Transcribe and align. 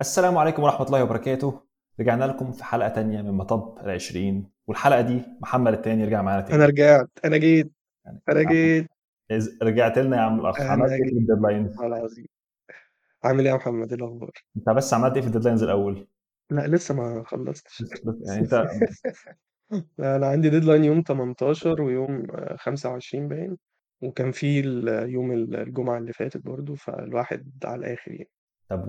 السلام 0.00 0.38
عليكم 0.38 0.62
ورحمة 0.62 0.86
الله 0.86 1.02
وبركاته. 1.04 1.62
رجعنا 2.00 2.24
لكم 2.24 2.52
في 2.52 2.64
حلقة 2.64 2.88
تانية 2.88 3.22
من 3.22 3.32
مطب 3.32 3.78
العشرين 3.78 4.50
والحلقة 4.66 5.00
دي 5.00 5.22
محمد 5.40 5.72
التاني 5.72 6.04
رجع 6.04 6.22
معانا 6.22 6.40
تاني. 6.42 6.54
أنا 6.56 6.66
رجعت 6.66 7.10
أنا 7.24 7.36
جيت 7.36 7.72
يعني 8.04 8.20
أنا 8.28 8.42
جيت. 8.42 8.86
رجعت 9.62 9.98
لنا 9.98 10.16
يا 10.16 10.20
عم 10.22 10.40
الأخ 10.40 10.60
عملت 10.60 10.92
إيه 10.92 11.02
في 11.04 11.18
ال 11.18 11.23
deadlines؟ 11.23 11.76
عامل 13.24 13.44
إيه 13.44 13.50
يا 13.50 13.56
محمد؟ 13.56 13.88
إيه 13.92 13.98
الأخبار؟ 13.98 14.30
أنت 14.56 14.70
بس 14.70 14.94
عملت 14.94 15.14
إيه 15.14 15.20
في 15.20 15.26
ال 15.28 15.31
deadlines 15.31 15.62
الأول؟ 15.62 16.06
لا 16.50 16.66
لسه 16.66 16.94
ما 16.94 17.22
خلصتش. 17.26 17.84
يعني 18.26 18.40
أنت 18.40 18.54
لا 19.98 20.16
أنا 20.16 20.26
عندي 20.26 20.50
deadline 20.50 20.84
يوم 20.84 21.02
18 21.02 21.82
ويوم 21.82 22.26
آه، 22.30 22.56
25 22.56 23.28
باين 23.28 23.56
وكان 24.02 24.30
في 24.32 24.60
يوم 25.08 25.32
ال- 25.32 25.56
الجمعة 25.56 25.98
اللي 25.98 26.12
فاتت 26.12 26.44
برضو 26.46 26.74
فالواحد 26.74 27.50
على 27.64 27.86
الآخر 27.86 28.10
يعني. 28.12 28.30
طب 28.70 28.88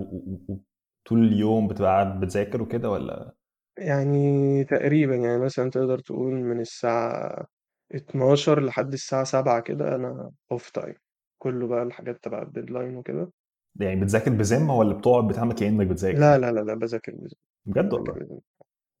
طول 1.08 1.24
اليوم 1.26 1.68
بتبقى 1.68 1.90
قاعد 1.90 2.20
بتذاكر 2.20 2.62
وكده 2.62 2.90
ولا؟ 2.90 3.32
يعني 3.78 4.64
تقريبا 4.64 5.14
يعني 5.14 5.38
مثلا 5.38 5.70
تقدر 5.70 5.98
تقول 5.98 6.32
من 6.34 6.60
الساعة 6.60 7.46
12 7.94 8.60
لحد 8.64 8.92
الساعة 8.92 9.24
7 9.24 9.60
كده 9.60 9.94
أنا 9.94 10.30
off 10.52 10.70
time 10.70 10.94
كله 11.38 11.66
بقى 11.66 11.82
الحاجات 11.82 12.24
تبع 12.24 12.42
ال 12.42 12.48
deadline 12.48 12.96
وكده. 12.96 13.30
يعني 13.80 14.00
بتذاكر 14.00 14.30
بذمة 14.30 14.74
ولا 14.76 14.94
بتقعد 14.94 15.28
بتعمل 15.28 15.52
كأنك 15.52 15.86
بتذاكر؟ 15.86 16.18
لا 16.18 16.38
لا 16.38 16.52
لا 16.52 16.60
لا 16.60 16.74
بذاكر 16.74 17.12
بذاكر 17.12 17.36
بجد 17.66 17.92
والله؟ 17.92 18.12
الحمد 18.12 18.40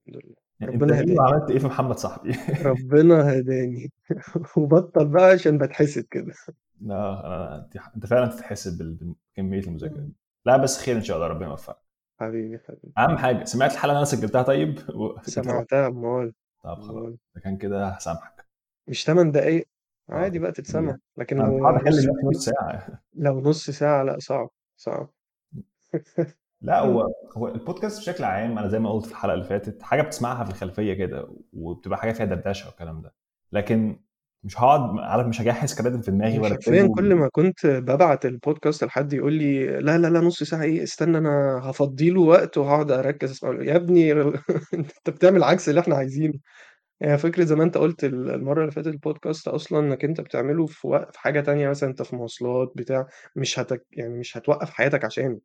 لله. 0.06 0.34
يعني 0.60 0.72
ربنا 0.76 0.94
إيه 0.94 1.00
هداني. 1.00 1.18
وعملت 1.18 1.50
إيه 1.50 1.58
في 1.58 1.66
محمد 1.66 1.96
صاحبي؟ 1.98 2.30
ربنا 2.66 3.38
هداني. 3.38 3.92
وبطل 4.56 5.08
بقى 5.08 5.24
عشان 5.24 5.58
بتحسد 5.58 6.06
كده. 6.10 6.32
لا 6.80 7.26
أنا 7.26 7.68
أنت 7.96 8.06
فعلا 8.06 8.26
تتحسب 8.26 8.78
بال- 8.78 9.14
بكمية 9.34 9.60
المذاكرة 9.60 10.00
دي. 10.00 10.12
لا 10.46 10.56
بس 10.56 10.78
خير 10.78 10.96
إن 10.96 11.02
شاء 11.02 11.16
الله 11.16 11.28
ربنا 11.28 11.48
يوفقك. 11.48 11.87
حبيبي 12.20 12.58
حبيبي. 12.58 12.92
أهم 12.98 13.16
حاجة 13.18 13.44
سمعت 13.44 13.72
الحلقة 13.72 13.90
اللي 13.90 13.98
أنا 13.98 14.04
سجلتها 14.04 14.42
طيب. 14.42 14.78
سمعتها 15.22 15.86
أمال. 15.86 16.32
طب 16.64 16.80
خلاص 16.80 17.14
ده 17.34 17.40
كان 17.40 17.56
كده 17.56 17.86
هسامحك. 17.88 18.48
مش 18.88 19.04
8 19.04 19.32
دقايق؟ 19.32 19.68
عادي 20.08 20.38
بقى 20.38 20.52
تتسمع. 20.52 20.96
لكن 21.16 21.40
أنا 21.40 21.82
مش 21.82 22.06
هو 22.06 22.30
نص 22.30 22.44
ساعة. 22.44 23.02
لو 23.14 23.40
نص 23.40 23.70
ساعة 23.70 24.02
لأ 24.02 24.18
صعب 24.18 24.50
صعب. 24.76 25.10
لا 26.60 26.80
هو 26.80 27.12
هو 27.36 27.48
البودكاست 27.48 28.00
بشكل 28.00 28.24
عام 28.24 28.58
أنا 28.58 28.68
زي 28.68 28.78
ما 28.78 28.92
قلت 28.92 29.06
في 29.06 29.12
الحلقة 29.12 29.34
اللي 29.34 29.44
فاتت 29.44 29.82
حاجة 29.82 30.02
بتسمعها 30.02 30.44
في 30.44 30.50
الخلفية 30.50 30.94
كده 30.94 31.28
وبتبقى 31.52 31.98
حاجة 31.98 32.12
فيها 32.12 32.26
دردشة 32.26 32.66
والكلام 32.68 33.02
ده. 33.02 33.14
لكن 33.52 34.00
مش 34.44 34.60
هقعد 34.60 34.98
عارف 34.98 35.26
مش 35.26 35.40
هجهز 35.40 35.74
كلام 35.74 36.00
في 36.00 36.10
دماغي 36.10 36.38
ولا 36.38 36.54
حرفيا 36.54 36.90
كل 36.94 37.14
ما 37.14 37.28
كنت 37.32 37.66
ببعت 37.66 38.26
البودكاست 38.26 38.84
لحد 38.84 39.12
يقول 39.12 39.32
لي 39.32 39.66
لا 39.66 39.98
لا 39.98 40.06
لا 40.06 40.20
نص 40.20 40.42
ساعة 40.42 40.62
إيه 40.62 40.82
استنى 40.82 41.18
أنا 41.18 41.60
هفضي 41.64 42.10
له 42.10 42.20
وقت 42.20 42.58
وهقعد 42.58 42.90
أركز 42.92 43.30
اسمع. 43.30 43.62
يا 43.62 43.76
ابني 43.76 44.12
أنت 44.74 45.10
بتعمل 45.10 45.42
عكس 45.42 45.68
اللي 45.68 45.80
إحنا 45.80 45.96
عايزينه. 45.96 46.34
يعني 47.00 47.18
فكرة 47.18 47.44
زي 47.44 47.54
ما 47.54 47.64
أنت 47.64 47.78
قلت 47.78 48.04
ال- 48.04 48.30
المرة 48.30 48.60
اللي 48.60 48.72
فاتت 48.72 48.86
البودكاست 48.86 49.48
أصلا 49.48 49.78
إنك 49.78 50.04
أنت 50.04 50.20
بتعمله 50.20 50.66
في 50.66 50.86
وقت 50.88 51.12
في 51.14 51.20
حاجة 51.20 51.40
تانية 51.40 51.68
مثلا 51.68 51.90
أنت 51.90 52.02
في 52.02 52.16
مواصلات 52.16 52.72
بتاع 52.76 53.06
مش 53.36 53.58
هتك 53.58 53.86
يعني 53.92 54.18
مش 54.18 54.36
هتوقف 54.36 54.70
حياتك 54.70 55.04
عشانه. 55.04 55.38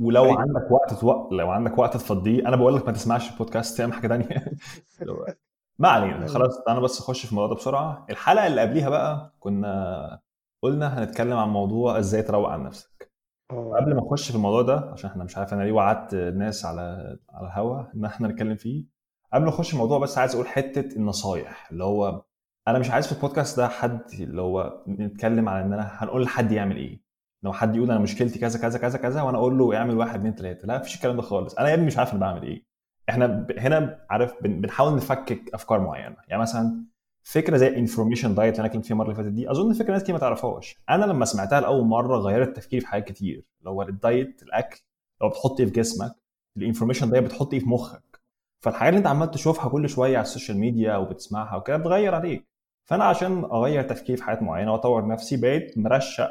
ولو 0.00 0.24
أي 0.24 0.30
عندك 0.38 0.70
وقت 0.70 0.94
توق... 0.94 1.32
لو 1.34 1.50
عندك 1.50 1.78
وقت 1.78 1.94
تفضيه 1.94 2.48
أنا 2.48 2.56
بقول 2.56 2.76
لك 2.76 2.86
ما 2.86 2.92
تسمعش 2.92 3.32
البودكاست 3.32 3.78
تعمل 3.78 3.92
حاجة 3.92 4.08
ثانية 4.08 4.52
ما 5.78 5.88
علينا 5.88 6.16
أيوة. 6.16 6.26
خلاص 6.26 6.58
أنا 6.68 6.80
بس 6.80 7.00
اخش 7.00 7.26
في 7.26 7.32
الموضوع 7.32 7.48
ده 7.48 7.54
بسرعة. 7.54 8.06
الحلقة 8.10 8.46
اللي 8.46 8.60
قبليها 8.60 8.88
بقى 8.90 9.34
كنا 9.40 10.20
قلنا 10.62 10.98
هنتكلم 11.02 11.36
عن 11.36 11.48
موضوع 11.48 11.98
إزاي 11.98 12.22
تروق 12.22 12.48
عن 12.48 12.62
نفسك. 12.64 13.12
آه. 13.50 13.76
قبل 13.80 13.94
ما 13.94 14.00
نخش 14.02 14.28
في 14.30 14.36
الموضوع 14.36 14.62
ده 14.62 14.90
عشان 14.92 15.10
إحنا 15.10 15.24
مش 15.24 15.36
عارف 15.38 15.54
أنا 15.54 15.62
ليه 15.62 15.72
وعدت 15.72 16.14
الناس 16.14 16.64
على 16.64 17.16
على 17.30 17.46
الهوا 17.46 17.82
إن 17.94 18.04
إحنا 18.04 18.28
نتكلم 18.28 18.56
فيه. 18.56 18.84
قبل 19.32 19.44
ما 19.44 19.50
نخش 19.50 19.72
الموضوع 19.72 19.98
بس 19.98 20.18
عايز 20.18 20.34
أقول 20.34 20.46
حتة 20.46 20.96
النصايح 20.96 21.70
اللي 21.70 21.84
هو 21.84 22.22
أنا 22.68 22.78
مش 22.78 22.90
عايز 22.90 23.06
في 23.06 23.12
البودكاست 23.12 23.56
ده 23.56 23.68
حد 23.68 24.00
اللي 24.20 24.42
هو 24.42 24.84
نتكلم 24.88 25.48
على 25.48 25.64
إن 25.64 25.72
أنا 25.72 25.90
هنقول 25.92 26.22
لحد 26.22 26.52
يعمل 26.52 26.76
إيه. 26.76 27.00
لو 27.42 27.52
حد 27.52 27.76
يقول 27.76 27.90
أنا 27.90 28.00
مشكلتي 28.00 28.38
كذا 28.38 28.58
كذا 28.60 28.78
كذا 28.78 28.98
كذا 28.98 29.22
وأنا 29.22 29.38
أقول 29.38 29.58
له 29.58 29.76
اعمل 29.76 29.96
واحد 29.96 30.18
اتنين 30.18 30.34
تلاتة. 30.34 30.66
لا 30.66 30.78
مفيش 30.78 30.96
الكلام 30.96 31.16
ده 31.16 31.22
خالص. 31.22 31.54
أنا 31.54 31.68
يا 31.68 31.74
ابني 31.74 31.86
مش 31.86 31.98
عارف 31.98 32.12
أنا 32.12 32.20
بعمل 32.20 32.42
إيه. 32.42 32.66
إحنا. 33.08 33.46
هنا 33.58 34.06
عارف 34.10 34.34
بن... 34.42 34.60
بنحاول 34.60 34.96
نفكك 34.96 35.54
أفكار 35.54 35.80
معينة. 35.80 36.16
يعني 36.28 36.42
مثلا 36.42 36.84
فكرة 37.22 37.56
زي 37.56 37.68
ال 37.68 37.74
information 37.74 38.34
diet 38.34 38.54
اللي 38.54 38.60
أنا 38.60 38.66
اتكلمت 38.66 38.84
فيها 38.86 38.94
المرة 38.94 39.06
اللي 39.06 39.16
فاتت 39.16 39.32
دي 39.32 39.50
أظن 39.50 39.72
فكرة 39.72 39.92
ناس 39.92 40.02
كتير 40.02 40.14
ما 40.14 40.20
تعرفهاش. 40.20 40.76
أنا 40.90 41.04
لما 41.04 41.24
سمعتها 41.24 41.60
لأول 41.60 41.84
مرة 41.84 42.16
غيرت 42.18 42.56
تفكيري 42.56 42.80
في 42.80 42.86
حاجات 42.86 43.08
كتير. 43.08 43.44
اللي 43.58 43.70
هو 43.70 43.82
ال 43.82 43.94
diet 43.94 44.42
الأكل 44.42 44.80
لو 45.22 45.28
بتحط 45.28 45.60
إيه 45.60 45.66
في 45.66 45.72
جسمك 45.72 46.12
ال 46.56 46.60
information 46.60 47.10
diet 47.10 47.24
بتحط 47.24 47.52
إيه 47.52 47.60
في 47.60 47.68
مخك. 47.68 48.20
فالحاجات 48.64 48.88
اللي 48.88 48.98
أنت 48.98 49.06
عمال 49.06 49.30
تشوفها 49.30 49.68
كل 49.70 49.88
شوية 49.88 50.16
على 50.16 50.24
ال 50.24 50.29
social 50.29 50.58
media 50.58 50.96
وبتسمعها 50.96 51.56
وكده 51.56 51.76
بتغير 51.76 52.14
عليك. 52.14 52.46
فأنا 52.88 53.04
عشان 53.04 53.44
أغير 53.44 53.82
تفكيري 53.82 54.16
في 54.16 54.24
حاجات 54.24 54.42
معينة 54.42 54.72
وأطور 54.72 55.06
نفسي 55.08 55.36
بقيت 55.36 55.78
مرشق. 55.78 56.28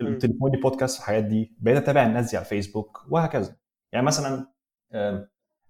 تليفوني 0.20 0.60
بودكاست 0.62 0.94
في 0.94 1.00
الحاجات 1.00 1.24
دي 1.24 1.52
بقيت 1.58 1.76
أتابع 1.76 2.06
الناس 2.06 2.30
دي 2.30 2.36
على 2.36 2.44
الفيسبوك 2.44 3.04
وهكذا. 3.10 3.56
يعني 3.92 4.06
مثلا 4.06 4.46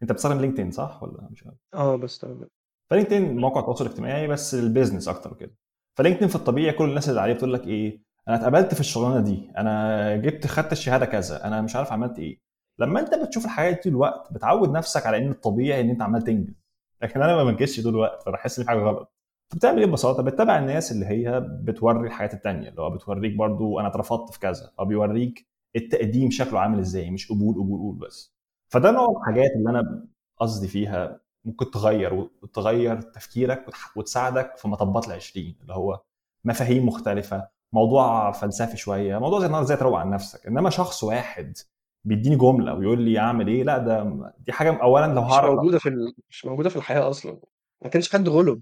أنت 0.02 0.12
بتستخدم 0.12 0.40
لينكدين 0.40 0.70
صح 0.70 1.02
ولا 1.02 1.28
مش 1.30 1.46
عارف؟ 1.46 1.56
آه 1.74 1.96
بستخدم. 1.96 2.46
فلينكدين 2.90 3.36
موقع 3.36 3.60
تواصل 3.60 3.86
اجتماعي 3.86 4.28
بس 4.28 4.54
لل 4.54 4.65
business 4.65 5.08
أكتر 5.08 5.32
وكده. 5.32 5.54
فلينكدين 5.98 6.28
في 6.28 6.36
الطبيعي 6.36 6.72
كل 6.72 6.84
الناس 6.88 7.08
اللي 7.08 7.20
عليه 7.20 7.32
بتقول 7.34 7.52
لك 7.54 7.66
إيه 7.66 8.02
أنا 8.28 8.36
اتقبلت 8.36 8.74
في 8.74 8.80
الشغلانة 8.80 9.20
دي 9.20 9.50
أنا 9.58 10.16
جبت 10.16 10.46
خدت 10.46 10.72
الشهادة 10.72 11.06
كذا 11.06 11.44
أنا 11.46 11.60
مش 11.62 11.76
عارف 11.76 11.92
عملت 11.92 12.18
إيه. 12.18 12.38
لما 12.78 13.00
أنت 13.00 13.14
بتشوف 13.14 13.44
الحاجات 13.44 13.74
دي 13.74 13.80
طول 13.82 13.92
الوقت 13.92 14.32
بتعود 14.32 14.70
نفسك 14.70 15.06
على 15.06 15.16
إن 15.18 15.30
الطبيعي 15.30 15.80
إن 15.80 15.90
أنت 15.90 16.02
عمال 16.02 16.22
تنجز. 16.22 16.54
لكن 17.02 17.22
أنا 17.22 17.36
ما 17.36 17.44
بنجزش 17.44 17.80
طول 17.80 17.94
الوقت 17.94 18.22
فبحس 18.22 18.58
إن 18.58 18.64
في 18.64 18.70
حاجة 18.70 18.78
غلط. 18.80 19.12
فبتعمل 19.52 19.78
إيه 19.78 19.86
ببساطة؟ 19.86 20.22
بتتابع 20.22 20.58
الناس 20.58 20.92
اللي 20.92 21.06
هي 21.06 21.40
بتوري 21.40 22.06
الحاجات 22.06 22.34
التانية 22.34 22.68
اللي 22.68 22.82
هو 22.82 22.90
بتوريك 22.90 23.34
برضو 23.36 23.80
أنا 23.80 23.88
اترفضت 23.88 24.32
في 24.32 24.40
كذا 24.40 24.72
أو 24.80 24.84
بيوريك 24.84 25.46
التقديم 25.76 26.30
شكله 26.30 26.60
عامل 26.60 26.78
إزاي 26.78 27.10
مش 27.10 27.32
قبول 27.32 27.54
قبول 27.54 27.78
قبول 27.78 27.96
بس. 27.96 28.34
فده 28.70 28.90
نوع 28.90 29.06
الحاجات 29.20 29.50
اللي 29.56 29.70
أنا 29.70 30.06
قصدي 30.38 30.68
فيها 30.68 31.20
ممكن 31.44 31.70
تغير 31.70 32.14
وتغير 32.14 33.00
تفكيرك 33.00 33.66
وتساعدك 33.96 34.56
في 34.56 34.68
مطبات 34.68 35.08
العشرين 35.08 35.56
اللي 35.62 35.72
هو 35.74 36.00
مفاهيم 36.44 36.86
مختلفة 36.86 37.48
موضوع 37.72 38.32
فلسفي 38.32 38.76
شوية 38.76 39.18
موضوع 39.18 39.40
زي 39.40 39.46
النهارده 39.46 39.66
إزاي 39.66 39.76
تروق 39.76 39.98
عن 39.98 40.10
نفسك. 40.10 40.46
إنما 40.46 40.70
شخص 40.70 41.04
واحد 41.04 41.58
بيديني 42.04 42.36
جملة 42.36 42.74
ويقول 42.74 43.02
لي 43.02 43.18
أعمل 43.18 43.48
إيه 43.48 43.64
لأ 43.64 43.78
ده 43.78 44.32
دي 44.38 44.52
حاجة 44.52 44.82
اولا 44.82 45.14
لو 45.14 45.24
مش 45.24 45.32
هعرف 45.32 45.50
موجودة 45.50 45.78
في 45.78 45.88
ال... 45.88 46.14
مش 46.30 46.44
موجودة 46.46 46.68
في 46.70 46.76
الحياة 46.76 47.10
أصلا. 47.10 47.40
ما 47.82 47.90
كانش 47.90 48.12
حد 48.12 48.28
غلب 48.28 48.60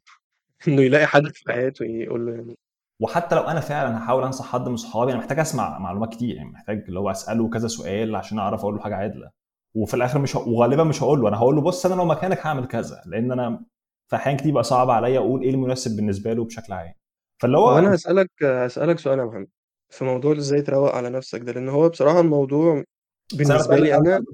إنه 0.68 0.82
يلاقي 0.82 1.06
حد 1.06 1.26
في 1.26 1.52
حياته 1.52 1.84
يقول 1.84 2.26
له 2.26 2.32
يعني. 2.34 2.58
وحتى 3.00 3.34
لو 3.34 3.42
أنا 3.42 3.60
فعلا 3.60 3.98
هحاول 3.98 4.24
أنصح 4.24 4.52
حد 4.52 4.68
من 4.68 4.76
صحابي 4.76 5.12
أنا 5.12 5.18
محتاج 5.20 5.38
أسمع 5.38 5.78
معلومات 5.78 6.12
كتير 6.14 6.36
يعني 6.36 6.50
محتاج 6.50 6.84
اللي 6.88 7.00
هو 7.00 7.10
أسأله 7.10 7.48
كذا 7.50 7.68
سؤال 7.68 8.16
عشان 8.16 8.38
أعرف 8.38 8.60
أقول 8.60 8.74
له 8.74 8.80
حاجة 8.80 8.97
عادلة. 8.97 9.30
وفي 9.74 9.94
الآخر 9.94 10.18
مش 10.18 10.36
ه... 10.36 10.48
وغالبا 10.48 10.84
مش 10.84 11.02
هقول 11.02 11.20
له 11.20 11.28
أنا 11.28 11.36
هقول 11.36 11.54
له 11.56 11.60
بص 11.62 11.86
أنا 11.86 11.94
لو 11.94 12.04
مكانك 12.04 12.46
هعمل 12.46 12.66
كذا 12.66 13.02
لأن 13.06 13.32
أنا 13.32 13.64
في 14.10 14.16
احيان 14.16 14.36
كتير 14.36 14.54
بقى 14.54 14.62
صعب 14.64 14.90
عليا 14.90 15.18
أقول 15.18 15.42
إيه 15.42 15.50
المناسب 15.50 15.96
بالنسبة 15.96 16.32
له 16.32 16.44
بشكل 16.44 16.72
عام 16.72 16.92
فاللي 17.42 17.58
هو 17.58 17.78
أنا 17.78 17.94
هسألك 17.94 18.30
هسألك 18.42 18.98
سؤال 18.98 19.18
يا 19.18 19.24
محمد 19.24 19.48
في 19.90 20.04
موضوع 20.04 20.32
إزاي 20.32 20.62
تروق 20.62 20.94
على 20.94 21.10
نفسك 21.10 21.40
ده 21.40 21.52
لأن 21.52 21.68
هو 21.68 21.88
بصراحة 21.88 22.20
الموضوع 22.20 22.72
أنا 22.74 22.84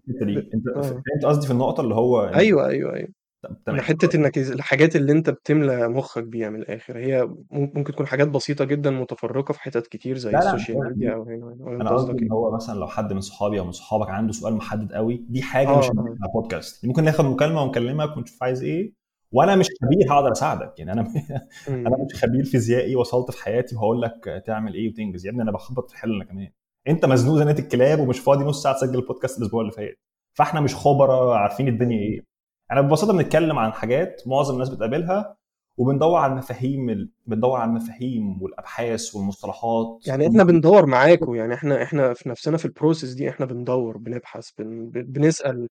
بتكلم 0.09 0.29
لي. 0.29 0.41
دي 0.41 0.51
أنت 0.55 0.69
آه. 0.77 0.81
فهمت 0.83 1.25
قصدي 1.27 1.47
في 1.47 1.53
النقطة 1.53 1.81
اللي 1.81 1.95
هو 1.95 2.31
إن- 2.33 2.35
أيوه 2.35 2.67
أيوه 2.69 3.09
إن 3.51 3.57
تمام 3.67 3.81
حتة 3.81 4.17
إنك 4.17 4.39
إز- 4.39 4.51
الحاجات 4.53 4.97
اللي 4.97 5.13
أنت 5.13 5.31
بتملى 5.31 5.89
مخك 5.89 6.23
بيها 6.25 6.51
من 6.51 6.61
الآخر 6.61 6.99
هي 6.99 7.25
مم- 7.25 7.73
ممكن 7.75 7.93
تكون 7.93 8.07
حاجات 8.07 8.29
بسيطة 8.29 8.65
جدا 8.65 8.91
متفرقة 8.91 9.53
في 9.53 9.61
حتت 9.61 9.87
كتير 9.87 10.17
زي 10.19 10.31
لا 10.31 10.39
لا 10.39 10.55
مش 10.55 10.61
ال 10.61 10.63
social 10.63 10.77
قصدي 10.79 10.89
ميديا 10.95 11.09
دي 11.11 11.15
أو 11.15 11.23
هنا 11.23 11.47
وهنا 11.47 11.81
أنت 11.81 11.89
قصدي 11.89 11.95
قصدك 11.95 12.11
إن 12.21 12.23
إيه؟ 12.25 12.33
هو 12.33 12.55
مثلا 12.55 12.79
لو 12.79 12.87
حد 12.87 13.13
من 13.13 13.21
صحابي 13.21 13.59
أو 13.61 13.65
من 13.65 13.73
صحابك 13.73 14.09
عنده 14.11 14.33
سؤال 14.33 14.55
محدد 14.55 14.93
قوي 14.93 15.25
دي 15.29 15.43
حاجة 15.43 15.69
آه. 15.69 15.79
مش 15.79 15.85
آه 15.85 15.91
هنعملها 15.93 16.29
بودكاست 16.35 16.87
ممكن 16.87 17.05
ناخد 17.05 17.25
مكالمة 17.25 17.63
ونكلمك 17.63 18.17
ونشوف 18.17 18.43
عايز 18.43 18.63
إيه 18.63 18.93
وأنا 19.33 19.57
مش 19.57 19.67
خبير 19.83 20.13
هقدر 20.13 20.33
أساعدك. 20.33 20.79
يعني 20.79 20.93
أنا 20.93 21.01
أنا 21.69 21.97
مم. 21.97 22.05
مش 22.05 22.25
خبير 22.25 22.45
فيزيائي 22.45 22.97
وصلت 22.97 23.31
في 23.31 23.45
حياتي 23.45 23.77
وهقول 23.77 24.03
لك 24.03 24.43
تعمل 24.47 24.75
إيه 24.75 24.89
وتنجز. 24.89 25.27
يا 25.27 25.31
ابني 25.31 25.43
أنا 25.43 25.53
بخبط 25.53 25.89
في 25.89 25.95
الحل 25.95 26.15
أنا 26.15 26.25
كمان. 26.25 26.49
أنت 26.89 27.05
مزنوق 27.05 27.37
زنقه 27.39 27.59
الكلاب 27.59 28.01
ومش 28.01 28.19
فاضي 28.19 28.45
نص 28.45 28.63
ساعة 28.63 28.75
تسجل 28.75 28.99
البودكاست 28.99 29.39
الأسبوع 29.39 29.61
اللي 29.61 29.73
فات. 29.73 29.99
فإحنا 30.39 30.61
مش 30.61 30.75
خبراء 30.75 31.29
عارفين 31.33 31.69
الدنيا 31.69 31.99
أيوه 31.99 32.25
إيه 32.71 32.79
أنا 32.79 32.89
ببساطة 32.89 33.13
بنتكلم 33.13 33.59
عن 33.59 33.73
حاجات 33.73 34.23
معظم 34.27 34.55
الناس 34.55 34.69
بتقابلها 34.69 35.37
وبندور 35.77 36.19
على 36.19 36.33
المفاهيم 36.33 36.91
ال... 36.91 37.11
بندور 37.27 37.59
على 37.61 37.69
المفاهيم 37.69 38.43
والابحاث 38.43 39.15
والمصطلحات. 39.15 39.99
يعني 40.07 40.27
إحنا 40.29 40.45
بندور 40.45 40.87
معاكم 40.87 41.35
يعني 41.35 41.55
إحنا 41.55 41.83
إحنا 41.83 42.15
في 42.15 42.29
نفسنا 42.29 42.57
في 42.57 42.65
ال 42.65 42.71
process 42.71 43.13
دي 43.15 43.29
إحنا 43.29 43.47
بندور 43.47 43.97
بنبحث 43.99 44.51
بن... 44.59 44.91
بن- 44.91 45.03
بنسأل 45.03 45.69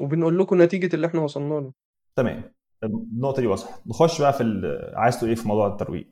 وبنقول 0.00 0.38
لكم 0.38 0.62
نتيجة 0.62 0.94
اللي 0.96 1.06
إحنا 1.06 1.20
وصلنا 1.20 1.54
له. 1.54 1.72
تمام. 2.16 2.42
النقطة 2.84 3.40
دي 3.42 3.46
وضحت 3.46 3.86
نخش 3.86 4.20
بقى 4.20 4.32
في 4.32 4.42
ال... 4.42 4.90
عايز 4.94 5.16
تقول 5.18 5.28
إيه 5.30 5.36
في 5.36 5.48
موضوع 5.48 5.66
الترويق 5.66 6.06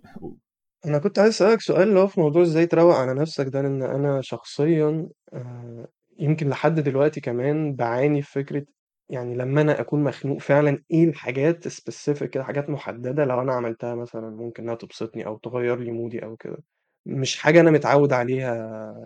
أنا 0.86 0.98
كنت 0.98 1.18
عايز 1.18 1.34
اسألك 1.34 1.60
سؤال 1.60 1.88
اللي 1.88 2.00
هو 2.00 2.06
في 2.06 2.20
موضوع 2.20 2.42
إزاي 2.42 2.66
تروق 2.66 2.94
على 2.94 3.14
نفسك 3.14 3.46
ده 3.48 3.62
لأن 3.62 3.82
أنا 3.82 4.20
شخصيا 4.20 5.08
آه 5.32 5.88
يمكن 6.18 6.48
لحد 6.48 6.80
دلوقتي 6.80 7.20
كمان 7.20 7.74
باعاني 7.74 8.22
في 8.22 8.32
فكرة 8.32 8.64
يعني 9.10 9.34
لمّا 9.34 9.60
أنا 9.62 9.80
أكون 9.80 10.04
مخنوق 10.04 10.38
فعلًا 10.40 10.84
إيه 10.90 11.04
الحاجات 11.04 11.68
specific 11.68 12.24
كده 12.24 12.44
حاجات 12.44 12.70
محددة 12.70 13.24
لو 13.24 13.40
أنا 13.42 13.52
عملتها 13.54 13.94
مثلًا 13.94 14.30
ممكن 14.30 14.62
إنها 14.62 14.74
تبسطني 14.74 15.26
أو 15.26 15.36
تغيّر 15.38 15.78
لي 15.78 15.92
مودي 15.92 16.24
أو 16.24 16.36
كده، 16.36 16.58
مش 17.06 17.38
حاجة 17.38 17.60
أنا 17.60 17.70
متعوّد 17.70 18.12
عليها 18.12 18.54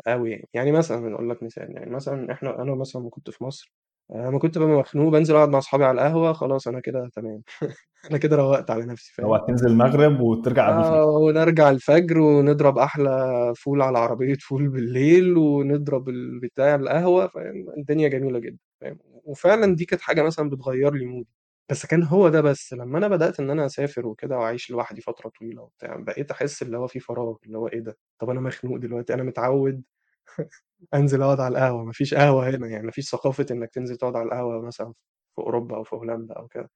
أوي 0.08 0.30
يعني، 0.30 0.48
يعني 0.54 0.72
مثلًا 0.72 1.14
أقول 1.14 1.30
لك 1.30 1.42
مثال، 1.42 1.72
يعني 1.76 1.90
مثلًا 1.90 2.32
إحنا 2.32 2.62
أنا 2.62 2.74
مثلًا 2.74 3.00
لمّا 3.02 3.10
كنت 3.10 3.30
في 3.30 3.44
مصر، 3.44 3.72
آآ 4.10 4.28
لمّا 4.30 4.38
كنت 4.38 4.58
بابقى 4.58 4.76
مخنوق 4.78 5.12
بانزل 5.12 5.36
أقعد 5.36 5.48
مع 5.48 5.58
أصحابي 5.58 5.84
على 5.84 5.94
القهوة 6.00 6.32
خلاص 6.32 6.68
أنا 6.68 6.80
كده 6.80 7.10
تمام، 7.14 7.42
أنا 8.10 8.18
كده 8.18 8.36
روّقت 8.36 8.70
على 8.70 8.86
نفسي 8.86 9.12
فاهم؟ 9.14 9.38
تنزل 9.46 9.66
المغرب 9.68 10.20
وترجع 10.20 10.68
قبل 10.68 10.80
الفجر. 10.80 11.00
آه، 11.02 11.18
ونرجع 11.18 11.70
الفجر 11.70 12.18
ونضرب 12.20 12.78
أحلى 12.78 13.52
فول 13.56 13.82
على 13.82 13.98
عربية 13.98 14.34
فول 14.40 14.68
بالليل، 14.68 15.36
ونضرب 15.36 16.08
البتاع 16.08 16.74
القهوة 16.74 17.26
فاهم، 17.28 17.66
الدنيا 17.78 18.08
جميلة 18.08 18.38
جدًا 18.38 18.58
فاهم، 18.80 18.98
وفعلًا 19.24 19.76
دي 19.76 19.84
كانت 19.84 20.02
حاجة 20.02 20.22
مثلًا 20.22 20.50
بتغيّر 20.50 20.94
لي 20.94 21.06
مودي، 21.06 21.28
بس 21.70 21.86
كان 21.86 22.02
هو 22.02 22.28
ده 22.28 22.40
بس، 22.40 22.72
لمّا 22.74 22.98
أنا 22.98 23.08
بدأت 23.08 23.40
إن 23.40 23.50
أنا 23.50 23.66
أسافر 23.66 24.06
وكده 24.06 24.38
وأعيش 24.38 24.70
لوحدي 24.70 25.00
فترة 25.00 25.28
طويلة 25.30 25.62
وبتاع، 25.62 25.96
بقيت 25.96 26.30
أحس 26.30 26.62
اللي 26.62 26.78
هو 26.78 26.86
في 26.86 27.00
فراغ، 27.00 27.36
اللي 27.46 27.58
هو 27.58 27.68
إيه 27.68 27.80
ده، 27.80 27.98
طب 28.18 28.30
أنا 28.30 28.40
مخنوق 28.40 28.76
دلوقتي، 28.78 29.14
أنا 29.14 29.22
متعوّد 29.22 29.82
أنزل 30.94 31.22
أقعد 31.22 31.40
على 31.40 31.52
القهوة، 31.58 31.84
ما 31.84 31.92
فيش 31.92 32.14
قهوة 32.14 32.50
هنا، 32.50 32.68
يعني 32.68 32.84
ما 32.86 32.92
فيش 32.92 33.10
ثقافة 33.10 33.46
إنك 33.50 33.70
تنزل 33.74 33.96
تقعد 33.96 34.16
على 34.16 34.26
القهوة 34.26 34.62
مثلًا 34.62 34.94
في 35.36 35.38
أوروبا 35.42 35.76
أو 35.76 35.84
في 35.84 35.96
هولندا 35.96 36.34
أو 36.34 36.48
كده، 36.48 36.70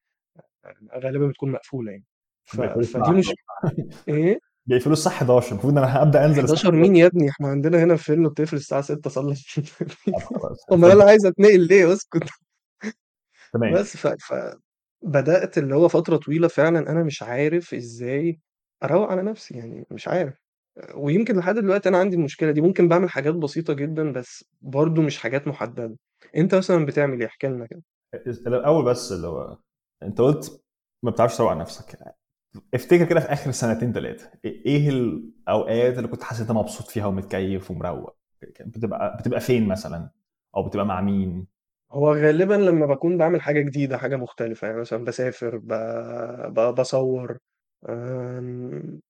غالبًا 0.95 1.27
بتكون 1.29 1.53
مقفولة 1.53 1.93
يعني، 1.93 2.05
ف 2.45 2.61
فدي 2.61 3.13
مش 3.13 3.35
11 3.35 3.77
إيه؟ 4.09 4.41
بيقفلوا 4.69 4.93
الساعة 4.93 5.15
11 5.15 5.53
المفروض 5.53 5.79
هأبدأ 5.79 6.25
أنزل 6.25 6.45
الساعة 6.45 6.63
11 6.63 6.73
مين 6.73 6.97
يا 6.97 7.07
ابني؟ 7.07 7.31
إحنا 7.31 7.49
عندنا 7.49 7.85
هنا 7.85 7.93
الفيلم 7.95 8.29
بتقفل 8.29 8.57
الساعة 8.57 8.81
18:00 8.83 9.09
صلّي 9.11 9.33
هاصدق 9.33 10.93
أنا 10.93 11.05
عايز 11.05 11.27
أتنقل 11.27 11.69
ليه 11.69 11.93
اسكت. 11.93 12.23
تمام 13.53 13.79
بس 13.81 13.97
ف 13.97 14.07
ف 14.09 14.35
بدأت 15.03 15.59
اللي 15.59 15.75
هو 15.77 15.89
فترة 15.89 16.17
طويلة 16.17 16.49
فعلًا 16.49 16.79
أنا 16.93 17.03
مش 17.05 17.23
عارف 17.23 17.75
إزاي 17.75 18.41
أروّق 18.85 19.09
على 19.11 19.23
نفسي، 19.23 19.55
يعني 19.59 19.87
مش 19.91 20.09
عارف. 20.09 20.35
ويمكن 20.97 21.39
لحد 21.39 21.55
دلوقتي 21.55 21.89
أنا 21.89 21.99
عندي 21.99 22.17
المشكلة 22.17 22.51
دي، 22.53 22.61
ممكن 22.61 22.89
باعمل 22.89 23.11
حاجات 23.11 23.35
بسيطة 23.35 23.75
جدًا، 23.75 24.13
بس 24.13 24.45
برضه 24.63 25.03
مش 25.03 25.19
حاجات 25.19 25.49
محددة. 25.49 25.97
أنت 26.37 26.55
مثلًا 26.55 26.87
بتعمل 26.87 27.21
إيه؟ 27.21 27.27
احكِ 27.29 27.45
لنا 27.45 27.67
كده. 27.67 27.83
الأول 28.47 28.85
بس 28.85 29.13
اللي 29.13 29.27
هو 29.27 29.59
أنت 30.03 30.21
قُلت 30.21 30.63
ما 31.05 31.11
بتعرفش 31.11 31.37
تروّق 31.37 31.51
على 31.51 31.61
نفسك 31.61 32.18
افتكر 32.75 33.05
كده 33.05 33.21
في 33.21 33.27
آخر 33.33 33.51
سنتين 33.51 33.93
3 33.93 34.31
إيه 34.45 34.89
الأوقات 34.89 35.97
اللي 35.99 36.09
كنت 36.09 36.23
حاسس 36.23 36.41
أنت 36.41 36.51
مبسوط 36.51 36.87
فيها 36.89 37.07
ومتكيّف 37.07 37.71
ومروّق؟ 37.71 38.17
بتبقى 38.61 39.17
بتبقى 39.21 39.41
فين 39.41 39.69
مثلًا؟ 39.69 40.11
أو 40.57 40.63
بتبقى 40.69 40.87
مع 40.87 41.01
مين؟ 41.01 41.47
هو 41.93 42.13
غالبًا 42.15 42.55
لمّا 42.55 42.87
باكون 42.87 43.19
باعمل 43.19 43.41
حاجة 43.43 43.61
جديدة، 43.61 43.99
حاجة 43.99 44.17
مختلفة، 44.17 44.67
يعني 44.69 44.81
مثلًا 44.81 45.05
باسافر، 45.05 45.57
ب 45.59 45.69
ب 46.55 46.75
باصوّر، 46.75 47.39
آمم 47.89 49.01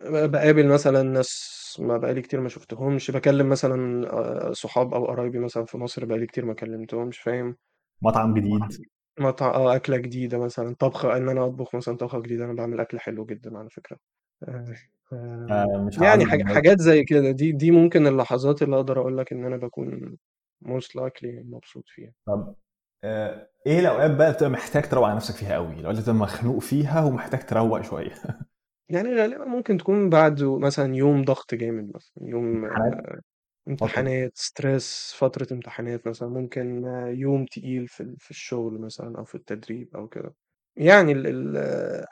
ب 0.00 0.30
باقابل 0.32 0.68
مثلًا 0.68 1.02
ناس 1.02 1.76
ما 1.82 1.98
بقى 1.98 2.14
لي 2.14 2.22
كتير 2.22 2.40
ما 2.40 2.48
شُفتهمش، 2.48 3.10
باكلّم 3.10 3.48
مثلًا 3.48 4.08
آآ 4.48 4.52
صحاب 4.52 4.94
أو 4.94 5.06
قرايبي 5.06 5.38
مثلًا 5.38 5.64
في 5.66 5.78
مصر 5.78 6.04
بقى 6.04 6.18
لي 6.18 6.26
كتير 6.26 6.46
ما 6.46 6.54
كلّمتهمش 6.54 7.18
فاهم، 7.18 7.56
مطعم 8.02 8.34
جديد؟ 8.34 8.72
مطع 9.20 9.54
آه، 9.54 9.76
أكلة 9.76 9.96
جديدة 9.96 10.38
مثلًا، 10.38 10.74
طبخة 10.74 11.16
إن 11.16 11.28
أنا 11.28 11.44
أطبخ 11.46 11.74
مثلًا 11.74 11.96
طبخة 11.96 12.20
جديدة، 12.20 12.44
أنا 12.44 12.52
باعمل 12.54 12.80
أكل 12.80 13.00
حلو 13.00 13.26
جدًا 13.26 13.58
على 13.58 13.70
فكرة، 13.70 13.98
آآ 14.48 14.74
آآ 15.50 15.66
آمم 15.74 15.86
مش 15.86 15.98
يعني 15.98 16.26
حاج 16.26 16.40
الموضوع 16.40 16.46
حاجات 16.46 16.80
زي 16.80 17.04
كده، 17.04 17.30
دي 17.30 17.52
دي 17.52 17.70
ممكن 17.70 18.06
اللحظات 18.06 18.62
اللي 18.62 18.76
أقدر 18.76 19.00
أقول 19.00 19.18
لك 19.18 19.32
إن 19.32 19.44
أنا 19.44 19.56
باكون 19.56 20.16
most 20.66 20.88
likely 21.00 21.24
مبسوط 21.44 21.84
فيها. 21.88 22.12
طب 22.26 22.56
آآ 23.04 23.50
إيه 23.66 23.80
الأوقات 23.80 24.10
بقى 24.10 24.26
اللي 24.26 24.34
بتبقى 24.36 24.50
محتاج 24.50 24.88
تروّق 24.88 25.06
على 25.06 25.16
نفسك 25.16 25.34
فيها 25.34 25.56
أوي؟ 25.56 25.66
الأوقات 25.66 25.90
اللي 25.90 26.00
بتبقى 26.02 26.14
مخنوق 26.14 26.58
فيها 26.58 27.04
ومحتاج 27.04 27.46
تروّق 27.46 27.82
شوية؟ 27.82 28.14
يعني 28.88 29.14
غالبًا 29.14 29.44
ممكن 29.44 29.78
تكون 29.78 30.10
بعد 30.10 30.42
مثلًا 30.42 30.94
يوم 30.96 31.24
ضغط 31.24 31.54
جامد 31.54 31.96
مثلًا، 31.96 32.28
يوم؟ 32.28 32.64
امتحانات، 33.68 34.38
stress 34.38 35.14
فترة 35.16 35.46
امتحانات 35.52 36.06
مثلًا، 36.08 36.28
ممكن 36.28 36.84
يوم 37.18 37.46
تقيل 37.46 37.88
في 37.88 38.02
ال 38.02 38.16
في 38.18 38.30
الشغل 38.30 38.80
مثلًا 38.80 39.18
أو 39.18 39.24
في 39.24 39.34
التدريب 39.34 39.96
أو 39.96 40.08
كده. 40.08 40.34
يعني 40.76 41.12
ال 41.12 41.26
ال 41.26 41.56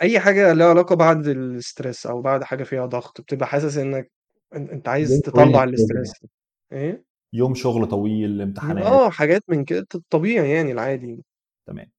أي 0.03 0.21
حاجة 0.21 0.53
ليها 0.53 0.67
علاقة 0.71 0.97
بعد 0.97 1.25
الstress 1.63 2.07
أو 2.07 2.23
بعد 2.23 2.45
حاجة 2.45 2.65
فيها 2.65 2.87
ضغط، 2.87 3.21
بتبقى 3.21 3.47
حاسس 3.47 3.77
إنك 3.79 4.11
أن 4.57 4.69
أنت 4.71 4.89
عايز 4.89 5.11
يوم 5.11 5.23
طويل 5.33 5.53
تطلّع 5.53 5.65
متزن، 5.79 6.15
الstress 6.17 6.27
إيه؟ 6.73 7.05
يوم 7.35 7.55
شغل 7.55 7.87
طويل، 7.89 8.41
امتحانات، 8.43 9.01
آه، 9.07 9.11
حاجات 9.11 9.43
من 9.49 9.65
كده 9.65 9.87
الطبيعي 9.95 10.51
يعني 10.55 10.73
العادي. 10.73 11.25
تمام. 11.67 11.91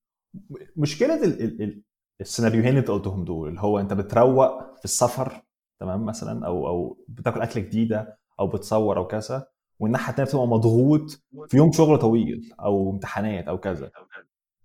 م 0.49 0.55
مشكلة 0.77 1.23
ال 1.23 1.41
ال 1.43 1.61
ال 1.63 1.83
السيناريوهين 2.21 2.69
اللي 2.69 2.79
أنت 2.79 2.87
قُلتهم 2.91 3.25
دول، 3.25 3.49
اللي 3.49 3.61
هو 3.61 3.79
أنت 3.79 3.93
بتروّق 3.93 4.77
في 4.79 4.85
السفر 4.85 5.43
تمام 5.79 6.05
مثلًا 6.05 6.45
أو 6.47 6.67
أو 6.67 7.05
بتاكل 7.07 7.41
أكلة 7.41 7.63
جديدة 7.63 8.17
أو 8.39 8.47
بتصوّر 8.47 8.97
أو 8.97 9.07
كذا، 9.07 9.47
والناحية 9.79 10.09
التانية 10.09 10.29
بتبقى 10.29 10.47
مضغوط 10.47 11.23
في 11.47 11.57
يوم 11.57 11.71
شغل 11.71 11.99
طويل 11.99 12.53
أو 12.59 12.91
امتحانات 12.91 13.47
أو 13.47 13.57
كذا. 13.57 13.91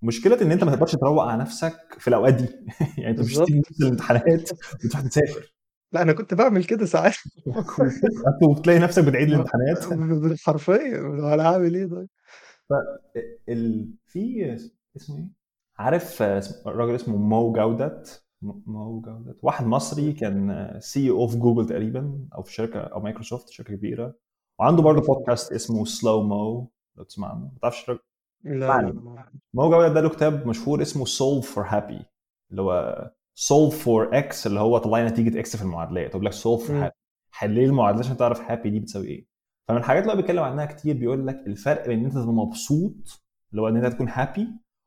مشكلة 0.02 0.42
إن 0.42 0.52
أنت 0.52 0.64
ما 0.64 0.74
تقدرش 0.74 0.96
تروّق 0.96 1.22
على 1.22 1.40
نفسك 1.40 1.76
في 1.98 2.08
الأوقات 2.08 2.34
دي 2.34 2.46
يعني 2.98 3.10
أنت 3.10 3.20
مش. 3.20 3.38
نُص 3.38 3.48
الامتحانات 3.80 4.50
وتروح 4.84 5.02
تسافر 5.02 5.52
لأ، 5.92 6.02
أنا 6.02 6.12
كنت 6.12 6.34
باعمل 6.34 6.64
كده 6.64 6.86
ساعات. 6.86 7.14
وبتلاقي 8.48 8.78
نفسك 8.78 9.04
بتعيد 9.04 9.28
الامتحانات 9.28 10.38
حرفيًا، 10.46 10.98
أنا 11.34 11.42
هاعمل 11.42 11.74
إيه 11.74 11.86
طيب؟ 11.86 12.08
ف 12.68 12.72
ال 13.48 13.90
في 14.06 14.56
اسمه 14.96 15.16
إيه؟ 15.16 15.28
عارف 15.78 16.22
راجل 16.66 16.94
اسمه 16.94 17.16
مو 17.16 17.52
جودت 17.52 18.24
م 18.42 18.52
مو 18.66 19.00
جودت 19.00 19.44
واحد 19.44 19.66
مصري 19.66 20.12
كان 20.12 20.68
CEO 20.80 21.26
في 21.30 21.36
جوجل 21.38 21.66
تقريبًا 21.66 22.28
أو 22.34 22.42
في 22.42 22.52
شركة 22.54 22.80
أو 22.80 23.00
مايكروسوفت 23.00 23.48
شركة 23.48 23.74
كبيرة، 23.76 24.14
وعنده 24.60 24.82
برضه 24.82 25.02
بودكاست 25.14 25.52
اسمه 25.52 25.84
Slo 25.84 26.22
Mo. 26.30 26.66
لو 26.96 27.04
تسمع 27.08 27.28
عنه، 27.30 27.40
ما 27.44 27.58
تعرفش 27.62 27.90
ما 27.90 27.98
لا، 28.44 28.80
ما. 28.92 29.28
مو 29.54 29.70
جودت 29.70 29.92
ده 29.92 30.00
له 30.00 30.08
كتاب 30.08 30.46
مشهور 30.46 30.82
اسمه 30.82 31.04
Solve 31.06 31.44
for 31.44 31.70
Happy 31.70 32.04
اللي 32.50 32.62
هو 32.62 33.10
solve 33.38 33.72
for 33.72 34.12
x 34.32 34.46
اللي 34.46 34.60
هو 34.60 34.78
طلّع 34.78 35.06
نتيجة 35.08 35.42
x 35.42 35.56
في 35.56 35.62
المعادلات، 35.62 36.14
هو 36.16 36.20
بيقول 36.20 36.26
لك 36.26 36.32
for 36.34 36.70
إمم، 36.70 36.88
happy. 36.88 36.92
حل 37.30 37.50
لي 37.50 37.64
المعادلات 37.64 38.04
عشان 38.04 38.16
تعرف 38.16 38.40
happy 38.40 38.68
دي 38.68 38.80
بتساوي 38.80 39.06
إيه. 39.08 39.26
فمن 39.68 39.78
الحاجات 39.78 40.02
اللي 40.02 40.12
هو 40.12 40.16
بيتكلم 40.16 40.42
عنها 40.42 40.66
كتير 40.66 40.96
بيقول 40.96 41.26
لك 41.26 41.46
الفرق 41.46 41.86
بين 41.88 41.98
إن 41.98 42.04
أنت 42.04 42.14
تبقى 42.14 42.26
مبسوط 42.32 43.22
اللي 43.50 43.62
هو 43.62 43.68
إن 43.68 43.76
أنت 43.76 43.86
تكون 43.94 44.08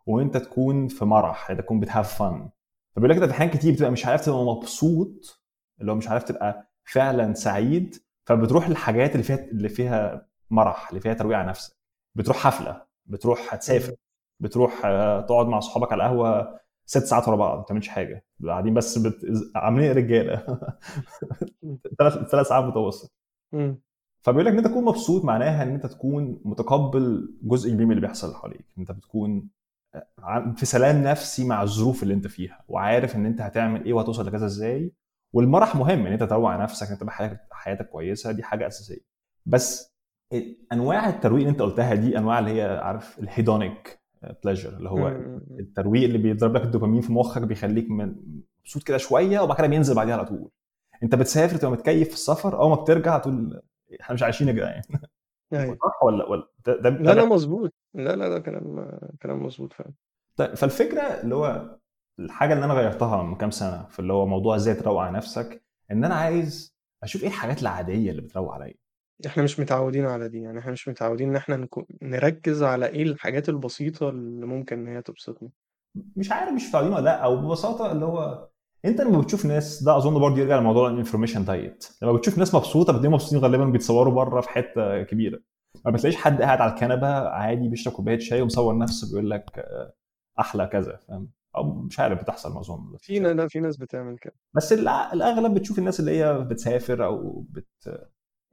وإن 0.08 0.25
أنت 0.25 0.38
تكون 0.38 0.88
في 0.88 1.05
مرح، 1.05 1.51
أنت 1.51 1.62
تكون 1.62 1.86
بتhave 1.86 2.08
fun. 2.20 2.61
فبيقول 2.95 3.10
لك 3.12 3.17
أنت 3.17 3.25
في 3.25 3.31
أحيان 3.31 3.50
كتير 3.50 3.74
بتبقى 3.74 3.91
مش 3.91 4.05
عارف 4.05 4.25
تبقى 4.25 4.45
مبسوط 4.45 5.41
اللي 5.81 5.91
هو 5.91 5.95
مش 5.95 6.07
عارف 6.10 6.24
تبقى 6.24 6.71
فعلًا 6.86 7.33
سعيد، 7.33 7.95
فبتروح 8.25 8.69
للحاجات 8.69 9.12
اللي 9.12 9.24
فيها 9.24 9.36
اللي 9.51 9.69
فيها 9.69 10.27
مرح، 10.50 10.89
اللي 10.89 11.01
فيها 11.01 11.13
ترويع 11.13 11.38
على 11.39 11.48
نفسك. 11.50 11.75
بتروح 12.15 12.38
حفلة، 12.38 12.81
بتروح 13.05 13.55
تسافر، 13.55 13.88
إمم، 13.88 13.98
بتروح 14.39 14.81
آه، 14.86 15.21
تقعد 15.21 15.45
مع 15.48 15.60
صحابك 15.60 15.91
على 15.91 16.03
القهوة 16.03 16.60
6 16.86 17.05
ساعات 17.05 17.27
ورا 17.27 17.36
بعض 17.38 17.57
ما 17.57 17.63
بتعملش 17.63 17.88
حاجة، 17.88 18.25
قاعدين 18.48 18.74
بس 18.74 18.98
بت... 18.98 19.25
عاملين 19.55 19.91
إمم، 21.63 21.79
ثلاث 22.00 22.13
ثلاث 22.29 22.48
ساعات 22.48 22.63
متواصل. 22.63 23.10
إمم، 23.53 23.81
فبيقول 24.21 24.45
لك 24.45 24.51
إن 24.51 24.57
أنت 24.57 24.67
تكون 24.67 24.86
مبسوط 24.86 25.25
معناها 25.25 25.63
إن 25.63 25.69
أنت 25.74 25.86
تكون 25.86 26.41
متقبل 26.45 27.36
جزء 27.43 27.71
كبير 27.71 27.86
من 27.86 27.91
اللي 27.91 28.01
بيحصل 28.01 28.36
حواليك. 28.36 28.65
أنت 28.77 28.91
بتكون 28.91 29.50
في 30.55 30.65
سلام 30.65 31.03
نفسي 31.03 31.45
مع 31.48 31.63
الظروف 31.63 32.03
اللي 32.03 32.13
انت 32.13 32.27
فيها 32.27 32.63
وعارف 32.67 33.15
ان 33.15 33.25
انت 33.25 33.41
هتعمل 33.41 33.86
إيه 33.86 33.93
وهتوصل 33.93 34.27
لكذا 34.27 34.45
إزاي. 34.45 34.93
والمرح 35.33 35.75
مهم 35.75 36.05
ان 36.05 36.12
انت 36.13 36.24
تروق 36.24 36.50
على 36.50 36.63
نفسك 36.63 36.91
انت 36.91 37.01
تبقى 37.01 37.13
حياتك 37.13 37.39
حياتك 37.51 37.89
كويسة 37.89 38.31
دي 38.31 38.43
حاجة 38.43 38.67
أساسية. 38.67 39.01
بس 39.45 39.91
أنواع 40.74 41.10
الترويق 41.10 41.39
اللي 41.39 41.50
انت 41.51 41.62
قلتها 41.62 41.95
دي 41.95 42.17
أنواع 42.17 42.39
اللي 42.39 42.51
هي 42.62 42.79
عارف 42.83 43.19
ال 43.20 43.30
hedonic 43.30 44.01
pleasure 44.44 44.77
اللي 44.77 44.89
إمم، 44.89 45.00
هو. 45.00 45.07
الترويق 45.60 46.03
اللي 46.03 46.17
بيضرب 46.17 46.55
لك 46.55 46.63
الدوبامين 46.63 47.01
في 47.01 47.12
مخك 47.13 47.41
بيخليك 47.41 47.88
مبسوط 47.89 48.83
كده 48.83 48.98
شوية 48.98 49.39
وبعد 49.39 49.57
كده 49.57 49.67
بينزل 49.67 49.95
بعديها 49.95 50.13
على 50.15 50.25
طول. 50.25 50.50
انت 51.03 51.15
بتسافر 51.15 51.57
تبقى 51.57 51.71
متكيف 51.71 52.07
في 52.07 52.13
السفر 52.13 52.60
أول 52.62 52.69
ما 52.69 52.75
بترجع 52.75 53.17
تقول 53.17 53.62
إحنا 54.01 54.13
مش 54.13 54.24
عايشين 54.24 54.48
يا 54.48 54.53
جدعان. 54.53 54.81
أيوه. 55.53 55.77
صح 55.84 56.03
ولا 56.03 56.25
ولا 56.29 56.48
ده 56.65 56.75
ده 56.75 56.89
لا، 56.89 57.13
لا؟ 57.13 57.25
مضبوط. 57.25 57.74
لا، 57.93 58.15
لا، 58.15 58.29
ده 58.29 58.39
كلام 58.39 58.91
كلام 59.22 59.46
مضبوط 59.46 59.74
فعلًا. 59.74 59.93
طيب 60.36 60.53
فالفكرة 60.53 61.01
اللي 61.01 61.36
هو 61.36 61.77
الحاجة 62.20 62.53
اللي 62.53 62.65
أنا 62.65 62.74
غيرتها 62.74 63.24
من 63.24 63.36
كام 63.36 63.51
سنة 63.51 63.86
في 63.89 64.00
اللي 64.00 64.13
هو 64.13 64.25
موضوع 64.25 64.55
إزاي 64.55 64.74
تروق 64.75 65.01
على 65.01 65.17
نفسك 65.17 65.63
إن 65.91 66.05
أنا 66.05 66.15
عايز 66.15 66.75
أشوف 67.03 67.22
إيه 67.24 67.27
الحاجات 67.27 67.62
العادية 67.62 68.12
اللي 68.12 68.22
بتروق 68.22 68.53
عليا 68.53 68.74
إحنا 69.25 69.43
مش 69.43 69.60
متعودين 69.60 70.05
على 70.05 70.29
دي، 70.29 70.41
يعني 70.41 70.60
إحنا 70.60 70.72
مش 70.72 70.88
متعودين 70.88 71.36
إحنا 71.36 71.55
نكو 71.55 71.86
نركّز 72.01 72.63
على 72.63 72.86
إيه 72.88 73.03
الحاجات 73.03 73.50
البسيطة 73.50 74.10
اللي 74.10 74.46
ممكن 74.46 74.79
إن 74.79 74.96
هي 74.96 75.01
تبسطنا. 75.01 75.50
مش 76.15 76.31
عارف 76.31 76.53
مش 76.53 76.70
متعودين 76.70 76.93
ولا 76.93 77.01
لأ 77.01 77.24
أو 77.24 77.36
ببساطة 77.36 77.91
اللي 77.91 78.05
هو 78.05 78.50
انت 78.86 79.02
لما 79.02 79.22
بتشوف 79.22 79.46
ناس 79.46 79.84
ده 79.84 79.98
اظن 79.98 80.20
برضه 80.20 80.38
يرجع 80.42 80.60
لموضوع 80.60 80.90
ال 80.89 80.94
information 80.94 81.46
diet. 81.46 81.86
لما 82.02 82.12
بتشوف 82.14 82.38
ناس 82.38 82.56
مبسوطة 82.56 82.94
بتلاقيهم 82.94 83.14
مبسوطين 83.14 83.40
غالبا 83.40 83.66
بيتصوروا 83.66 84.14
بره 84.14 84.42
في 84.42 84.50
حتة 84.50 85.04
كبيرة. 85.04 85.40
ما 85.86 85.92
بتلاقيش 85.92 86.16
حد 86.16 86.42
قاعد 86.42 86.62
على 86.62 86.74
الكنبة 86.74 87.08
عادي 87.30 87.68
بيشرب 87.68 87.94
كوباية 87.94 88.20
شاي 88.20 88.42
ومصور 88.42 88.78
نفسه 88.78 89.10
بيقول 89.12 89.30
لك 89.30 89.60
آه، 89.60 89.94
أحلى 90.40 90.68
كذا. 90.68 90.98
فاهم؟ 91.08 91.30
أو 91.56 91.64
مش 91.74 92.00
عارف 92.00 92.22
بتحصل 92.22 92.54
ما 92.54 92.60
اظن 92.60 92.98
في 93.00 93.20
ن- 93.20 93.28
لا 93.38 93.48
في 93.48 93.60
ناس 93.60 93.78
بتعمل 93.78 94.18
كده. 94.18 94.34
بس 94.54 94.74
الأغلب 94.74 95.54
بتشوف 95.54 95.80
الناس 95.80 96.00
اللي 96.00 96.12
هي 96.20 96.40
بتسافر 96.40 97.06
أو 97.06 97.46
بت... 97.50 98.02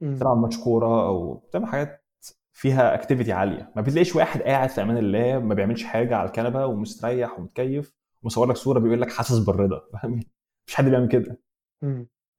بتلعب 0.01 0.37
ماتش 0.37 0.57
كورة 0.57 1.07
أو 1.07 1.33
بتعمل 1.33 1.65
حاجات 1.67 2.05
فيها 2.53 2.95
اكتيفيتي 2.95 3.31
عالية. 3.31 3.71
ما 3.75 3.81
بتلاقيش 3.81 4.15
واحد 4.15 4.41
قاعد 4.41 4.69
في 4.69 4.81
أمان 4.81 4.97
الله 4.97 5.39
ما 5.39 5.53
بيعملش 5.53 5.83
حاجة 5.83 6.15
على 6.15 6.27
الكنبة 6.27 6.65
ومستريح 6.65 7.39
ومتكيف. 7.39 7.98
ومصور 8.23 8.49
لك 8.49 8.55
صورة 8.55 8.79
بيقول 8.79 9.01
لك 9.01 9.11
حاسس 9.11 9.37
بالرضا 9.37 9.81
فاهم؟ 9.93 10.19
مش 10.67 10.75
حد 10.75 10.85
بيعمل 10.85 11.07
كده. 11.07 11.39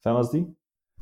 فاهم 0.00 0.16
قصدي؟ 0.16 0.46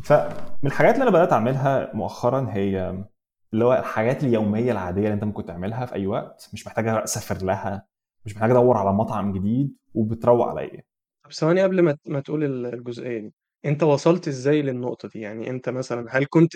فمن 0.04 0.30
الحاجات 0.64 0.94
اللي 0.94 1.02
أنا 1.02 1.10
بدأت 1.10 1.32
أعملها 1.32 1.90
مؤخرا 1.94 2.46
هي 2.50 3.04
اللي 3.52 3.64
هو 3.64 3.74
الحاجات 3.74 4.24
اليومية 4.24 4.72
العادية 4.72 5.00
اللي 5.02 5.12
أنت 5.14 5.24
ممكن 5.24 5.44
تعملها 5.44 5.86
في 5.86 5.94
أي 5.94 6.06
وقت 6.06 6.50
مش 6.52 6.66
محتاجه 6.66 7.04
أسافر 7.04 7.44
لها 7.44 7.86
مش 8.26 8.34
محتاج 8.34 8.50
أدور 8.50 8.76
على 8.76 8.92
مطعم 8.92 9.32
جديد 9.32 9.76
وبتروق 9.94 10.46
عليا. 10.46 10.82
طب 11.24 11.32
ثواني 11.32 11.62
قبل 11.62 11.80
ما 11.82 11.96
ما 12.06 12.20
تقول 12.20 12.44
ال- 12.44 12.74
الجزئية 12.74 13.18
دي. 13.18 13.34
أنت 13.64 13.82
وصلت 13.82 14.28
إزاي 14.28 14.62
للنقطة 14.62 15.08
دي؟ 15.08 15.20
يعني 15.20 15.50
أنت 15.50 15.68
مثلا 15.68 16.06
هل 16.10 16.26
كنت 16.30 16.52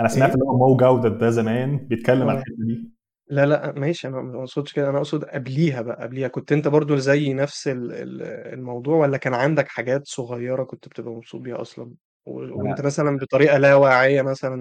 أنا 0.00 0.08
سمعت 0.08 0.28
إيه؟ 0.28 0.34
اللي 0.34 0.44
هو 0.46 0.58
مو 0.68 0.76
جودة 0.76 1.08
ده 1.08 1.30
زمان 1.30 1.76
بيتكلم 1.78 2.22
عن 2.28 2.36
آه. 2.36 2.38
الحتة 2.38 2.54
دي. 2.58 2.90
لا 3.28 3.46
لا 3.46 3.72
ماشي 3.72 4.08
أنا 4.08 4.20
ما 4.20 4.40
أقصدش 4.40 4.72
كده 4.72 4.90
أنا 4.90 4.98
أقصد 4.98 5.24
قبليها 5.24 5.82
بقى 5.82 6.02
قبليها. 6.02 6.28
كنت 6.28 6.52
أنت 6.52 6.68
برضو 6.68 6.96
زي 6.96 7.32
نفس 7.34 7.68
ال- 7.68 7.92
ال- 7.92 8.22
الموضوع 8.54 8.96
ولا 8.96 9.16
كان 9.16 9.34
عندك 9.34 9.68
حاجات 9.68 10.06
صغيرة 10.06 10.64
كنت 10.64 10.88
بتبقى 10.88 11.12
مبسوط 11.12 11.40
بيها 11.40 11.60
أصلا؟ 11.60 11.94
و- 12.26 12.40
وأنت 12.62 12.78
أنا 12.78 12.86
مثلا 12.86 13.16
بطريقة 13.18 13.58
لا 13.58 13.74
واعية 13.74 14.22
مثلا 14.22 14.56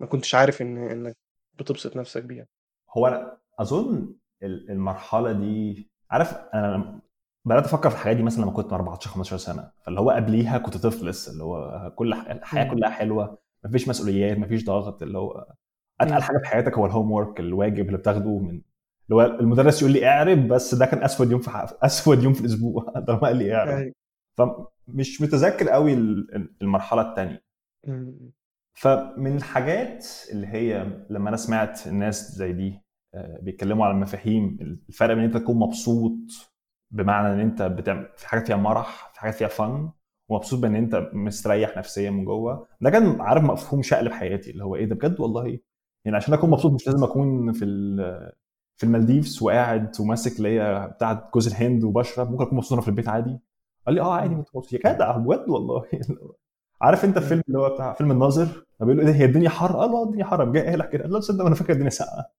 ما 0.00 0.06
كنتش 0.06 0.34
عارف 0.34 0.62
إن 0.62 0.78
إنك 0.90 1.16
بتبسط 1.58 1.96
نفسك 1.96 2.22
بيها؟ 2.24 2.46
هو 2.96 3.06
أنا 3.06 3.36
أظن 3.58 4.14
ال- 4.42 4.70
المرحلة 4.70 5.32
دي 5.32 5.88
عارف 6.10 6.34
أنا 6.54 7.00
بدأت 7.44 7.64
أفكر 7.64 7.90
في 7.90 7.96
الحاجات 7.96 8.16
دي 8.16 8.22
مثلا 8.22 8.42
لما 8.42 8.52
كنت 8.52 8.72
14 8.72 9.10
15 9.10 9.36
سنة. 9.36 9.70
فاللي 9.86 10.00
هو 10.00 10.10
قبليها 10.10 10.58
كنت 10.58 10.76
طفل 10.76 11.08
لسه 11.08 11.32
اللي 11.32 11.44
هو 11.44 11.92
كل 11.96 12.14
ح- 12.14 12.30
الحياة 12.30 12.64
مم. 12.64 12.70
كلها 12.74 12.90
حلوة 12.90 13.38
مفيش 13.64 13.88
مسؤوليات 13.88 14.38
مفيش 14.38 14.64
ضغط 14.64 15.02
اللي 15.02 15.18
هو 15.18 15.46
أتقل. 16.00 16.22
حاجة 16.22 16.38
في 16.38 16.46
حياتك 16.46 16.78
هو 16.78 16.86
الهوم 16.86 17.12
ورك 17.12 17.40
الواجب 17.40 17.86
اللي 17.86 17.98
بتاخده 17.98 18.38
من 18.38 18.50
اللي 18.50 18.62
هو 19.12 19.22
المدرس 19.22 19.82
يقول 19.82 19.92
لي 19.94 20.08
اعرب 20.08 20.48
بس 20.48 20.74
ده 20.74 20.86
كان 20.86 21.02
أسود 21.02 21.30
يوم 21.30 21.40
في 21.40 21.50
ح... 21.50 21.66
أسود 21.82 22.22
يوم 22.22 22.32
في 22.32 22.40
الأسبوع 22.40 22.92
ده 23.06 23.12
ما 23.14 23.20
قال 23.20 23.36
لي 23.36 23.54
اعرب 23.54 23.68
أيوه 23.78 23.94
فمش 24.38 25.22
متذكر 25.22 25.68
قوي 25.68 25.92
ال- 25.94 26.54
المرحلة 26.62 27.10
الثانية. 27.10 27.44
فمن 28.74 29.36
الحاجات 29.36 30.06
اللي 30.32 30.46
هي 30.46 30.86
لما 31.10 31.28
أنا 31.28 31.36
سمعت 31.36 31.86
الناس 31.86 32.32
زي 32.32 32.52
دي 32.52 32.80
آه، 33.14 33.38
بيتكلموا 33.42 33.84
على 33.86 33.94
المفاهيم 33.94 34.58
الفرق 34.88 35.14
بين 35.14 35.18
إن 35.18 35.24
أنت 35.30 35.36
تكون 35.36 35.56
مبسوط 35.58 36.12
بمعنى 36.90 37.34
إن 37.34 37.40
أنت 37.40 37.62
بتعمل 37.62 38.08
في 38.16 38.28
حاجات 38.28 38.46
فيها 38.46 38.56
مرح 38.56 39.10
في 39.14 39.20
حاجات 39.20 39.34
فيها 39.34 39.48
فن 39.48 39.90
ومبسوط 40.28 40.60
بإن 40.60 40.76
أنت 40.76 41.10
مستريح 41.12 41.76
نفسيا 41.76 42.10
من 42.10 42.24
جوه 42.24 42.66
ده 42.80 42.90
كان 42.90 43.20
عارف 43.20 43.42
مفهوم 43.44 43.82
شقلب 43.82 44.12
حياتي 44.12 44.50
اللي 44.50 44.64
هو 44.64 44.76
إيه 44.76 44.84
ده 44.84 44.94
بجد 44.94 45.20
والله 45.20 45.58
يعني 46.04 46.16
عشان 46.16 46.34
أكون 46.34 46.50
مبسوط 46.50 46.72
مش 46.72 46.86
لازم 46.86 47.04
أكون 47.04 47.52
في 47.52 47.64
في 48.76 48.84
المالديفز 48.86 49.42
وقاعد 49.42 50.00
وماسك 50.00 50.38
اللي 50.38 50.60
هي 50.60 50.88
بتاعه 50.96 51.30
جوز 51.34 51.46
الهند 51.46 51.84
وبشرب 51.84 52.30
ممكن 52.30 52.44
أكون 52.44 52.56
مبسوط 52.58 52.72
وأنا 52.72 52.82
في 52.82 52.88
البيت 52.88 53.08
عادي. 53.08 53.38
قال 53.86 53.94
لي 53.94 54.00
آه 54.00 54.14
عادي 54.14 54.34
مبسوط 54.34 54.72
يا 54.72 54.78
جدع 54.78 55.16
بجد 55.16 55.48
والله. 55.48 55.84
عارف 56.82 57.04
أنت. 57.04 57.16
الفيلم 57.16 57.42
اللي 57.48 57.58
هو 57.58 57.74
بتاع 57.74 57.92
فيلم 57.92 58.10
الناظر؟ 58.12 58.66
بيقول 58.80 58.96
له 58.96 59.02
إيه 59.02 59.08
ده 59.12 59.14
هي 59.18 59.24
الدنيا 59.24 59.48
حر؟ 59.50 59.76
قال 59.76 59.90
له 59.90 59.96
آه 59.98 60.04
الدنيا 60.04 60.24
حر. 60.24 60.52
جاي 60.52 60.62
قايل 60.66 60.78
لك 60.78 60.88
كده. 60.90 61.02
قال 61.02 61.12
له 61.12 61.20
تصدق 61.20 61.44
أنا 61.46 61.54
فاكر 61.54 61.72
الدنيا 61.72 61.90
ساقعة. 61.90 62.32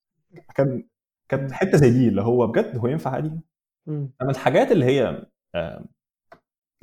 كان 0.55 0.87
كانت 1.29 1.43
مم. 1.43 1.53
حتة 1.53 1.77
زي 1.77 1.89
دي 1.91 2.07
اللي 2.07 2.21
هو 2.21 2.47
بجد 2.47 2.77
هو 2.77 2.87
ينفع 2.87 3.11
عادي. 3.11 3.31
أما 4.21 4.31
الحاجات 4.31 4.71
اللي 4.71 4.85
هي 4.85 5.25
آه، 5.55 5.85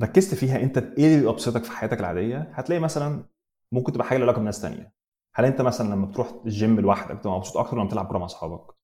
ركزت 0.03 0.35
فيها 0.35 0.63
أنت 0.63 0.79
إيه 0.79 1.15
اللي 1.17 1.27
بيبسطك 1.31 1.65
في 1.65 1.71
حياتك 1.73 2.01
العادية؟ 2.01 2.51
هتلاقي 2.55 2.81
مثلا 2.81 3.25
ممكن 3.73 3.93
تبقى 3.93 4.07
حاجة 4.07 4.19
لها 4.19 4.27
علاقة 4.27 4.41
بناس 4.41 4.63
تانية. 4.63 4.93
هل 5.35 5.45
أنت 5.45 5.61
مثلا 5.61 5.95
لما 5.95 6.07
بتروح 6.07 6.33
الجيم 6.45 6.81
لوحدك 6.81 7.17
بتبقى 7.17 7.37
مبسوط 7.37 7.57
أكتر 7.57 7.77
لما 7.77 7.85
بتلعب 7.85 8.07
كورة 8.07 8.19
مع 8.19 8.25
أصحابك؟ 8.25 8.75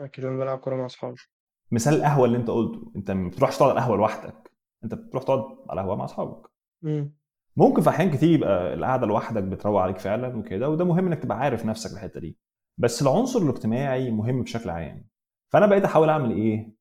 أكيد 0.00 0.24
أنا 0.24 0.38
بلعب 0.38 0.58
كورة 0.58 0.76
مع 0.76 0.86
أصحابي. 0.86 1.16
مثال 1.72 1.94
القهوة 1.94 2.24
اللي 2.26 2.38
أنت 2.38 2.50
قلته 2.50 2.92
أنت 2.96 3.10
ما 3.10 3.28
بتروحش 3.28 3.58
تقعد 3.58 3.70
على 3.70 3.78
القهوة 3.78 3.96
لوحدك 3.96 4.52
أنت 4.84 4.94
بتروح 4.94 5.22
تقعد 5.22 5.44
على 5.70 5.80
القهوة 5.80 5.96
مع 5.96 6.04
أصحابك. 6.04 6.50
مم. 6.82 7.18
ممكن 7.56 7.82
في 7.82 7.90
أحيان 7.90 8.10
كتير 8.10 8.30
يبقى 8.30 8.74
القعدة 8.74 9.06
لوحدك 9.06 9.42
بتروق 9.42 9.80
عليك 9.80 9.98
فعلا 9.98 10.36
وكده 10.36 10.68
وده 10.70 10.84
مهم 10.84 11.06
إنك 11.06 11.22
تبقى 11.22 11.38
عارف 11.38 11.64
نفسك 11.64 11.92
الحتة 11.92 12.20
دي. 12.20 12.38
بس 12.78 13.02
العنصر 13.02 13.42
الاجتماعي 13.42 14.10
مهم 14.10 14.42
بشكل 14.42 14.70
عام. 14.70 15.08
فأنا 15.52 15.66
بقيت 15.66 15.84
أحاول 15.84 16.08
أعمل 16.08 16.30
إيه؟ 16.30 16.72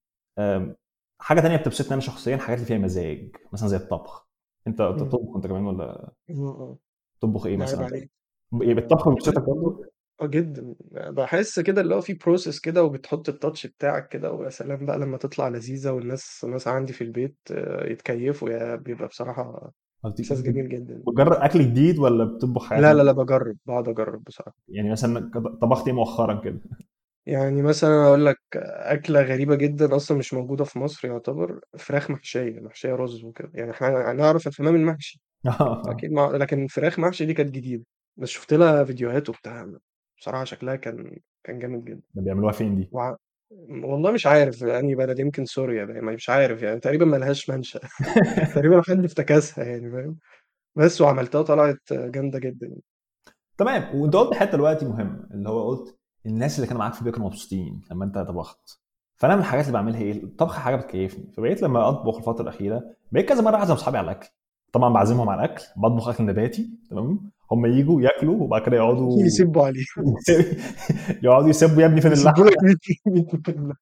حاجة 1.21 1.39
تانية 1.39 1.57
بتبسطني 1.57 1.93
أنا 1.93 2.01
شخصيا 2.01 2.37
حاجات 2.37 2.57
اللي 2.57 2.67
فيها 2.67 2.77
مزاج 2.77 3.35
مثلا 3.53 3.69
زي 3.69 3.77
الطبخ. 3.77 4.27
أنت. 4.67 4.81
بتطبخ 4.81 5.35
أنت 5.35 5.47
كمان 5.47 5.65
ولا. 5.65 6.13
تطبخ 7.21 7.45
إيه 7.45 7.57
مثلا؟ 7.57 8.07
إيه 8.61 8.71
الطبخ 8.77 9.09
بيبسطك 9.09 9.43
برضه؟ 9.43 9.85
آه 10.21 10.25
جدا. 10.27 10.75
بحس 10.91 11.59
كده 11.59 11.81
اللي 11.81 11.95
هو 11.95 12.01
في 12.01 12.13
بروسيس 12.13 12.59
كده 12.59 12.83
وبتحط 12.83 13.29
التاتش 13.29 13.67
بتاعك 13.67 14.07
كده 14.07 14.31
ويا 14.31 14.49
سلام 14.49 14.85
بقى 14.85 14.97
لما 14.99 15.17
تطلع 15.17 15.47
لذيذة 15.47 15.91
والناس 15.91 16.45
مثلا 16.49 16.73
عندي 16.73 16.93
في 16.93 17.03
البيت 17.03 17.35
آه، 17.51 17.85
يتكيفوا 17.91 18.49
يا 18.49 18.75
بيبقى 18.75 19.07
بصراحة 19.07 19.71
إحساس 20.05 20.41
جميل 20.41 20.69
جدا. 20.69 21.03
بتجرب 21.07 21.33
أكل 21.33 21.59
جديد 21.59 21.99
ولا 21.99 22.23
بتطبخ 22.23 22.73
لا 22.73 22.93
لا 22.93 23.03
لا 23.03 23.11
بجرب 23.11 23.57
بقعد 23.65 23.89
أجرب 23.89 24.23
بصراحة. 24.23 24.55
يعني 24.69 24.91
مثلا 24.91 25.31
طبخت 25.61 25.87
إيه 25.87 25.93
مؤخرا 25.93 26.41
كده؟ 26.43 26.59
يعني 27.25 27.61
مثلا 27.61 28.05
أقول 28.07 28.25
لك 28.25 28.37
أكلة 28.55 29.21
غريبة 29.21 29.55
جدا 29.55 29.95
أصلا 29.95 30.17
مش 30.17 30.33
موجودة 30.33 30.63
في 30.63 30.79
مصر 30.79 31.07
يعتبر 31.07 31.59
فراخ 31.77 32.11
محشية 32.11 32.59
محشية 32.59 32.93
رز 32.95 33.23
وكده. 33.23 33.51
يعني 33.53 33.71
إحنا 33.71 34.13
نعرف 34.13 34.47
الحمام 34.47 34.75
المحشي. 34.75 35.21
أكيد 35.91 36.11
مع... 36.11 36.27
لكن 36.31 36.67
فراخ 36.67 36.99
محشي 36.99 37.25
دي 37.25 37.33
كانت 37.33 37.51
جديدة. 37.51 37.83
بس 38.17 38.29
شفت 38.29 38.53
لها 38.53 38.83
فيديوهات 38.83 39.29
وبتاع 39.29 39.71
بصراحة 40.17 40.43
شكلها 40.43 40.75
كان 40.75 41.17
كان 41.43 41.59
جامد 41.59 41.85
جدا. 41.85 42.01
ده 42.13 42.21
بيعملوها 42.21 42.51
فين 42.51 42.75
دي؟ 42.75 42.89
وع... 42.91 43.17
والله 43.69 44.11
مش 44.11 44.27
عارف 44.27 44.63
انهي 44.63 44.95
بلد 44.95 45.19
يمكن 45.19 45.45
سوريا 45.45 45.85
بقى 45.85 46.01
مش 46.01 46.29
عارف 46.29 46.61
يعني 46.61 46.79
تقريبا 46.79 47.05
ملهاش 47.05 47.49
منشأ. 47.49 47.79
تقريبا 48.55 48.81
حد 48.81 49.03
افتكسها 49.03 49.63
يعني 49.63 49.91
فاهم؟ 49.91 50.17
بس 50.75 51.01
وعملتها 51.01 51.41
طلعت 51.41 51.79
جامدة 51.91 52.39
جدا. 52.39 52.75
تمام. 53.57 53.95
وأنت 53.95 54.15
قلت 54.15 54.33
حتة 54.33 54.51
دلوقتي 54.51 54.85
مهم 54.85 55.29
اللي 55.31 55.49
هو 55.49 55.69
قلت 55.69 55.97
الناس 56.25 56.55
اللي 56.55 56.67
كانوا 56.67 56.79
معاك 56.79 56.93
في 56.93 56.99
البيت 56.99 57.13
كانوا 57.13 57.27
مبسوطين 57.27 57.81
لما 57.91 58.05
أنت 58.05 58.17
طبخت. 58.17 58.79
فأنا 59.15 59.35
من 59.35 59.41
الحاجات 59.41 59.65
اللي 59.65 59.73
بعملها 59.73 60.01
إيه؟ 60.01 60.23
الطبخ 60.23 60.55
حاجة 60.55 60.75
بتكيفني. 60.75 61.33
فبقيت 61.37 61.61
لما 61.61 61.89
أطبخ 61.89 62.17
الفترة 62.17 62.41
الأخيرة 62.43 62.83
بقيت 63.11 63.29
كذا 63.29 63.41
مرة 63.41 63.55
أعزم 63.55 63.73
أصحابي 63.73 63.97
على 63.97 64.11
الأكل. 64.11 64.29
طبعا 64.73 64.93
بعزمهم 64.93 65.29
على 65.29 65.45
الأكل 65.45 65.63
بطبخ 65.77 66.07
أكل 66.07 66.25
نباتي 66.25 66.69
تمام؟ 66.89 67.31
هم 67.51 67.65
يجوا 67.65 68.01
ياكلوا 68.01 68.35
وبعد 68.43 68.61
كده 68.61 68.77
يقعدوا 68.77 69.19
يسبوا 69.25 69.65
عليه 69.65 69.85
يقعدوا 71.23 71.49
يسبوا 71.49 71.81
يا 71.81 71.87
ابني 71.87 72.01
فين 72.01 72.11
اللحمه 72.11 72.45
لك 72.45 72.55
100 73.07 73.25
100 73.45 73.73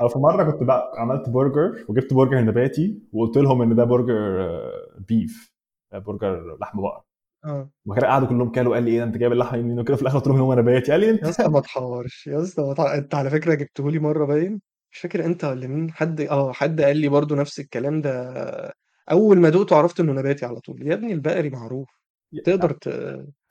أو 0.00 0.08
في 0.08 0.18
مرة 0.18 0.50
كنت 0.50 0.62
بقى 0.62 0.92
عملت 0.98 1.28
برجر 1.28 1.84
وجبت 1.88 2.14
برجر 2.14 2.40
نباتي 2.40 3.02
وقلت 3.12 3.36
لهم 3.38 3.62
إن 3.62 3.74
ده 3.76 3.84
برجر 3.84 4.40
آه، 4.40 4.72
beef 5.08 5.52
آه، 5.92 5.98
برجر 5.98 6.56
لحم 6.60 6.82
بقر. 6.82 7.02
آه. 7.44 7.70
وبعد 7.86 7.98
كده 7.98 8.08
قعدوا 8.08 8.28
كلهم 8.28 8.52
كلوا 8.52 8.74
قال 8.74 8.82
لي 8.84 8.90
إيه 8.90 9.02
أنت 9.04 9.16
جايب 9.16 9.32
اللحمه 9.32 9.62
منين؟ 9.62 9.78
وكده 9.80 9.96
في 9.96 10.02
الآخر 10.02 10.18
قلت 10.18 10.26
لهم 10.26 10.36
إن 10.36 10.42
هو 10.42 10.54
نباتي 10.54 10.92
قال 10.92 11.00
لي 11.00 11.10
أنت 11.10 11.22
يا 11.22 11.28
اسطى 11.28 11.48
ما 11.48 11.60
تحورش 11.60 12.26
يا 12.26 12.42
اسطى 12.42 12.74
أنت 12.94 13.14
على 13.14 13.30
فكرة 13.30 13.54
جبته 13.54 13.90
لي 13.90 13.98
مرة 13.98 14.24
باين. 14.26 14.60
مش 14.92 14.98
فاكر 14.98 15.24
أنت 15.24 15.44
ولا 15.44 15.66
مين 15.66 15.90
حد 15.92 16.20
آه 16.20 16.52
حد 16.52 16.80
قال 16.80 16.96
لي 16.96 17.08
برضو 17.08 17.34
نفس 17.34 17.60
الكلام 17.60 18.00
ده. 18.00 18.72
أول 19.10 19.38
ما 19.40 19.48
دقته 19.48 19.76
عرفت 19.76 20.00
إنه 20.00 20.12
نباتي 20.12 20.46
على 20.46 20.60
طول. 20.60 20.86
يا 20.86 20.94
ابني 20.94 21.12
البقري 21.12 21.50
معروف. 21.50 22.01
تقدر 22.44 22.70
ت... 22.72 22.88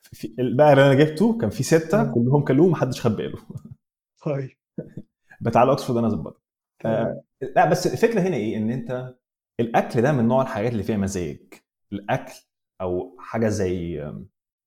في 0.04 0.36
البقر 0.40 0.72
اللي 0.72 0.86
أنا 0.86 0.94
جبته 0.94 1.38
كان 1.38 1.50
فيه 1.50 1.64
ستة 1.64 2.04
مم. 2.04 2.14
كلهم 2.14 2.44
كلوه 2.44 2.70
محدش 2.70 3.02
خد 3.02 3.16
باله. 3.16 3.38
طيب. 4.26 4.50
بتاع 5.42 5.64
الأكسفورد 5.64 5.98
أنا 6.00 6.10
ظبطت 6.10 6.42
آه 6.86 7.24
لا 7.56 7.70
بس 7.70 7.88
الفكرة 7.88 8.20
هنا 8.22 8.36
إيه؟ 8.36 8.58
إن 8.58 8.70
أنت 8.72 9.16
الأكل 9.60 10.02
ده 10.02 10.12
من 10.12 10.28
نوع 10.28 10.42
الحاجات 10.42 10.72
اللي 10.72 10.84
فيها 10.84 10.98
مزاج. 10.98 11.40
الأكل 11.94 12.34
أو 12.82 13.16
حاجة 13.20 13.48
زي 13.50 14.06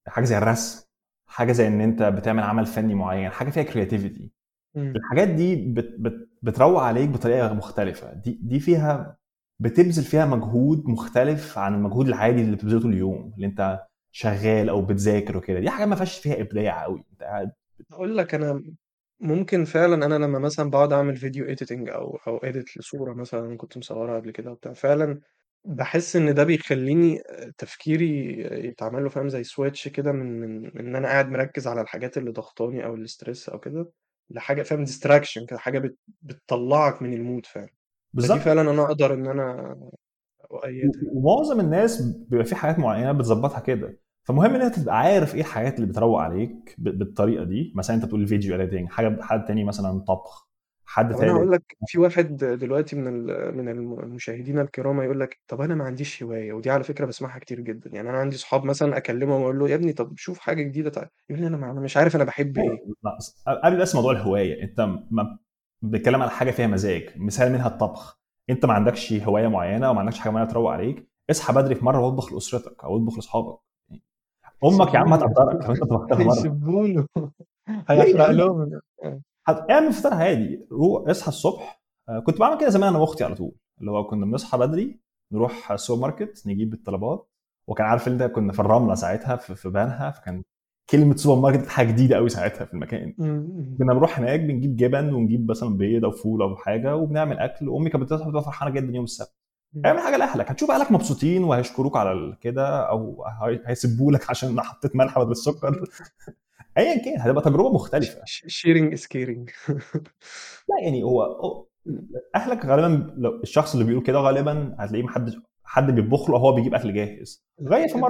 حاجة 0.07 0.25
زي 0.25 0.37
الرسم 0.37 0.85
حاجة 1.29 1.51
زي 1.51 1.67
إن 1.67 1.81
أنت 1.81 2.03
بتعمل 2.03 2.43
عمل 2.43 2.65
فني 2.65 2.95
معين 2.95 3.29
حاجة 3.29 3.49
فيها 3.49 3.63
كرياتيفيتي. 3.63 4.31
الحاجات 4.77 5.27
دي 5.27 5.55
بت 5.73 5.95
بت 5.99 6.29
بتروق 6.41 6.81
عليك 6.81 7.09
بطريقة 7.09 7.53
مختلفة. 7.53 8.13
دي 8.13 8.39
دي 8.43 8.59
فيها 8.59 9.17
بتبذل 9.61 10.03
فيها 10.03 10.25
مجهود 10.25 10.85
مختلف 10.89 11.57
عن 11.57 11.73
المجهود 11.75 12.07
العادي 12.07 12.41
اللي 12.41 12.55
بتبذله 12.55 12.81
طول 12.81 12.93
اليوم 12.93 13.33
اللي 13.35 13.47
أنت 13.47 13.85
شغال 14.15 14.69
أو 14.69 14.81
بتذاكر 14.81 15.37
وكده 15.37 15.59
دي 15.59 15.69
حاجة 15.69 15.85
ما 15.85 15.95
فيهاش 15.95 16.19
فيها 16.19 16.41
إبداع 16.41 16.83
قوي 16.83 17.03
أنت 17.11 17.23
قاعد 17.23 17.51
أقول 17.91 18.17
لك 18.17 18.33
أنا 18.35 18.63
ممكن 19.19 19.65
فعلا 19.65 20.05
أنا 20.05 20.15
لما 20.25 20.39
مثلا 20.39 20.69
بقعد 20.69 20.93
أعمل 20.93 21.17
video 21.17 21.45
editing 21.45 21.89
أو 21.89 22.17
أو 22.27 22.37
edit 22.37 22.77
لصورة 22.77 23.13
مثلا 23.13 23.57
كنت 23.57 23.77
مصورها 23.77 24.15
قبل 24.19 24.31
كده 24.31 24.51
وبتاع 24.51 24.73
فعلا 24.73 25.21
باحس 25.65 26.15
إن 26.15 26.33
ده 26.33 26.43
بيخلّيني 26.43 27.21
آآ 27.29 27.53
تفكيري 27.57 28.31
يتعمل 28.67 29.03
له 29.03 29.09
فاهم 29.09 29.29
زي 29.29 29.43
switch 29.43 29.87
كده 29.89 30.11
من 30.11 30.41
من 30.61 30.79
إن 30.79 30.95
أنا 30.95 31.07
قاعد 31.07 31.29
مركّز 31.29 31.67
على 31.67 31.81
الحاجات 31.81 32.17
اللي 32.17 32.31
ضاغطاني 32.31 32.85
أو 32.85 32.97
ال 33.05 33.11
stress 33.11 33.49
أو 33.49 33.59
كده، 33.59 33.91
لحاجة 34.29 34.63
فاهم 34.63 34.85
distraction 34.85 35.45
كده 35.49 35.59
حاجة 35.59 35.79
بت 35.79 35.97
بتطلّعك 36.21 37.01
من 37.01 37.41
الmood 37.41 37.47
فعلًا، 37.49 37.69
فدي 38.17 38.39
بالضبط. 38.39 38.39
فعلًا 38.39 38.61
إن 39.13 39.27
أنا 39.27 39.75
أؤيّدها 40.51 41.03
يعني. 41.03 41.13
و 41.13 41.17
ومعظم 41.19 41.59
الناس 41.59 42.01
بيبقى 42.01 42.45
في 42.45 42.55
حاجات 42.55 42.79
معيّنة 42.79 43.11
بتضبّطها 43.11 43.59
كده، 43.59 43.97
فمهم 44.27 44.55
إن 44.55 44.61
أنت 44.61 44.79
تبقى 44.79 44.99
عارف 44.99 45.35
إيه 45.35 45.41
الحاجات 45.41 45.75
اللي 45.75 45.87
بتروّق 45.87 46.19
عليك 46.19 46.75
ب 46.77 46.89
بالطريقة 46.99 47.43
دي، 47.43 47.73
مثلًا 47.75 47.95
أنت 47.95 48.05
بتقول 48.05 48.27
video 48.27 48.31
editing 48.43 48.89
حاجة 48.91 49.17
حد 49.21 49.45
تاني 49.45 49.63
مثلًا 49.63 49.99
طبخ، 49.99 50.47
حد 50.85 51.13
أنا 51.13 51.31
هاقول 51.31 51.51
تالت 51.51 51.53
لك 51.53 51.77
في 51.87 51.99
واحد 51.99 52.35
دلوقتي 52.37 52.95
من 52.95 53.13
من 53.57 53.69
الم 53.69 53.99
المشاهدين 53.99 54.59
الكرام 54.59 54.99
هيقول 54.99 55.19
لك 55.19 55.39
طب 55.47 55.61
أنا 55.61 55.75
ما 55.75 55.83
عنديش 55.85 56.23
هواية، 56.23 56.53
ودي 56.53 56.69
على 56.69 56.83
فكرة 56.83 57.05
باسمعها 57.05 57.39
كتير 57.39 57.59
جدًا، 57.59 57.89
يعني 57.93 58.09
أنا 58.09 58.17
عندي 58.17 58.37
صحاب 58.37 58.63
مثلًا 58.65 58.97
أكلمهم 58.97 59.41
أقول 59.41 59.59
له: 59.59 59.69
"يا 59.69 59.75
ابني 59.75 59.93
طب 59.93 60.13
شوف 60.17 60.39
حاجة 60.39 60.63
جديدة 60.63 60.89
تع" 60.89 61.07
يقول 61.29 61.41
لي: 61.41 61.47
"أنا 61.47 61.57
ما 61.57 61.71
أنا 61.71 61.79
مش 61.81 61.97
عارف 61.97 62.15
أنا 62.15 62.23
باحب 62.23 62.57
إيه." 62.57 62.95
قبل 63.63 63.77
بس 63.81 63.95
موضوع 63.95 64.11
الهواية، 64.11 64.63
أنت 64.63 64.81
ما 65.11 65.37
بنتكلم 65.81 66.21
على 66.21 66.31
حاجة 66.31 66.51
فيها 66.51 66.67
مزاج، 66.67 67.09
مثال 67.17 67.51
منها 67.51 67.67
الطبخ، 67.67 68.19
أنت 68.49 68.65
ما 68.65 68.73
عندكش 68.73 69.13
هواية 69.13 69.47
معيّنة 69.47 69.87
أو 69.87 69.93
ما 69.93 69.99
عندكش 69.99 70.19
حاجة 70.19 70.31
معيّنة 70.33 70.49
تروّق 70.49 70.71
عليك، 70.71 71.07
اصحى 71.31 71.53
بدري 71.53 71.75
في 71.75 71.85
مرّة 71.85 71.99
واطبخ 71.99 72.33
لأسرتك 72.33 72.83
أو 72.83 72.95
اطبخ 72.97 73.15
لأصحابك، 73.15 73.59
أمك 74.63 74.93
يا 74.93 74.99
عم 74.99 75.13
هتقدّرك 75.13 75.65
لو 75.65 75.71
أنت 75.71 75.83
طبخت 75.83 76.11
لها 76.11 76.19
مرّة. 76.23 76.27
هيسبّوا 76.27 76.87
له 76.87 77.07
ليه 77.89 77.95
يا 77.97 78.03
هيحرق؟ 78.03 78.29
لهم 78.31 78.81
آه. 79.03 79.21
اعمل 79.71 79.93
فطار 79.93 80.13
عادي، 80.13 80.67
روح 80.71 81.09
اصحى 81.09 81.27
الصبح 81.27 81.81
آآ 82.09 82.19
كنت 82.19 82.39
باعمل 82.39 82.59
كده 82.59 82.69
زمان 82.69 82.89
أنا 82.89 82.97
وأختي 82.99 83.23
على 83.23 83.35
طول، 83.35 83.51
اللي 83.79 83.91
هو 83.91 84.07
كنا 84.07 84.25
بنصحى 84.25 84.57
بدري 84.57 84.99
نروح 85.31 85.71
السوبر 85.71 86.01
ماركت 86.01 86.43
نجيب 86.47 86.73
الطلبات، 86.73 87.27
وكان 87.67 87.85
عارف 87.87 88.07
أنت 88.07 88.23
كنا 88.23 88.53
في 88.53 88.59
الرملة 88.59 88.95
ساعتها 88.95 89.35
في 89.35 89.55
في 89.55 89.69
بنها، 89.69 90.11
فكان 90.11 90.43
كلمة 90.89 91.15
سوبر 91.15 91.41
ماركت 91.41 91.59
دي 91.63 91.69
حاجة 91.69 91.87
جديدة 91.91 92.17
أوي 92.17 92.29
ساعتها 92.29 92.65
في 92.65 92.73
المكان،. 92.73 93.13
كنا 93.79 93.93
بنروح 93.93 94.19
هناك 94.19 94.39
بنجيب 94.39 94.75
جبن 94.75 95.13
ونجيب 95.13 95.51
مثلًا 95.51 95.77
بيض 95.77 96.05
أو 96.05 96.11
فول 96.11 96.41
أو 96.41 96.55
حاجة 96.55 96.95
وبنعمل 96.95 97.39
أكل، 97.39 97.69
وأمي 97.69 97.89
كانت 97.89 98.03
بتصحى 98.03 98.25
بتبقى 98.27 98.43
فرحانة 98.43 98.71
جدًا 98.71 98.93
يوم 98.95 99.03
السبت،. 99.03 99.35
اعمل 99.85 99.99
حاجة 99.99 100.17
لأهلك 100.17 100.51
هتشوف 100.51 100.71
أهلك 100.71 100.91
مبسوطين 100.91 101.43
وهيشكروك 101.43 101.97
على 101.97 102.37
كده 102.41 102.89
هي 103.41 103.61
هيسبّوا 103.65 104.11
لك 104.11 104.29
عشان 104.29 104.61
حطيت 104.61 104.95
ملح 104.95 105.19
بدل 105.19 105.31
السكر، 105.31 105.83
أيًا 106.77 107.05
كان 107.05 107.21
هتبقى 107.21 107.43
تجربة 107.43 107.73
ش 108.01 108.05
مختلفة. 108.05 108.21
ش 108.31 108.35
sharing 108.57 108.87
is 108.97 109.03
caring 109.13 109.43
لأ 110.69 110.75
يعني 110.83 111.03
هو. 111.03 111.65
أهلك 112.35 112.65
غالبًا 112.65 113.13
لو 113.17 113.41
الشخص 113.43 113.73
اللي 113.73 113.85
بيقول 113.85 114.03
كده 114.03 114.19
غالبًا 114.19 114.75
هتلاقيه 114.79 115.03
ما 115.03 115.11
حدش 115.11 115.37
حد 115.63 115.91
بيطبخ 115.91 116.29
له 116.29 116.37
هو 116.37 116.53
بيجيب 116.55 116.73
أكل 116.75 116.93
جاهز، 116.93 117.45
غيّر 117.61 117.87
في. 117.87 118.07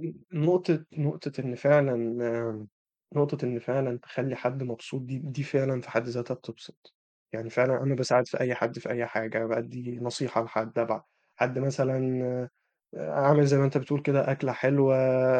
ال 0.00 0.14
نقطة 0.32 0.84
نقطة 0.92 1.40
إن 1.40 1.54
فعلًا 1.54 1.96
نقطة 3.14 3.44
إن 3.44 3.58
فعلًا 3.58 3.98
تخلّي 3.98 4.36
حد 4.36 4.62
مبسوط 4.62 5.02
دي 5.02 5.18
دي 5.18 5.42
فعلًا 5.42 5.80
في 5.80 5.90
حد 5.90 6.08
ذاتها 6.08 6.34
بتبسط، 6.34 6.94
يعني 7.32 7.50
فعلًا 7.50 7.82
أنا 7.82 7.94
باساعد 7.94 8.26
في 8.28 8.40
أي 8.40 8.54
حد 8.54 8.78
في 8.78 8.90
أي 8.90 9.06
حاجة، 9.06 9.46
بأدّي 9.46 9.98
نصيحة 10.02 10.44
لحد، 10.44 10.78
أبع 10.78 11.02
حد 11.36 11.58
مثلًا 11.58 12.22
آآ 12.24 13.10
أعمل 13.10 13.46
زي 13.46 13.58
ما 13.58 13.64
أنت 13.64 13.78
بتقول 13.78 14.02
كده 14.02 14.32
أكلة 14.32 14.52
حلوة، 14.52 14.96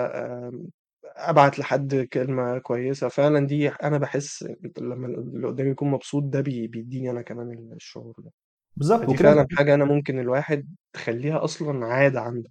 آمم، 0.06 0.68
أبعت 1.04 1.58
لحد 1.58 1.94
كلمة 2.12 2.58
كويسة، 2.58 3.08
فعلًا 3.08 3.46
دي 3.46 3.68
أنا 3.68 3.98
باحس 3.98 4.44
لمّا 4.78 5.06
اللي 5.08 5.46
قدّامي 5.48 5.70
يكون 5.70 5.90
مبسوط 5.90 6.22
ده 6.24 6.40
بي 6.40 6.66
بيدّيني 6.68 7.10
أنا 7.10 7.22
كمان 7.22 7.72
الشعور 7.76 8.14
ده، 8.18 8.32
بالضبط 8.76 9.08
فدي 9.08 9.08
وكده 9.08 9.30
أنت 9.30 9.40
فعلًا 9.40 9.46
حاجة 9.58 9.74
أنا 9.74 9.84
ممكن 9.84 10.20
الواحد 10.20 10.76
تخلّيها 10.94 11.44
أصلًا 11.44 11.86
عادة 11.86 12.20
عنده. 12.20 12.50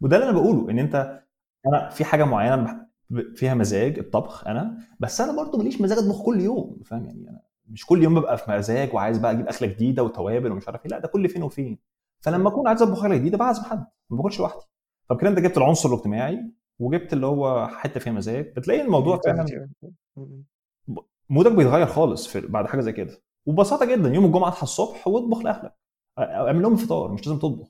وده 0.00 0.16
اللي 0.16 0.28
أنا 0.30 0.38
باقوله 0.38 0.70
إن 0.70 0.78
أنت 0.78 1.22
أنا 1.66 1.88
في 1.90 2.04
حاجة 2.04 2.24
معيّنة 2.24 2.56
باح 2.56 2.76
ب 3.10 3.36
فيها 3.36 3.54
مزاج 3.54 3.98
الطبخ 3.98 4.46
أنا، 4.48 4.78
بس 5.00 5.20
أنا 5.20 5.36
برضه 5.36 5.58
ما 5.58 5.62
ليش 5.62 5.80
مزاج 5.80 5.98
أطبخ 5.98 6.22
كل 6.26 6.40
يوم 6.40 6.80
فاهم، 6.84 7.06
يعني 7.06 7.30
أنا 7.30 7.42
مش 7.72 7.86
كل 7.86 8.02
يوم 8.02 8.14
بابقى 8.14 8.38
في 8.38 8.50
مزاج 8.50 8.94
وعايز 8.94 9.18
بقى 9.18 9.32
أجيب 9.32 9.48
أكلة 9.48 9.68
جديدة 9.68 10.02
وتوابل 10.02 10.52
ومش 10.52 10.68
عارف 10.68 10.84
إيه، 10.86 10.90
لأ 10.90 10.98
ده 10.98 11.08
كل 11.08 11.28
فين 11.28 11.42
وفين، 11.42 11.78
فلمّا. 12.20 12.48
أكون 12.50 12.68
عايز 12.68 12.82
أطبخ 12.82 13.04
أكلة 13.04 13.16
جديدة 13.16 13.38
باعزم 13.38 13.62
حد، 13.64 13.86
ما 14.10 14.16
باكلش 14.16 14.40
لوحدي، 14.40 14.64
فبكده 15.10 15.30
أنت 15.30 15.38
جبت 15.38 15.56
العنصر 15.58 15.88
الاجتماعي 15.88 16.44
وجبت 16.80 17.12
اللي 17.12 17.26
هو 17.26 17.68
حتّة 17.68 18.00
فيها 18.00 18.12
مزاج، 18.12 18.52
بتلاقي 18.56 18.82
الموضوع 18.82 19.20
فعلًا 19.24 19.46
آه. 20.18 20.42
مودك 21.30 21.52
بيتغيّر 21.52 21.86
خالص 21.86 22.26
في 22.28 22.40
بعد 22.46 22.66
حاجة 22.66 22.80
زي 22.80 22.92
كده، 22.92 23.22
وببساطة 23.46 23.86
جدًا 23.86 24.08
يوم 24.14 24.24
الجمعة 24.24 24.48
اصحى 24.48 24.62
الصبح 24.62 25.08
واطبخ 25.08 25.42
لأهلك، 25.44 25.74
أ 26.18 26.22
اعمل 26.48 26.62
لهم 26.62 26.72
الفطار 26.72 27.12
مش 27.12 27.26
لازم 27.26 27.38
تطبخ،. 27.38 27.68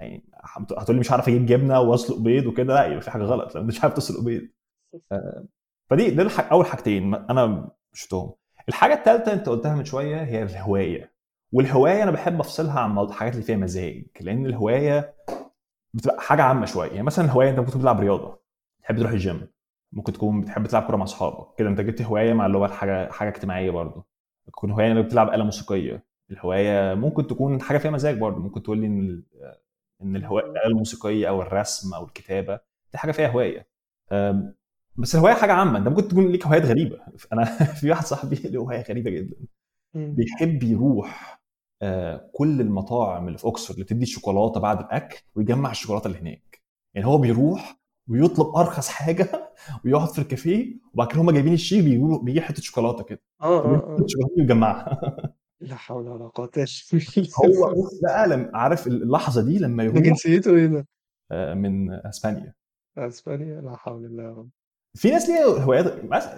يعني 0.00 0.24
هت 0.44 0.72
هتقول 0.72 0.96
لي 0.96 1.00
مش 1.00 1.10
هاعرف 1.12 1.28
أجيب 1.28 1.46
جبنة 1.46 1.80
وأسلق 1.80 2.18
بيض 2.18 2.46
وكده، 2.46 2.74
لأ 2.74 2.86
يبقى 2.86 3.00
في 3.00 3.10
حاجة 3.10 3.22
غلط 3.22 3.54
لو 3.56 3.62
مش 3.62 3.82
عارف 3.84 3.94
تسلق 3.94 4.20
بيض، 4.24 4.42
آآ، 4.42 4.48
فدي 5.90 6.10
دي 6.10 6.22
الح 6.22 6.52
أول 6.52 6.66
حاجتين 6.66 7.14
أنا 7.14 7.70
شُفتهم. 7.94 8.32
الحاجة 8.68 8.94
التالتة 8.94 9.32
أنت 9.32 9.48
قُلتها 9.48 9.74
من 9.74 9.84
شوية 9.84 10.22
هي 10.22 10.42
الهواية، 10.42 11.12
والهواية 11.52 12.02
أنا 12.02 12.10
باحب 12.10 12.40
أفصلها 12.40 12.80
عن 12.80 12.98
الحاجات 12.98 13.32
اللي 13.32 13.44
فيها 13.44 13.56
مزاج، 13.56 14.04
لإن 14.20 14.46
الهواية 14.46 15.14
بتبقى 15.94 16.20
حاجة 16.20 16.42
عامة 16.42 16.66
شوية، 16.66 16.90
يعني 16.90 17.02
مثلًا 17.02 17.24
الهواية 17.24 17.50
أنت 17.50 17.58
ممكن 17.58 17.70
تكون 17.70 17.80
بتلعب 17.80 18.00
رياضة، 18.00 18.40
بتحب 18.80 18.98
تروح 18.98 19.12
الgym، 19.12 19.36
ممكن 19.92 20.12
تكون 20.12 20.40
بتحب 20.40 20.66
تلعب 20.66 20.82
كورة 20.82 20.96
مع 20.96 21.04
أصحابك، 21.04 21.58
كده. 21.58 21.68
أنت 21.68 21.80
جبت 21.80 22.02
هواية 22.02 22.32
مع 22.32 22.46
اللي 22.46 22.58
هو 22.58 22.64
الحاجة 22.64 23.10
حاجة 23.12 23.28
اجتماعية 23.28 23.70
برضه، 23.70 24.04
تكون 24.46 24.70
هواية 24.70 24.92
إنك 24.92 25.04
بتلعب 25.04 25.28
آلة 25.34 25.44
موسيقية، 25.44 26.04
الهواية 26.30 26.94
ممكن 26.94 27.26
تكون 27.26 27.60
حاجة 27.62 27.78
فيها 27.78 27.90
مزاج 27.90 28.18
برضه، 28.18 28.38
ممكن 28.38 28.62
تقول 28.62 28.78
لي 28.78 28.86
إن 28.86 29.00
ال 29.00 29.22
إن 30.02 30.16
الهوا 30.16 30.40
إمم. 30.40 30.50
الآلة 30.50 30.68
الموسيقية 30.68 31.28
أو 31.28 31.42
الرسم 31.42 31.94
أو 31.94 32.04
الكتابة، 32.04 32.60
دي 32.92 32.98
حاجة 32.98 33.12
فيها 33.12 33.28
هواية، 33.28 33.66
آمم، 34.12 34.54
بس 34.98 35.14
الهواية 35.14 35.34
حاجة 35.34 35.52
عامة، 35.52 35.78
أنت 35.78 35.88
ممكن 35.88 36.08
تكون 36.08 36.28
ليك 36.28 36.46
هوايات 36.46 36.64
غريبة، 36.64 36.98
أنا 37.32 37.44
في 37.44 37.90
واحد 37.90 38.04
صاحبي 38.06 38.36
له 38.48 38.60
هواية 38.60 38.82
غريبة 38.82 39.10
جدًا،. 39.10 39.36
بيحب 39.94 40.62
يروح 40.62 41.40
آآ 41.82 42.30
كل 42.34 42.60
المطاعم 42.60 43.26
اللي 43.28 43.38
في 43.38 43.44
أوكسفورد 43.44 43.72
اللي 43.78 43.84
بتدّي 43.84 44.02
الشوكولاتة 44.02 44.60
بعد 44.60 44.80
الأكل 44.80 45.18
ويجمّع 45.34 45.70
الشوكولاتة 45.70 46.06
اللي 46.06 46.18
هناك، 46.18 46.62
يعني 46.94 47.06
هو 47.06 47.18
بيروح 47.18 47.78
ويطلب 48.08 48.56
أرخص 48.56 48.88
حاجة 48.88 49.52
ويقعد 49.84 50.08
في 50.08 50.18
الكافيه 50.18 50.76
وبعد 50.94 51.08
كده 51.12 51.20
هُم 51.20 51.30
جايبين 51.30 51.52
الشيك 51.54 51.84
بيجيبوا 51.84 52.08
له 52.10 52.18
بيجيب 52.22 52.42
حتة 52.42 52.62
شوكولاتة 52.62 53.04
كده، 53.04 53.22
آه، 53.40 53.44
آه، 53.46 53.62
فبيمسك 53.64 53.84
آه. 54.00 54.04
الشوكولاتة 54.04 54.34
دي 54.36 54.40
ويجمّعها. 54.42 55.00
لا 55.60 55.74
حول 55.76 56.08
ولا 56.08 56.28
قوة 56.28 56.50
إلا 56.56 56.68
هو. 57.38 57.74
بُص 57.74 58.00
بقى 58.02 58.28
لم 58.28 58.50
عارف 58.54 58.86
اللحظة 58.86 59.42
دي 59.44 59.58
لمّا 59.58 59.84
يروح 59.84 59.98
جنسيته 59.98 60.56
إيه 60.56 60.66
ده؟ 60.66 60.88
آآ 61.32 61.54
من 61.54 61.90
أسبانيا. 61.92 62.54
أسبانيا؟ 62.96 63.60
لا 63.60 63.76
حول 63.76 64.04
الله. 64.04 64.48
في 64.94 65.10
ناس 65.10 65.28
ليها 65.28 65.44
هوايات 65.64 65.86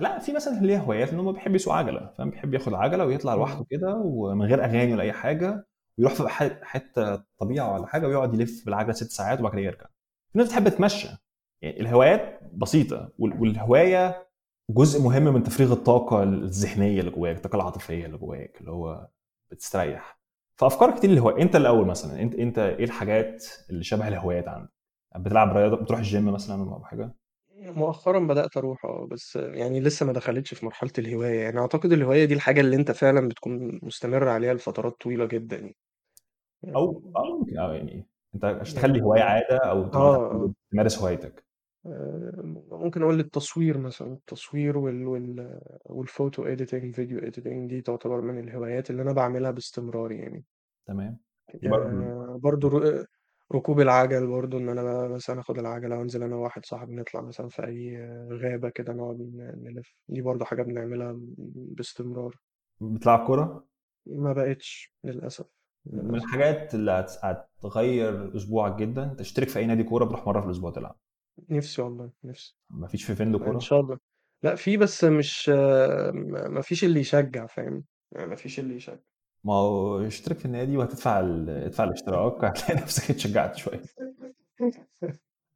لأ، 0.00 0.18
في 0.18 0.32
مثلًا 0.32 0.56
اللي 0.58 0.66
ليها 0.66 0.78
هوايات 0.80 1.08
إن 1.12 1.18
هو 1.20 1.32
بيحب 1.32 1.54
يسوق 1.54 1.74
عجلة، 1.74 2.10
فاهم، 2.18 2.30
بيحب 2.30 2.54
ياخد 2.54 2.74
عجلة 2.74 3.04
ويطلع 3.06 3.34
لوحده. 3.34 3.64
كده 3.70 3.94
ومن 4.04 4.46
غير 4.46 4.64
أغاني 4.64 4.92
ولا 4.92 5.02
أي 5.02 5.12
حاجة، 5.12 5.66
ويروح 5.98 6.14
في 6.14 6.28
ح 6.28 6.62
حتة 6.62 7.22
طبيعة 7.38 7.72
والّا 7.74 7.86
حاجة 7.86 8.06
ويقعد 8.08 8.34
يلف 8.34 8.64
بالعجلة 8.64 8.92
6 8.92 9.10
ساعات 9.10 9.40
وبعد 9.40 9.52
كده 9.52 9.60
يرجع. 9.62 9.86
في 10.32 10.38
ناس 10.38 10.46
بتحب 10.48 10.68
تتمشى، 10.68 11.08
يعني 11.62 11.80
الهوايات 11.80 12.40
بسيطة 12.52 13.12
وال 13.18 13.40
والهواية 13.40 14.28
جزء 14.70 15.02
مهم 15.02 15.24
من 15.34 15.42
تفريغ 15.42 15.72
الطاقة 15.72 16.22
الذهنية 16.22 17.00
اللي 17.00 17.10
جواك، 17.10 17.36
الطاقة 17.36 17.56
العاطفية 17.56 18.06
اللي 18.06 18.18
جواك، 18.18 18.60
اللي 18.60 18.70
هو 18.70 19.08
بتستريح. 19.50 20.18
فأفكار 20.56 20.90
كتير 20.96 21.10
للهوا 21.10 21.38
أنت 21.42 21.56
الأول 21.56 21.86
مثلًا، 21.86 22.20
أنت 22.22 22.34
أنت 22.34 22.58
إيه 22.58 22.84
الحاجات 22.84 23.44
اللي 23.70 23.84
شبه 23.84 24.08
الهوايات 24.08 24.48
عندك؟ 24.48 24.70
بتلعب 25.16 25.56
رياضة، 25.56 25.76
بتروح 25.76 26.00
الgym 26.02 26.14
مثلًا 26.16 26.62
أو 26.74 26.84
حاجة؟ 26.84 27.14
مؤخرًا 27.61 28.18
بدأت 28.20 28.57
أروح 28.57 28.85
آه، 28.85 29.07
بس 29.11 29.37
يعني 29.37 29.81
لسه 29.81 30.07
ما 30.07 30.12
دخلتش 30.12 30.55
في 30.55 30.66
مرحلة 30.66 30.90
الهواية، 30.99 31.40
يعني 31.40 31.59
أعتقد 31.59 31.92
الهواية 31.92 32.25
دي 32.25 32.35
الحاجة 32.35 32.61
اللي 32.61 32.77
أنت 32.77 32.90
فعلًا 32.90 33.29
بتكون 33.29 33.79
مستمر 33.83 34.29
عليها 34.29 34.55
لفترات 34.55 34.92
طويلة 35.01 35.27
جدًا 35.27 35.57
يعني. 35.57 35.77
أو 36.77 37.03
يعني 37.05 37.16
آه 37.16 37.38
ممكن 37.38 37.59
آه، 37.59 37.75
يعني 37.75 38.07
أنت 38.35 38.44
عشان 38.44 38.75
تخلّي 38.75 39.03
هواية 39.03 39.23
يعني 39.23 39.23
عادة 39.23 39.59
أو 39.59 39.88
آه، 39.94 40.16
تبقى 40.31 40.49
آه. 40.49 40.55
تمارس 40.73 40.99
هوايتك. 40.99 41.44
آآ 41.87 42.42
ممكن 42.73 43.03
أقول 43.03 43.20
التصوير 43.20 43.79
مثلًا، 43.79 44.12
التصوير 44.12 44.79
وال 44.79 45.07
وال 45.07 45.61
والphoto 45.90 46.40
editing 46.44 46.94
video 46.96 47.20
editing 47.31 47.68
دي 47.68 47.81
تعتبر 47.83 48.20
من 48.20 48.38
الهوايات 48.38 48.90
اللي 48.90 49.03
أنا 49.03 49.12
باعملها 49.12 49.51
باستمرار 49.51 50.12
يعني. 50.12 50.44
تمام. 50.87 51.18
دي 51.61 51.68
برضه 51.68 51.90
آآ 51.92 52.38
برضه 52.44 52.68
ر 52.68 53.05
ركوب 53.54 53.80
العَجَل 53.80 54.26
برضه، 54.26 54.58
إن 54.58 54.68
أنا 54.68 55.08
مثلًا 55.08 55.40
آخُد 55.40 55.58
العَجَلة 55.58 55.98
وأنزل 55.98 56.22
أنا 56.22 56.36
وواحد 56.36 56.66
صاحبي 56.66 56.94
نطلع 56.96 57.20
مثلًا 57.20 57.48
في 57.48 57.66
أي 57.66 57.96
غابة 58.32 58.68
كده 58.70 58.92
نقعد 58.92 59.16
ن 59.20 59.52
نلِف، 59.64 59.94
دي 60.08 60.22
برضه 60.22 60.44
حاجة 60.44 60.62
بنعملها 60.62 61.16
باستمرار. 61.48 62.40
بتلعب 62.80 63.26
كورة؟ 63.26 63.64
ما 64.06 64.32
بقيتش 64.32 64.94
للأسف، 65.04 65.46
من 65.92 66.14
للأسف. 66.14 66.16
الحاجات 66.16 66.74
اللي 66.74 66.90
هتس 66.90 67.18
هتغيّر 67.24 68.36
أسبوعك 68.36 68.74
جدًا، 68.76 69.14
تشترك 69.18 69.48
في 69.48 69.58
أي 69.58 69.66
نادي 69.66 69.82
كورة 69.82 70.04
تروح 70.04 70.26
مرّة 70.26 70.40
في 70.40 70.46
الأسبوع 70.46 70.70
تلعب. 70.70 71.00
نِفْسي 71.48 71.82
والله، 71.82 72.12
نِفْسي. 72.24 72.54
ما 72.70 72.86
فيش 72.88 73.04
في 73.04 73.14
فِندق 73.14 73.42
إن 73.46 73.60
كورة؟ 73.60 73.60
شاء 73.60 73.80
الله. 73.80 73.98
لأ 74.42 74.54
في 74.54 74.76
بس 74.76 75.04
مش 75.04 75.48
ما 76.50 76.60
فيش 76.62 76.84
اللي 76.84 77.00
يشجّع 77.00 77.46
فاهم؟ 77.46 77.84
يعني 78.12 78.26
ما 78.26 78.36
فيش 78.36 78.58
اللي 78.60 78.76
يشجّع. 78.76 79.10
ما 79.44 79.53
هو 79.55 80.00
اشترك 80.07 80.38
في 80.38 80.44
النادي 80.44 80.76
وهتدفع 80.76 81.20
ال- 81.20 81.50
ادفع 81.50 81.85
الاشتراك 81.85 82.44
هتلاقي 82.44 82.81
نفسك 82.83 83.11
اتشجعت 83.11 83.57
شوية. 83.57 83.83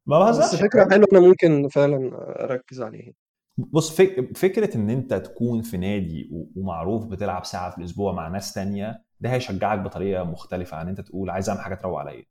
ما 0.07 0.19
بس 0.29 0.37
بهزرش. 0.37 0.61
فكرة 0.61 0.89
حلوة 0.89 1.07
أنا 1.13 1.19
ممكن 1.19 1.67
فعلا 1.67 2.11
أركز 2.43 2.81
عليها 2.81 3.13
بص 3.57 3.95
فك... 3.97 4.37
فكرة 4.37 4.77
إن 4.77 4.89
أنت 4.89 5.13
تكون 5.13 5.61
في 5.61 5.77
نادي 5.77 6.29
و- 6.31 6.59
ومعروف 6.59 7.05
بتلعب 7.05 7.45
ساعة 7.45 7.69
في 7.71 7.77
الأسبوع 7.77 8.13
مع 8.13 8.27
ناس 8.27 8.53
تانية 8.53 9.03
ده 9.19 9.29
هيشجعك 9.33 9.79
بطريقة 9.79 10.23
مختلفة 10.23 10.77
عن 10.77 10.87
أنت 10.89 11.01
تقول 11.01 11.29
عايز 11.29 11.49
أعمل 11.49 11.61
حاجة 11.61 11.75
تروق 11.75 11.99
عليا. 11.99 12.25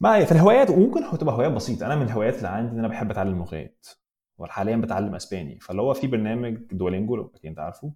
ما 0.00 0.16
هي 0.16 0.26
في 0.26 0.32
الهوايات 0.32 0.70
وممكن 0.70 1.18
تبقى 1.18 1.34
هوايات 1.34 1.52
بسيطة. 1.52 1.86
أنا 1.86 1.96
من 1.96 2.02
الهوايات 2.02 2.36
اللي 2.36 2.48
عندي 2.48 2.72
إن 2.72 2.78
أنا 2.78 2.88
بحب 2.88 3.10
أتعلم 3.10 3.38
لغات 3.38 3.86
وحاليا 4.38 4.76
بتعلم 4.76 5.14
إسباني. 5.14 5.58
فاللي 5.60 5.82
هو 5.82 5.94
في 5.94 6.06
برنامج 6.06 6.56
Duolingo 6.72 7.16
لو 7.16 7.32
أكيد 7.34 7.46
أنت 7.50 7.58
عارفه. 7.58 7.92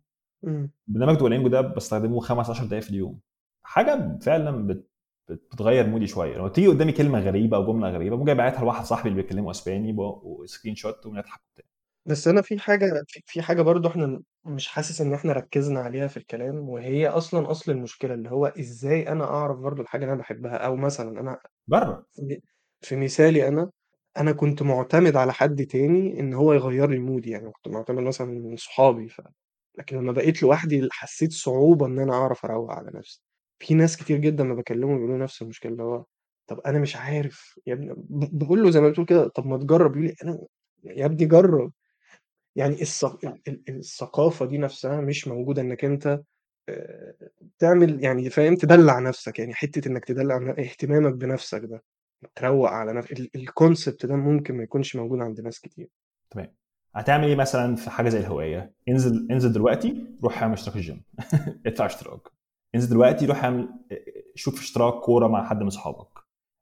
برنامج 0.87 1.17
Duolingo 1.19 1.49
ده 1.49 1.61
بستخدمه 1.61 2.21
15 2.21 2.65
دقيقه 2.65 2.81
في 2.81 2.91
اليوم. 2.91 3.21
حاجة 3.63 4.19
فعلا 4.23 4.67
بت... 4.67 4.89
بت- 5.29 5.49
بتغير 5.53 5.87
mood 5.87 6.03
ي 6.03 6.07
شوية. 6.07 6.37
لما 6.39 6.49
تيجي 6.49 6.67
قدامي 6.69 6.93
كلمة 6.93 7.21
غريبة 7.21 7.57
أو 7.57 7.67
جملة 7.67 7.91
غريبة 7.91 8.17
ممكن 8.17 8.35
باعتها 8.35 8.61
لواحد 8.61 8.85
صاحبي 8.85 9.09
اللي 9.09 9.23
بيتكلموا 9.23 9.51
إسباني 9.51 9.95
و 9.99 10.75
screenshot 10.75 11.07
ونضحك 11.07 11.41
وبتاع. 11.51 11.65
بس 12.07 12.29
أنا 12.29 12.43
في 12.43 12.59
حاجة 12.59 13.05
في 13.27 13.43
حاجة 13.43 13.63
برضو 13.63 13.89
إحنا 13.89 14.23
مش 14.45 14.69
حاسس 14.69 15.01
إن 15.01 15.15
إحنا 15.15 15.33
ركزنا 15.33 15.81
عليها 15.81 16.07
في 16.07 16.17
الكلام 16.17 16.69
وهي 16.69 17.09
أصلا 17.09 17.51
أصل 17.51 17.73
المشكلة 17.73 18.15
اللي 18.15 18.31
هو 18.31 18.47
إزاي 18.47 19.09
أنا 19.09 19.25
أعرف 19.25 19.59
برضو 19.59 19.83
الحاجة 19.83 20.03
اللي 20.03 20.13
أنا 20.13 20.21
بحبها؟ 20.21 20.57
أو 20.57 20.77
مثلا 20.77 21.21
أنا 21.21 21.39
جرب. 21.71 22.05
في 22.81 22.97
مثالي 22.97 23.49
أنا 23.49 23.71
أنا 24.19 24.33
كنت 24.33 24.63
معتمد 24.63 25.17
على 25.17 25.33
حد 25.33 25.67
تاني 25.67 26.21
إن 26.21 26.35
هو 26.35 26.53
يغير 26.53 26.91
لي 26.91 26.99
مودي 26.99 27.31
يعني 27.31 27.51
كنت 27.51 27.69
معتمد 27.69 28.03
مثلا 28.03 28.27
من 28.27 28.57
صحابي 28.57 29.09
ف... 29.09 29.21
لكن 29.79 29.97
لما 29.97 30.13
بقيت 30.13 30.43
لوحدي 30.43 30.89
حسيت 30.93 31.33
صعوبة 31.33 31.87
إن 31.87 31.99
أنا 31.99 32.13
أعرف 32.15 32.45
أروق 32.45 32.71
على 32.71 32.91
نفسي. 32.95 33.23
في 33.59 33.75
ناس 33.75 33.97
كتير 33.97 34.19
جدا 34.19 34.45
ما 34.45 34.55
بكلمهم 34.55 34.97
بيقولوا 34.97 35.19
نفس 35.19 35.43
المشكلة 35.43 35.73
اللي 35.73 35.83
هو 35.83 36.05
طب 36.47 36.61
أنا 36.61 36.79
مش 36.79 36.97
عارف 36.97 37.61
يا 37.67 37.75
ابني 37.75 37.93
ب- 37.95 38.39
بقول 38.39 38.63
له 38.63 38.71
زي 38.71 38.81
ما 38.81 38.89
بتقول 38.89 39.07
كده 39.07 39.29
طب 39.29 39.47
ما 39.47 39.57
تجرب 39.59 39.97
يقول 39.97 40.07
لي 40.07 40.15
أنا 40.25 40.39
يا 40.85 41.07
ابني 41.07 41.27
جرب. 41.27 41.73
يعني 42.57 42.83
الث... 42.83 43.05
ال- 43.05 43.41
ال- 43.49 43.63
الثقافة 43.69 44.47
دي 44.47 44.59
نفسها 44.59 45.01
مش 45.01 45.29
موجودة 45.29 45.63
إنك 45.63 45.85
أنت 45.85 46.21
تعمل 47.59 48.05
يعني 48.05 48.31
فاهم 48.31 48.55
تدلع 48.57 48.99
نفسك. 48.99 49.39
يعني 49.39 49.55
حتة 49.55 49.89
إنك 49.89 50.05
تدلع 50.05 50.39
ن- 50.39 50.61
اهتمامك 50.61 51.13
بنفسك 51.15 51.61
ده 51.65 51.83
تروق 52.35 52.71
على 52.71 52.93
نفسك 52.93 53.31
الكونسبت 53.37 54.07
ده 54.07 54.17
ممكن 54.17 54.55
ما 54.57 54.63
يكونش 54.63 54.97
موجود 54.97 55.21
عند 55.21 55.41
ناس 55.41 55.61
كتير. 55.61 55.89
تمام. 56.31 56.55
هتعمل 56.99 57.25
إيه 57.29 57.37
مثلا 57.37 57.77
في 57.77 57.91
حاجة 57.91 58.09
زي 58.09 58.19
الهواية؟ 58.19 58.75
انزل 58.89 59.29
انزل 59.31 59.53
دلوقتي 59.53 60.07
روح 60.23 60.43
اعمل 60.43 60.53
اشتراك 60.53 60.77
الجيم. 60.77 61.03
ادفع 61.67 61.87
اشتراك. 61.87 62.21
انزل 62.75 62.91
دلوقتي 62.91 63.27
روح 63.27 63.45
اعمل 63.45 63.69
شوف 64.35 64.61
اشتراك 64.61 64.95
كورة 64.95 65.27
مع 65.27 65.49
حد 65.49 65.61
من 65.61 65.67
اصحابك 65.67 66.09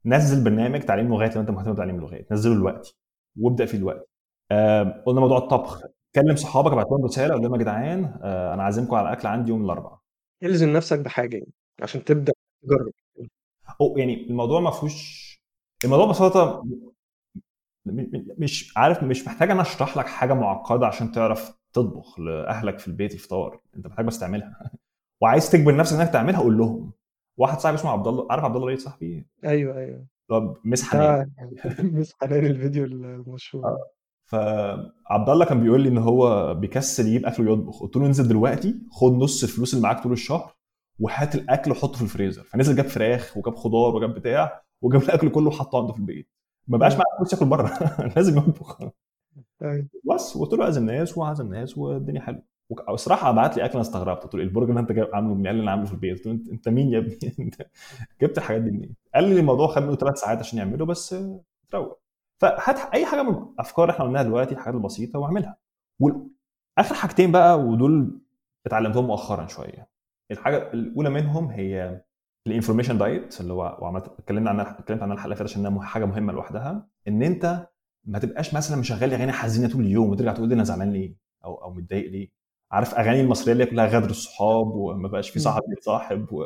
نزل 0.06 0.44
برنامج 0.44 0.80
تعليم 0.80 1.08
لغات 1.08 1.34
لو 1.34 1.40
انت 1.40 1.50
مهتم 1.50 1.72
بتعليم 1.72 1.96
اللغات. 1.96 2.32
نزله 2.32 2.54
دلوقتي 2.54 2.96
وابدأ 3.40 3.66
فيه 3.66 3.78
دلوقتي. 3.78 4.06
آه 4.50 5.02
قلنا 5.06 5.20
موضوع 5.20 5.38
الطبخ. 5.38 5.82
كلم 6.14 6.36
صحابك 6.36 6.72
ابعت 6.72 6.86
لهم 6.90 7.04
رسالة 7.04 7.34
قول 7.34 7.42
لهم 7.42 7.54
يا 7.54 7.58
جدعان 7.58 8.18
آه 8.22 8.54
أنا 8.54 8.62
عازمكم 8.62 8.94
على 8.96 9.12
أكل 9.12 9.28
عندي 9.28 9.50
يوم 9.50 9.64
الأربعاء. 9.64 9.98
الزم 10.42 10.68
نفسك 10.72 10.98
بحاجة 10.98 11.36
يعني 11.36 11.52
عشان 11.82 12.04
تبدأ 12.04 12.32
تجرب. 12.62 12.92
أو 13.80 13.98
يعني 13.98 14.26
الموضوع 14.30 14.60
ما 14.60 14.70
فيهوش 14.70 15.26
الموضوع 15.84 16.06
ببساطة 16.06 16.64
مش 18.38 18.72
عارف 18.76 19.02
مش 19.02 19.26
محتاج 19.26 19.50
أنا 19.50 19.62
أشرح 19.62 19.96
لك 19.96 20.06
حاجة 20.06 20.34
معقدة 20.34 20.86
عشان 20.86 21.12
تعرف 21.12 21.58
تطبخ 21.72 22.20
لأهلك 22.20 22.78
في 22.78 22.88
البيت 22.88 23.14
الفطار. 23.14 23.60
أنت 23.76 23.86
محتاج 23.86 24.06
بس 24.06 24.18
تعملها. 24.18 24.70
وعايز 25.22 25.50
تجبر 25.50 25.76
نفسك 25.76 26.00
إنك 26.00 26.12
تعملها 26.12 26.40
قول 26.40 26.58
لهم. 26.58 26.92
واحد 27.36 27.60
صاحبي 27.60 27.78
اسمه 27.78 27.90
عبد 27.90 28.06
الله 28.06 28.26
عارف 28.30 28.44
عبد 28.44 28.56
الله 28.56 28.68
ريد 28.68 28.78
صاحبي؟ 28.78 29.26
أيوه 29.44 29.78
اللي 29.78 30.06
هو 30.32 30.54
مس 30.64 30.82
حنان 30.82 31.30
مس 31.78 32.14
حنان 32.20 32.46
الفيديو 32.46 32.84
المشهور. 32.84 33.64
آه. 33.64 33.78
فعبد 34.24 35.28
الله 35.28 35.44
كان 35.44 35.60
بيقول 35.60 35.80
لي 35.80 35.88
إن 35.88 35.98
هو 35.98 36.54
بيكسل 36.54 37.06
يجيب 37.06 37.26
أكل 37.26 37.48
ويطبخ. 37.48 37.82
قلت 37.82 37.96
له 37.96 38.06
انزل 38.06 38.28
دلوقتي 38.28 38.74
خد 38.90 39.12
نص 39.12 39.42
الفلوس 39.42 39.74
اللي 39.74 39.82
معاك 39.82 40.02
طول 40.02 40.12
الشهر 40.12 40.56
وهات 40.98 41.34
الأكل 41.34 41.70
وحطه 41.70 41.96
في 41.96 42.02
الفريزر. 42.02 42.42
فنزل 42.42 42.76
جاب 42.76 42.86
فراخ 42.86 43.36
وجاب 43.36 43.54
خضار 43.54 43.94
وجاب 43.96 44.14
بتاع 44.14 44.62
وجاب 44.82 45.02
الأكل 45.02 45.28
كله 45.28 45.48
وحطه 45.48 45.78
عنده 45.78 45.92
في 45.92 45.98
البيت. 45.98 46.35
ما 46.68 46.78
بقاش 46.78 46.92
مم. 46.92 46.98
معاه 46.98 47.16
فلوس 47.18 47.32
ياكل 47.32 47.46
بره. 47.46 47.70
لازم 48.16 48.38
يطبخ 48.38 48.78
أيوه. 49.62 49.86
بس 50.14 50.36
وقلت 50.36 50.52
له 50.52 50.64
اعزم 50.64 50.86
ناس 50.86 51.18
وعزم 51.18 51.54
ناس 51.54 51.78
والدنيا 51.78 52.20
حلوة. 52.20 52.42
الصراحة 52.88 53.32
بعت 53.32 53.56
لي 53.56 53.64
أكل 53.64 53.72
أنا 53.72 53.80
استغربت. 53.80 54.22
قلت 54.22 54.34
له 54.34 54.42
البرجر 54.42 54.70
اللي 54.70 54.80
أنت 54.80 54.92
جايب 54.92 55.08
عامله 55.14 55.34
من 55.34 55.46
اللي 55.46 55.62
أنا 55.62 55.70
عامله 55.70 55.86
في 55.86 55.92
البيت؟ 55.92 56.16
قلت 56.16 56.26
له 56.26 56.52
انت 56.52 56.68
مين 56.68 56.92
يا 56.92 56.98
ابني؟ 56.98 57.18
أنت 57.40 57.54
جبت 58.22 58.38
الحاجات 58.38 58.62
دي 58.62 58.70
منين؟ 58.70 58.94
قال 59.14 59.24
لي 59.24 59.40
الموضوع 59.40 59.66
خد 59.68 59.82
منه 59.82 59.96
ثلاث 59.96 60.18
ساعات 60.18 60.38
عشان 60.38 60.58
يعمله 60.58 60.84
بس 60.86 61.12
آه، 61.12 61.40
روق 61.74 62.00
فهات 62.40 62.78
أي 62.94 63.06
حاجة 63.06 63.22
من 63.22 63.34
الأفكار 63.34 63.84
اللي 63.84 63.94
إحنا 63.94 64.04
قلناها 64.04 64.22
دلوقتي 64.22 64.52
الحاجات 64.54 64.74
البسيطة 64.74 65.18
وأعملها. 65.18 65.56
واخر 66.00 66.94
حاجتين 66.94 67.32
بقى 67.32 67.60
ودول 67.60 68.18
اتعلمتهم 68.66 69.06
مؤخرا 69.06 69.46
شوية. 69.46 69.88
الحاجة 70.30 70.72
الأولى 70.72 71.10
منهم 71.10 71.46
هي 71.48 72.02
ال 72.46 72.51
information 72.51 72.98
diet 72.98 73.40
اللي 73.40 73.52
هو 73.52 73.78
وعملت 73.80 74.06
اتكلمنا 74.18 74.50
عنها 74.50 74.78
اتكلمت 74.78 75.02
عنها 75.02 75.14
الحلقة 75.14 75.24
اللي 75.26 75.36
فاتت 75.36 75.50
عشان 75.50 75.66
انها 75.66 75.82
حاجة 75.82 76.04
مهمة 76.04 76.32
لوحدها 76.32 76.88
ان 77.08 77.22
انت 77.22 77.68
ما 78.04 78.18
تبقاش 78.18 78.54
مثلا 78.54 78.76
مشغل 78.76 79.14
أغاني 79.14 79.32
حزينة 79.32 79.72
طول 79.72 79.80
اليوم 79.80 80.10
وترجع 80.10 80.32
تقول 80.32 80.52
أنا 80.52 80.64
زعلان 80.64 80.92
ليه 80.92 81.14
أو 81.44 81.54
أو 81.54 81.74
متضايق 81.74 82.10
ليه. 82.10 82.28
عارف 82.72 82.94
أغاني 82.94 83.20
المصرية 83.20 83.52
اللي 83.52 83.66
كلها 83.66 83.86
غدر 83.86 84.10
الصحاب 84.10 84.66
وما 84.66 85.08
بقاش 85.08 85.30
في. 85.30 85.38
صاحب 85.40 85.62
يتصاحب 85.78 86.32
و... 86.32 86.44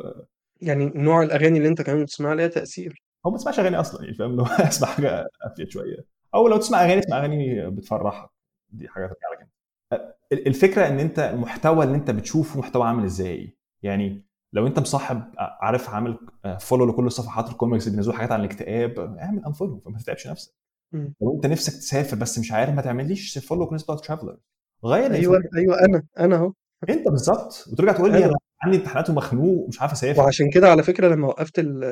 يعني 0.60 0.92
نوع 0.94 1.22
الأغاني 1.22 1.58
اللي 1.58 1.68
أنت 1.68 1.82
كمان 1.82 2.02
بتسمعها 2.04 2.34
ليها 2.34 2.48
تأثير. 2.48 3.02
هو 3.26 3.30
ما 3.30 3.36
تسمعش 3.36 3.60
أغاني 3.60 3.80
أصلا 3.80 4.02
يعني 4.04 4.14
فاهم؟ 4.16 4.36
لو 4.36 4.44
اسمع 4.68 4.88
حاجة 4.88 5.26
أفيد 5.42 5.68
شوية. 5.70 5.96
أو 6.34 6.48
لو 6.48 6.56
تسمع 6.56 6.84
أغاني 6.84 6.98
اسمع 6.98 7.18
أغاني 7.18 7.70
بتفرحك. 7.70 8.30
دي 8.70 8.88
حاجة 8.88 9.06
ترجع 9.06 9.28
لك. 9.32 9.48
انت 9.92 10.14
ال- 10.32 10.46
الفكرة 10.46 10.88
إن 10.88 10.98
أنت 11.00 11.18
المحتوى 11.18 11.84
اللي 11.84 11.96
أنت 11.96 12.10
بتشوفه 12.10 12.58
محتوى 12.58 12.84
عامل 12.86 13.04
إزاي؟ 13.04 13.56
يعني 13.82 14.24
لو 14.52 14.66
انت 14.66 14.78
مصاحب 14.78 15.22
عارف 15.38 15.90
عامل 15.90 16.18
follow 16.60 16.86
لكل 16.86 17.10
صفحات 17.12 17.48
الكوميكس 17.50 17.86
اللي 17.86 17.96
بينزلوا 17.96 18.16
حاجات 18.16 18.32
عن 18.32 18.40
الاكتئاب 18.40 18.98
اعمل 18.98 19.44
unfollow 19.46 19.78
فما 19.78 19.98
تتعبش 19.98 20.26
نفسك. 20.28 20.54
لو 20.94 21.34
انت 21.36 21.46
نفسك 21.46 21.72
تسافر 21.72 22.16
بس 22.16 22.38
مش 22.38 22.52
عارف 22.52 22.74
ما 22.74 22.82
تعمليش 22.82 23.38
follow 23.38 23.66
الناس 23.66 23.82
بتوع 23.82 23.96
traveler 23.96 24.36
غير 24.84 24.94
أيوه 25.02 25.06
ال 25.36 25.38
information 25.38 25.56
أيوه 25.56 25.80
أنا 25.84 26.02
أنا 26.18 26.36
أهو. 26.36 26.52
انت 26.88 27.08
بالظبط. 27.08 27.64
وترجع 27.72 27.92
تقول 27.92 28.12
لي 28.12 28.24
أنا. 28.24 28.34
عندي 28.62 28.76
امتحانات 28.76 29.10
ومخنوق 29.10 29.64
ومش 29.64 29.80
عارف 29.80 29.92
أسافر. 29.92 30.20
وعشان 30.22 30.50
كده 30.50 30.68
على 30.68 30.82
فكرة 30.82 31.08
لما 31.08 31.26
وقفت 31.28 31.58
ال- 31.58 31.84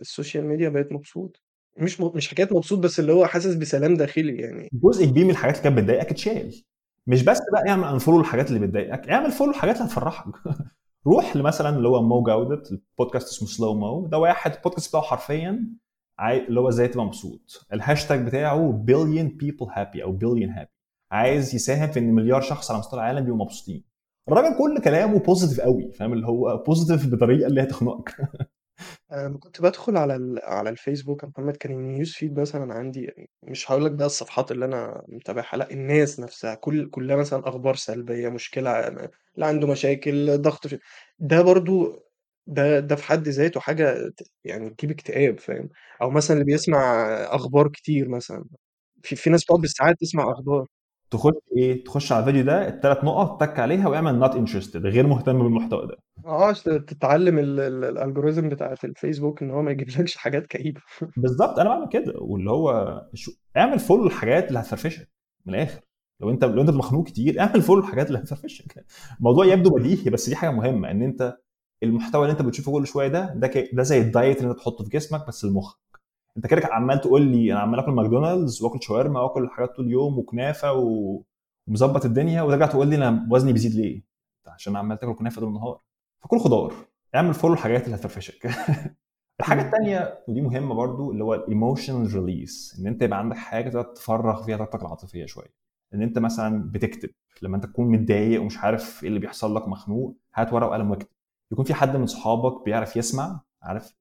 ال 0.00 0.07
social 0.07 0.46
media 0.46 0.68
بقيت 0.68 0.92
مبسوط. 0.92 1.42
مش 1.78 2.00
م... 2.00 2.12
مش 2.14 2.28
حكاية 2.30 2.48
مبسوط 2.50 2.78
بس 2.78 3.00
اللي 3.00 3.12
هو 3.12 3.26
حاسس 3.26 3.54
بسلام 3.54 3.94
داخلي 3.94 4.36
يعني. 4.36 4.68
جزء 4.72 5.06
كبير 5.06 5.24
من 5.24 5.30
الحاجات 5.30 5.54
اللي 5.58 5.64
كانت 5.64 5.78
بتضايقك 5.78 6.10
اتشال. 6.10 6.62
مش 7.06 7.22
بس 7.24 7.38
بقى 7.52 7.68
اعمل 7.68 7.84
unfollow 7.84 8.20
الحاجات 8.20 8.48
اللي 8.48 8.60
بتضايقك 8.66 9.08
اعمل 9.08 9.32
follow 9.32 9.50
الحاجات 9.50 9.76
اللي 9.76 9.86
هتفرحك. 9.88 10.26
روح 11.06 11.36
لمثلا 11.36 11.76
اللي 11.76 11.88
هو 11.88 12.02
مو 12.02 12.22
جودة 12.22 12.62
البودكاست 12.70 13.28
اسمه 13.28 13.48
Solve 13.48 13.64
for 13.64 13.74
Happy 13.74 14.06
ده 14.06 14.18
واحد 14.18 14.52
البودكاست 14.54 14.88
بتاعه 14.88 15.02
حرفيا. 15.02 15.68
اللي 16.20 16.60
هو 16.60 16.68
إزاي 16.68 16.88
تبقى 16.88 17.06
مبسوط. 17.06 17.66
الهاشتاج 17.72 18.26
بتاعه 18.26 18.72
billion 18.72 19.28
people 19.28 19.66
happy 19.76 20.02
أو 20.04 20.12
billion 20.12 20.50
happy 20.50 20.70
عايز 21.12 21.54
يساهم 21.54 21.90
في 21.90 21.98
إن 21.98 22.12
مليار 22.14 22.40
شخص 22.40 22.70
على 22.70 22.78
مستوى 22.78 23.00
العالم 23.00 23.24
يبقوا 23.24 23.44
مبسوطين. 23.44 23.84
الراجل 24.28 24.58
كل 24.58 24.80
كلامه 24.84 25.18
positive 25.18 25.60
قوي 25.60 25.92
فاهم؟ 25.92 26.12
اللي 26.12 26.26
هو 26.26 26.62
positive 26.66 27.14
بطريقة 27.14 27.46
اللي 27.46 27.60
هي 27.60 27.66
أنا 29.12 29.28
لما 29.28 29.38
كنت 29.38 29.62
بدخل 29.62 29.96
على 29.96 30.16
ال... 30.16 30.40
على 30.44 30.70
الفيسبوك 30.70 31.24
محمد 31.24 31.56
كان 31.56 31.72
ال 31.72 31.80
news 31.80 32.12
feed 32.12 32.40
مثلا 32.40 32.74
عندي 32.74 33.28
مش 33.42 33.70
هقول 33.70 33.84
لك 33.84 33.90
بقى 33.92 34.06
الصفحات 34.06 34.52
اللي 34.52 34.64
أنا 34.64 35.02
متابعها 35.08 35.56
لأ 35.56 35.70
الناس 35.70 36.20
نفسها 36.20 36.54
كل 36.54 36.90
كلها 36.90 37.16
مثلا 37.16 37.48
أخبار 37.48 37.74
سلبية 37.76 38.28
مشكلة 38.28 38.88
اللي 38.88 39.10
عنده 39.46 39.66
مشاكل 39.66 40.38
ضغط 40.38 40.66
في... 40.66 40.78
ده 41.18 41.42
برضو 41.42 42.02
ده 42.46 42.80
ده 42.80 42.96
في 42.96 43.04
حد 43.04 43.28
ذاته 43.28 43.60
حاجة 43.60 44.08
ت- 44.08 44.22
يعني 44.44 44.70
تجيب 44.70 44.90
اكتئاب 44.90 45.40
فاهم؟ 45.40 45.68
أو 46.02 46.10
مثلا 46.10 46.34
اللي 46.34 46.44
بيسمع 46.46 46.78
أخبار 47.34 47.68
كتير 47.68 48.08
مثلا 48.08 48.44
في 49.02 49.16
في 49.16 49.30
ناس 49.30 49.44
بتقعد 49.44 49.60
بالساعات 49.60 49.96
تسمع 50.00 50.32
أخبار. 50.32 50.66
تخش 51.12 51.32
إيه؟ 51.56 51.84
تخش 51.84 52.12
على 52.12 52.20
الفيديو 52.20 52.42
ده 52.44 52.68
الثلاث 52.68 53.04
نقط 53.04 53.40
تكّ 53.40 53.58
عليها 53.58 53.88
واعمل 53.88 54.14
not 54.18 54.36
interested 54.36 54.86
غير 54.86 55.06
مهتم 55.06 55.38
بالمحتوى 55.42 55.86
ده. 55.86 55.96
آه 56.26 56.52
تتعلم 56.52 57.38
ال- 57.38 57.60
ال- 57.60 57.84
ال 57.84 57.90
algorithm 57.90 58.48
بتاعت 58.48 58.84
الفيسبوك 58.84 59.42
إن 59.42 59.50
هو 59.50 59.62
ما 59.62 59.70
يجيبلكش 59.70 60.16
حاجات 60.16 60.46
كئيبة. 60.46 60.80
بالظبط 61.16 61.58
أنا 61.58 61.68
بعمل 61.68 61.88
كده. 61.88 62.12
واللي 62.16 62.50
هو 62.50 63.00
شو... 63.14 63.32
اعمل 63.56 63.78
follow 63.78 64.06
الحاجات 64.06 64.48
اللي 64.48 64.58
هتفرفشك 64.58 65.08
من 65.46 65.54
الآخر. 65.54 65.80
لو 66.20 66.30
أنت 66.30 66.44
لو 66.44 66.60
أنت 66.60 66.70
مخنوق 66.70 67.06
كتير 67.06 67.40
اعمل 67.40 67.62
follow 67.62 67.80
الحاجات 67.80 68.06
اللي 68.08 68.18
هتفرفشك. 68.18 68.84
الموضوع 69.18 69.44
يبدو 69.46 69.70
بديهي 69.70 70.10
بس 70.10 70.28
دي 70.28 70.36
حاجة 70.36 70.50
مهمة 70.50 70.90
إن 70.90 71.02
أنت 71.02 71.36
المحتوى 71.82 72.22
اللي 72.22 72.32
أنت 72.32 72.42
بتشوفه 72.42 72.72
كل 72.72 72.86
شوية 72.86 73.08
ده 73.08 73.34
ده 73.34 73.46
ك... 73.46 73.70
ده 73.72 73.82
زي 73.82 74.00
ال 74.00 74.08
diet 74.08 74.38
اللي 74.40 74.50
أنت 74.50 74.58
تحطه 74.58 74.84
في 74.84 74.90
جسمك 74.90 75.26
بس 75.28 75.44
لمخك 75.44 75.78
أنت 76.36 76.46
كده 76.46 76.68
عمال 76.72 77.00
تقول 77.00 77.22
لي 77.22 77.52
أنا 77.52 77.60
عمال 77.60 77.80
آكل 77.80 77.92
ماكدونالدز 77.92 78.62
وآكل 78.62 78.82
شاورما 78.82 79.20
وآكل 79.20 79.48
حاجات 79.50 79.76
طول 79.76 79.86
اليوم 79.86 80.18
وكنافة 80.18 80.72
و... 80.72 81.22
ومظبط 81.66 82.04
الدنيا 82.04 82.42
وترجع 82.42 82.66
تقول 82.66 82.88
لي 82.88 82.96
أنا 82.96 83.28
وزني 83.30 83.52
بيزيد 83.52 83.74
ليه؟ 83.74 84.02
عشان 84.46 84.76
عمال 84.76 84.98
تاكل 84.98 85.14
كنافة 85.14 85.40
طول 85.40 85.48
النهار. 85.48 85.80
فكل 86.20 86.38
خضار. 86.38 86.74
اعمل 87.14 87.34
follow 87.34 87.54
الحاجات 87.54 87.84
اللي 87.84 87.96
هتفرفشك. 87.96 88.46
الحاجة. 89.40 89.62
الثانية 89.66 90.24
ودي 90.28 90.40
مهمة 90.40 90.74
برضو 90.74 91.12
اللي 91.12 91.24
هو 91.24 91.34
ال 91.34 91.42
emotional 91.42 92.14
release 92.14 92.76
إن 92.80 92.86
أنت 92.86 93.02
يبقى 93.02 93.18
عندك 93.18 93.36
حاجة 93.36 93.68
تقدر 93.68 93.82
تفرغ 93.82 94.42
فيها 94.42 94.56
طاقتك 94.56 94.82
العاطفية 94.82 95.26
شوية. 95.26 95.52
إن 95.94 96.02
أنت 96.02 96.18
مثلا 96.18 96.70
بتكتب. 96.72 97.10
لما 97.42 97.56
أنت 97.56 97.66
تكون 97.66 97.86
متضايق 97.88 98.42
ومش 98.42 98.58
عارف 98.58 99.02
إيه 99.02 99.08
اللي 99.08 99.20
بيحصل 99.20 99.56
لك 99.56 99.68
مخنوق 99.68 100.16
هات 100.34 100.52
ورقة 100.52 100.68
وقلم 100.68 100.90
واكتب. 100.90 101.08
يكون 101.52 101.64
في 101.64 101.74
حد 101.74 101.96
من 101.96 102.06
صحابك 102.06 102.64
بيعرف 102.64 102.96
يسمع 102.96 103.40
عارف؟ 103.62 103.94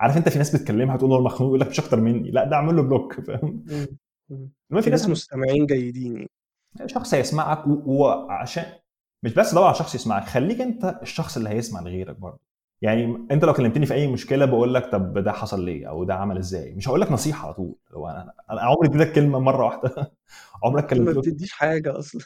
عارف 0.00 0.16
انت 0.16 0.28
في 0.28 0.38
ناس 0.38 0.56
بتكلمها 0.56 0.96
تقول 0.96 1.10
له 1.10 1.20
مخنوق 1.20 1.48
يقول 1.48 1.60
لك 1.60 1.68
مش 1.68 1.80
أكتر 1.80 2.00
مني. 2.00 2.30
لا 2.30 2.44
ده 2.44 2.56
أعمل 2.56 2.76
له 2.76 2.82
بلوك. 2.82 3.20
فاهم. 3.26 3.64
انما 4.70 4.80
في 4.80 4.90
ناس 4.90 5.08
مستمعين 5.08 5.66
جيدين 5.66 6.16
يعني. 6.16 6.88
شخص 6.88 7.14
هيسمعك 7.14 7.64
وعشان 7.66 8.64
مش 9.24 9.34
بس 9.34 9.54
دور 9.54 9.64
على 9.64 9.74
شخص 9.74 9.94
يسمعك 9.94 10.24
خليك 10.24 10.60
انت 10.60 10.98
الشخص 11.02 11.36
اللي 11.36 11.48
هيسمع 11.48 11.80
لغيرك 11.80 12.16
برضه. 12.16 12.40
يعني 12.82 13.26
انت 13.30 13.44
لو 13.44 13.52
كلمتني 13.52 13.86
في 13.86 13.94
أي 13.94 14.06
مشكلة 14.06 14.44
بقول 14.44 14.74
لك 14.74 14.86
طب 14.92 15.18
ده 15.18 15.32
حصل 15.32 15.64
ليه 15.64 15.88
أو 15.88 16.04
ده 16.04 16.14
عمل 16.14 16.38
إزاي؟ 16.38 16.74
مش 16.74 16.88
هقول 16.88 17.00
لك 17.00 17.12
نصيحة 17.12 17.44
على 17.44 17.54
طول. 17.54 17.74
هو 17.92 18.08
أنا 18.08 18.32
أنا 18.50 18.60
عمري 18.60 18.88
اديتك 18.88 19.12
كلمة 19.12 19.38
مرة 19.38 19.64
واحدة. 19.64 20.12
عمرك 20.64 20.82
ما 20.82 20.88
كلمت 20.88 21.18
بتديش 21.18 21.52
حاجة 21.52 21.98
أصلا. 21.98 22.20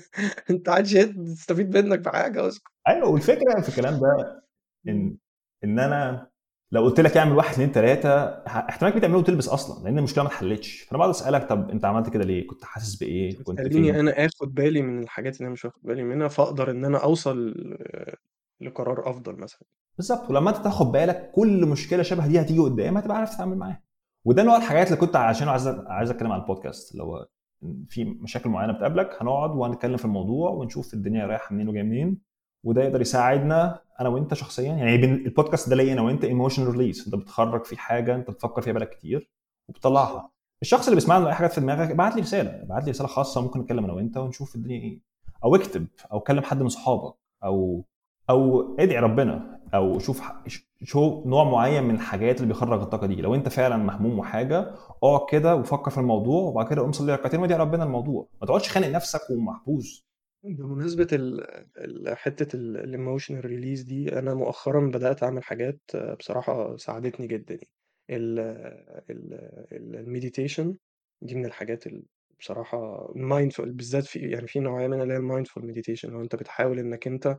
أنت 0.50 0.68
عادش 0.68 0.92
تستفيد 0.92 1.76
منك 1.76 1.98
بحاجه 1.98 2.48
أصلا. 2.48 2.62
أيوه 2.88 3.08
والفكرة 3.08 3.60
في 3.60 3.68
الكلام 3.68 4.00
ده 4.00 4.42
إن 4.88 5.16
إن 5.64 5.78
أنا 5.78 6.28
لو 6.74 6.82
قلت 6.84 7.00
لك 7.00 7.16
اعمل 7.16 7.32
واحد 7.36 7.52
اثنين 7.52 7.72
ثلاثة 7.72 8.10
احتمال 8.46 8.90
كبير 8.90 9.02
تعمله 9.02 9.18
وتلبس 9.18 9.48
أصلا 9.48 9.84
لأن 9.84 9.98
المشكلة 9.98 10.24
ما 10.24 10.30
اتحلتش 10.30 10.80
فأنا 10.80 10.98
بقعد 10.98 11.10
أسألك 11.10 11.48
طب 11.48 11.70
أنت 11.70 11.84
عملت 11.84 12.08
كده 12.10 12.24
ليه؟ 12.24 12.46
كنت 12.46 12.64
حاسس 12.64 12.96
بإيه؟ 12.96 13.42
كنت 13.42 13.60
خليني؟ 13.60 14.00
أنا 14.00 14.26
آخد 14.26 14.54
بالي 14.54 14.82
من 14.82 15.02
الحاجات 15.02 15.36
اللي 15.36 15.44
أنا 15.44 15.52
مش 15.52 15.64
واخد 15.64 15.80
بالي 15.82 16.02
منها 16.02 16.28
فأقدر 16.28 16.70
إن 16.70 16.84
أنا 16.84 16.98
أوصل 16.98 17.54
لقرار 18.60 19.10
أفضل 19.10 19.36
مثلا 19.36 19.60
بالظبط 19.96 20.30
ولما 20.30 20.50
أنت 20.50 20.56
تاخد 20.56 20.92
بالك 20.92 21.30
كل 21.34 21.66
مشكلة 21.66 22.02
شبه 22.02 22.26
دي 22.26 22.40
هتيجي 22.40 22.60
قدام 22.60 22.96
هتبقى 22.96 23.16
عارف 23.16 23.34
تتعامل 23.34 23.56
معاها 23.56 23.82
وده 24.24 24.42
نوع 24.42 24.56
الحاجات 24.56 24.86
اللي 24.86 24.98
كنت 24.98 25.16
عشان 25.16 25.48
عايز 25.48 25.66
عايز 25.68 26.10
أتكلم 26.10 26.32
عن 26.32 26.40
البودكاست 26.40 26.92
اللي 26.92 27.02
هو 27.02 27.28
في 27.88 28.04
مشاكل 28.04 28.48
معينة 28.50 28.72
بتقابلك 28.72 29.10
هنقعد 29.20 29.50
وهنتكلم 29.50 29.96
في 29.96 30.04
الموضوع 30.04 30.50
ونشوف 30.50 30.94
الدنيا 30.94 31.26
رايحة 31.26 31.54
منين 31.54 31.68
وجاية 31.68 31.82
منين 31.82 32.18
وده 32.64 32.82
يقدر 32.82 33.00
يساعدنا 33.00 33.80
أنا 34.00 34.08
وانت 34.08 34.34
شخصيا 34.34 34.72
يعني 34.72 34.94
البودكاست 34.94 35.68
ده 35.68 35.76
ليا 35.76 35.92
أنا 35.92 36.02
وانت 36.02 36.24
emotion 36.24 36.70
release 36.70 37.06
انت 37.06 37.14
بتخرج 37.14 37.64
في 37.64 37.76
حاجة 37.76 38.14
انت 38.14 38.30
بتفكر 38.30 38.62
فيها 38.62 38.72
بقالك 38.72 38.90
كتير 38.90 39.30
وبتطلعها. 39.68 40.30
الشخص 40.62 40.84
اللي 40.84 40.94
بيسمعنا 40.94 41.28
أي 41.28 41.34
حاجة 41.34 41.46
في 41.46 41.60
دماغك 41.60 41.90
ابعت 41.90 42.14
لي 42.16 42.20
رسالة 42.20 42.62
ابعت 42.62 42.84
لي 42.84 42.90
رسالة 42.90 43.08
خاصة 43.08 43.40
ممكن 43.40 43.60
نتكلم 43.60 43.84
أنا 43.84 43.92
وانت 43.92 44.16
ونشوف 44.16 44.54
الدنيا 44.56 44.80
إيه. 44.80 45.00
أو 45.44 45.54
اكتب 45.56 45.86
أو 46.12 46.20
كلم 46.20 46.42
حد 46.42 46.62
من 46.62 46.68
صحابك 46.68 47.14
أو 47.44 47.84
أو 48.30 48.76
ادعي 48.78 48.98
ربنا 48.98 49.60
أو 49.74 49.98
شوف 49.98 50.22
شو 50.82 51.22
نوع 51.26 51.44
معين 51.44 51.84
من 51.84 51.94
الحاجات 51.94 52.36
اللي 52.36 52.48
بيخرج 52.48 52.80
الطاقة 52.80 53.06
دي. 53.06 53.14
لو 53.14 53.34
انت 53.34 53.48
فعلا 53.48 53.76
مهموم 53.76 54.18
وحاجة 54.18 54.74
اقعد 55.02 55.26
كده 55.28 55.56
وفكر 55.56 55.90
في 55.90 55.98
الموضوع 55.98 56.42
وبعد 56.42 56.68
كده 56.68 56.82
قوم 56.82 56.92
صلي 56.92 57.12
ركعتين 57.12 57.40
وادعي 57.40 57.58
ربنا 57.58 57.84
الموضوع. 57.84 58.28
ما 58.40 58.46
تقعدش 58.46 58.68
خانق 58.68 58.88
نفسك 58.88 59.20
ومحبوس. 59.30 60.03
بمناسبة 60.44 61.06
ال- 61.12 61.40
ال- 61.78 62.16
حتة 62.16 62.56
ال 62.56 62.65
emotional 62.65 63.44
release 63.44 63.82
دي 63.82 64.18
أنا 64.18 64.34
مؤخرا 64.34 64.90
بدأت 64.90 65.22
أعمل 65.22 65.44
حاجات 65.44 65.80
بصراحة 66.18 66.76
ساعدتني 66.76 67.26
جدا. 67.26 67.58
يعني 68.08 68.40
ال 69.72 69.81
meditation 69.81 70.76
دي 71.22 71.34
من 71.34 71.44
الحاجات 71.46 71.86
اللي 71.86 72.02
بصراحة 72.40 73.12
ال 73.16 73.23
mindful 73.23 73.72
بالذات 73.72 74.04
في 74.04 74.18
يعني 74.18 74.46
في 74.46 74.60
نوعية 74.60 74.88
منها 74.88 75.02
اللي 75.02 75.14
هي 75.14 75.18
ال 75.18 75.24
mindful 75.24 75.66
meditation 75.66 76.10
لو 76.10 76.22
أنت 76.22 76.36
بتحاول 76.36 76.78
إنك 76.78 77.06
أنت 77.06 77.38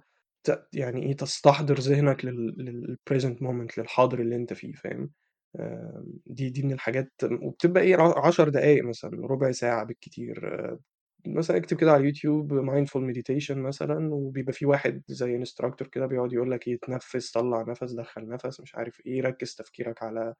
يعني 0.73 1.03
إيه 1.03 1.13
تستحضر 1.17 1.75
ذهنك 1.79 2.25
لل 2.25 2.51
present 2.51 3.41
moment 3.41 3.77
للحاضر 3.77 4.19
اللي 4.21 4.35
أنت 4.35 4.53
فيه 4.53 4.73
فاهم؟ 4.73 5.11
آم، 5.59 6.05
دي 6.25 6.49
دي 6.49 6.63
من 6.63 6.71
الحاجات 6.73 7.11
وبتبقى 7.43 7.83
إيه 7.83 7.97
عشر 8.27 8.49
دقايق 8.49 8.83
مثلا 8.85 9.11
ربع 9.27 9.51
ساعة 9.51 9.83
بالكتير 9.85 10.55
آه، 10.71 10.79
مثلا 11.27 11.57
اكتب 11.57 11.77
كده 11.77 11.91
على 11.91 12.01
اليوتيوب 12.01 12.53
mindful 12.53 13.03
meditation 13.03 13.59
مثلا 13.59 14.13
وبيبقى 14.13 14.53
في 14.53 14.65
واحد 14.65 15.03
زي 15.07 15.35
instructor 15.35 15.87
كده 15.87 16.05
بيقعد 16.05 16.33
يقول 16.33 16.51
لك 16.51 16.63
تنفس 16.81 17.31
طلع 17.31 17.61
نفس 17.67 17.91
دخل 17.93 18.27
نفس 18.29 18.59
مش 18.61 18.75
عارف 18.75 19.01
إيه 19.05 19.21
ركز 19.21 19.55
تفكيرك 19.55 20.03
على 20.03 20.33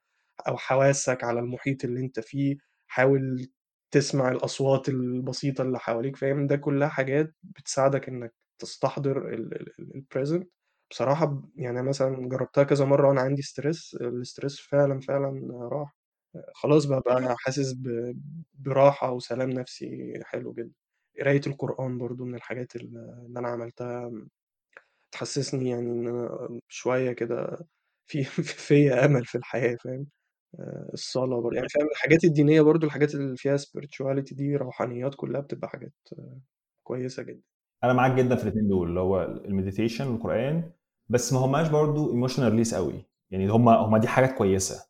أو 0.48 0.58
حواسك 0.58 1.24
على 1.24 1.40
المحيط 1.40 1.86
اللي 1.86 2.00
انت 2.00 2.20
فيه 2.20 2.58
حاول 2.88 3.48
تسمع 3.92 4.32
الأصوات 4.32 4.90
البسيطة 4.90 5.62
اللي 5.62 5.80
حواليك 5.80 6.16
فاهم؟ 6.18 6.48
ده 6.48 6.56
كلها 6.56 6.88
حاجات 6.88 7.34
بتساعدك 7.44 8.08
إنك 8.10 8.34
تستحضر 8.60 9.30
ال 9.80 9.88
present 9.88 10.50
بصراحة 10.92 11.26
ب- 11.26 11.50
يعني 11.56 11.80
أنا 11.80 11.90
مثلا 11.90 12.30
جربتها 12.30 12.64
كذا 12.64 12.86
مرة 12.86 13.08
وأنا 13.10 13.22
عندي 13.22 13.42
stress 13.42 13.96
ال 14.02 14.10
stress 14.10 14.60
فعلا 14.60 15.00
فعلا 15.00 15.42
راح. 15.72 15.96
خلاص 16.56 16.86
ببقى 16.86 17.36
حاسس 17.40 17.74
ب- 17.74 18.20
براحة 18.54 19.12
وسلام 19.12 19.50
نفسي 19.50 20.14
حلو 20.26 20.54
جدا. 20.54 20.72
قراية 21.20 21.42
القرآن 21.48 21.98
برضو 21.98 22.26
من 22.26 22.36
الحاجات 22.36 22.76
اللي 22.76 23.34
أنا 23.38 23.48
عملتها 23.48 24.12
تحسسني 25.12 25.70
يعني 25.70 25.92
إن 25.92 26.08
أنا 26.08 26.60
شوية 26.70 27.12
كده 27.12 27.68
في 28.08 28.24
فيا 28.68 29.06
أمل 29.06 29.26
في 29.26 29.36
الحياة 29.38 29.76
فاهم؟ 29.84 30.08
آه، 30.60 30.90
الصلاة 30.94 31.42
برضو 31.42 31.56
يعني 31.56 31.70
فاهم 31.70 31.88
الحاجات 31.92 32.24
الدينية 32.24 32.62
برضو 32.62 32.86
الحاجات 32.88 33.16
اللي 33.16 33.38
فيها 33.38 33.58
spirituality 33.58 34.34
دي 34.36 34.56
روحانيات 34.56 35.16
كلها 35.16 35.42
بتبقى 35.42 35.70
حاجات 35.70 35.94
كويسة 36.84 37.24
جدا. 37.24 37.42
أنا 37.84 37.94
معاك 37.94 38.12
جدا 38.12 38.36
في 38.36 38.44
الاثنين 38.44 38.68
دول 38.68 38.90
اللي 38.90 39.00
هو 39.00 39.24
ال 39.24 39.31
meditation 39.31 40.08
والقرآن 40.08 40.72
بس 41.10 41.34
ما 41.34 41.40
هماش 41.40 41.68
برضو 41.70 42.12
emotional 42.12 42.52
release 42.52 42.76
قوي 42.76 43.06
يعني 43.32 43.48
هم 43.48 43.70
هم 43.70 43.98
دي 43.98 44.08
حاجات 44.08 44.32
كويسة. 44.38 44.86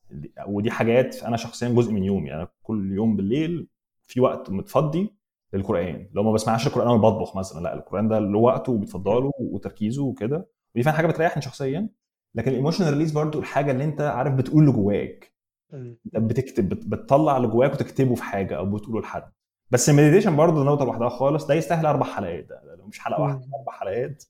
ودي 0.48 0.72
حاجات 0.72 1.24
أنا 1.24 1.38
شخصيا 1.38 1.70
جزء 1.70 1.92
من 1.94 2.04
يومي. 2.04 2.34
أنا 2.34 2.48
كل 2.64 2.92
يوم 2.94 3.16
بالليل 3.16 3.68
في 4.08 4.22
وقت 4.22 4.50
متفضي 4.50 5.16
للقرآن. 5.54 6.10
لو 6.14 6.24
ما 6.24 6.32
بسمعش 6.32 6.68
القرآن 6.68 6.88
وأنا 6.88 7.02
بطبخ 7.02 7.38
مثلا. 7.38 7.62
لا 7.62 7.74
القرآن 7.74 8.08
ده 8.08 8.20
له 8.20 8.40
وقته 8.40 8.72
وبتفضله 8.72 9.32
وتركيزه 9.40 10.04
وكده. 10.04 10.48
ودي 10.76 10.84
فعلا 10.84 10.98
حاجة 10.98 11.08
بتريحني 11.08 11.42
شخصيا. 11.42 11.90
لكن 12.36 12.52
ال 12.52 12.56
emotional 12.56 12.94
release 12.94 13.12
برضو 13.12 13.40
الحاجة 13.40 13.72
اللي 13.72 13.84
أنت 13.84 14.02
عارف 14.02 14.34
بتقول 14.34 14.64
اللي 14.64 14.74
جواك 14.76 15.34
مم. 15.74 15.98
انت 16.06 16.18
بتكتب 16.18 16.70
بت- 16.70 16.86
بتطلع 16.86 17.38
اللي 17.38 17.48
جواك 17.48 17.74
وتكتبه 17.74 18.16
في 18.16 18.24
حاجة 18.24 18.58
أو 18.58 18.66
بتقوله 18.66 19.02
لحد. 19.02 19.32
بس 19.72 19.90
ال 19.90 19.94
meditation 19.94 20.36
برضه 20.36 20.64
نقطة 20.64 20.86
لوحدها 20.86 21.10
خالص. 21.10 21.48
ده 21.48 21.54
يستاهل 21.54 21.86
أربع 21.86 22.06
حلقات. 22.06 22.46
ده 22.46 22.62
ده 22.66 22.76
لو 22.76 22.86
مش 22.88 23.00
حلقة 23.00 23.22
واحدة. 23.22 23.42
أربع 23.60 23.72
حلقات. 23.80 24.24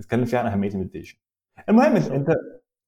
نتكلم 0.00 0.24
فيها 0.24 0.38
عن 0.40 0.46
أهمية 0.46 0.70
ال 0.70 0.74
meditation 0.74 1.18
المهم 1.68 1.96
انت 1.96 2.08
أنت 2.10 2.28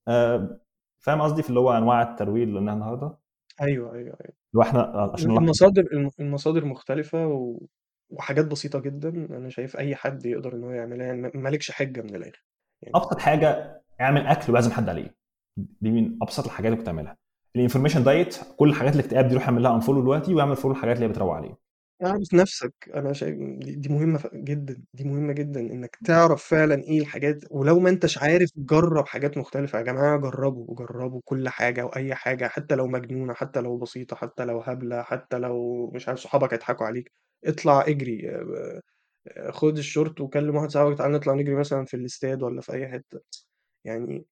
آه، 0.09 0.61
فاهم 1.05 1.21
قصدي؟ 1.23 1.43
في 1.43 1.49
اللي 1.49 1.61
هو 1.61 1.73
أنواع 1.77 2.03
الترويق 2.03 2.43
اللي 2.49 2.59
قلناها 2.59 2.75
النهارده؟ 2.75 3.19
أيوه 3.61 3.95
أيوه 3.95 4.17
اللي 4.21 4.35
هو 4.57 4.62
إحنا 4.62 5.11
عشان 5.12 5.31
المصادر 5.37 5.83
الم- 5.93 6.11
المصادر 6.21 6.64
مختلفة 6.64 7.27
و... 7.27 7.67
وحاجات 8.11 8.47
بسيطة 8.47 8.79
جدا 8.79 9.09
أنا 9.09 9.49
شايف 9.49 9.77
أي 9.77 9.95
حد 9.97 10.27
يقدر 10.27 10.55
إن 10.55 10.64
هو 10.64 10.71
يعملها 10.71 11.07
يعني 11.07 11.21
ما- 11.23 11.31
مالكش 11.35 11.71
حجة 11.71 12.03
من 12.03 12.14
الآخر 12.14 12.45
يعني. 12.83 12.97
أبسط 12.97 13.19
حاجة 13.19 13.81
اعمل 14.01 14.27
أكل 14.27 14.53
وعزم 14.53 14.71
حد 14.71 14.88
عليه. 14.88 15.14
دي 15.57 15.90
من 15.90 16.19
أبسط 16.23 16.45
الحاجات 16.45 16.67
اللي 16.67 16.77
كنت 16.77 16.87
تعملها 16.87 17.17
ال 17.57 17.61
information 17.61 18.05
diet 18.05 18.38
كل 18.57 18.69
الحاجات 18.69 18.95
الاكتئاب 18.95 19.29
دي 19.29 19.35
روح 19.35 19.45
اعمل 19.45 19.62
لها 19.62 19.75
unfollow 19.75 20.01
دلوقتي 20.01 20.35
وأعمل 20.35 20.57
follow 20.57 20.75
الحاجات 20.75 20.97
اللي 20.97 21.07
هي 21.07 21.11
بتروق 21.11 21.35
عليه. 21.35 21.57
اعرف 22.03 22.35
نفسك. 22.35 22.75
أنا 22.95 23.13
شايف 23.13 23.35
دي 23.59 23.89
مهمة 23.89 24.21
جدا 24.35 24.83
دي 24.95 25.05
مهمة 25.05 25.33
جدا 25.33 25.61
إنك 25.61 25.97
تعرف 26.05 26.45
فعلا 26.45 26.83
إيه 26.85 27.01
الحاجات 27.01 27.45
ولو 27.51 27.79
ما 27.81 27.91
أنتش 27.91 28.19
عارف 28.19 28.51
جرب 28.57 29.07
حاجات 29.07 29.39
مختلفة. 29.39 29.79
يا 29.79 29.85
جماعة 29.85 30.19
جربوا 30.19 30.75
جربوا 30.77 31.21
كل 31.25 31.49
حاجة 31.49 31.85
وأي 31.87 32.15
حاجة 32.15 32.49
حتى 32.49 32.75
لو 32.75 32.87
مجنونة 32.87 33.35
حتى 33.35 33.61
لو 33.61 33.77
بسيطة 33.79 34.17
حتى 34.17 34.45
لو 34.45 34.61
هبلة 34.61 35.03
حتى 35.03 35.39
لو 35.39 35.87
مش 35.95 36.09
عارف 36.09 36.19
صحابك 36.21 36.53
يضحكوا 36.53 36.87
عليك. 36.87 37.13
اطلع 37.45 37.85
اجري 37.89 38.31
آه، 38.31 38.81
آه، 39.29 39.51
خد 39.51 39.79
الشورت 39.79 40.21
وكلم 40.21 40.57
واحد 40.57 40.71
صاحبك 40.71 40.99
تعالى 40.99 41.15
نطلع 41.15 41.35
نجري 41.35 41.55
مثلا 41.57 41.85
في 41.85 41.95
الاستاد 41.95 42.43
ولا 42.43 42.61
في 42.61 42.73
أي 42.73 42.89
حتة. 42.89 43.21
يعني 43.85 44.27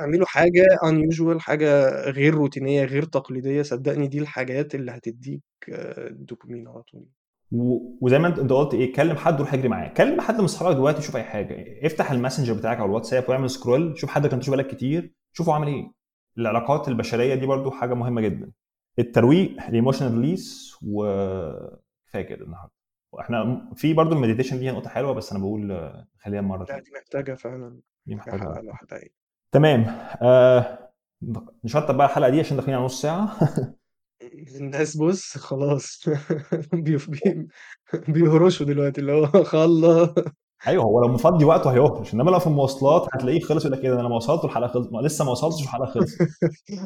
اعملوا 0.00 0.26
حاجة 0.26 0.62
unusual 0.84 1.38
حاجة 1.38 1.90
غير 2.10 2.34
روتينية 2.34 2.84
غير 2.84 3.02
تقليدية. 3.04 3.62
صدقني 3.62 4.06
دي 4.08 4.18
الحاجات 4.18 4.74
اللي 4.74 4.92
هتديك 4.92 5.42
الدوبامين 5.68 6.68
على 6.68 6.82
طول. 6.82 7.06
و- 7.52 7.98
وزي 8.00 8.18
ما 8.18 8.28
انت 8.28 8.38
انت 8.38 8.52
قلت 8.52 8.74
إيه 8.74 8.92
كلم 8.92 9.16
حد 9.16 9.34
وروح 9.40 9.54
اجري 9.54 9.68
معاه. 9.68 9.88
كلم 9.88 10.20
حد 10.20 10.38
من 10.38 10.44
اصحابك 10.44 10.76
دلوقتي 10.76 11.02
شوف 11.02 11.16
أي 11.16 11.22
حاجة. 11.24 11.86
افتح 11.86 12.10
الماسنجر 12.10 12.54
بتاعك 12.54 12.78
أو 12.78 12.86
الواتساب 12.86 13.24
واعمل 13.28 13.50
scroll 13.50 13.98
شوف 13.98 14.10
حد 14.10 14.26
كان 14.26 14.40
تشوف 14.40 14.54
بقالك 14.54 14.66
كتير 14.66 15.14
شوفه 15.32 15.52
عامل 15.54 15.66
إيه. 15.68 15.92
العلاقات 16.38 16.88
البشرية 16.88 17.34
دي 17.34 17.46
برضو 17.46 17.70
حاجة 17.70 17.94
مهمة 17.94 18.20
جدا. 18.20 18.52
الترويق 18.98 19.62
ال 19.68 19.73
emotional 19.73 20.14
release 20.14 20.76
وكفايه 20.82 22.22
كده 22.22 22.44
النهارده. 22.44 22.72
إحنا 23.20 23.68
في 23.76 23.94
برضو 23.94 24.14
ال 24.14 24.18
meditation 24.18 24.58
دي 24.58 24.70
نقطة 24.70 24.88
حلوة 24.90 25.12
بس 25.14 25.32
أنا 25.32 25.40
بقول 25.40 25.92
خليها 26.18 26.40
مرة 26.40 26.58
لا 26.58 26.64
تانية. 26.64 26.82
دي 26.82 26.90
محتاجة 26.94 27.34
فعلا. 27.34 27.80
دي 28.06 28.14
محتاجة 28.14 28.36
محتاجة 28.44 28.64
لوحدها 28.64 28.98
يعني 28.98 29.12
تمام. 29.52 29.84
آه 30.22 30.78
نشطب 31.64 31.96
بقى 31.96 32.06
الحلقة 32.06 32.30
دي 32.30 32.40
عشان 32.40 32.56
داخلين 32.56 32.76
على 32.76 32.84
نص 32.84 33.02
ساعة. 33.02 33.36
الناس 34.56 34.96
بص 34.96 35.38
خلاص. 35.38 36.02
بي... 36.72 36.96
بي... 36.96 37.48
بيهرشوا 38.08 38.66
دلوقتي 38.66 39.00
اللي 39.00 39.12
هو 39.12 39.26
خلص 39.44 40.08
أيوه 40.66 40.84
هو 40.84 41.00
لو 41.02 41.08
مفضي 41.08 41.44
وقته 41.44 41.72
هيهرش 41.72 42.14
إنما 42.14 42.30
لو 42.30 42.38
في 42.38 42.46
المواصلات 42.46 43.08
هتلاقيه 43.14 43.40
خلص 43.40 43.64
يقول 43.64 43.78
لك 43.78 43.84
إيه 43.84 43.90
ده 43.90 44.00
أنا 44.00 44.08
ما 44.08 44.16
وصلت 44.16 44.44
والحلقة 44.44 44.68
خلصت. 44.68 44.90
لسه 45.02 45.24
ما 45.24 45.30
وصلتش 45.30 45.60
والحلقة 45.60 45.86
خلصت. 45.90 46.22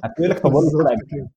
هتلاقي 0.05 0.29
لك 0.31 0.39
طب 0.39 0.51
الحلقة 0.57 1.29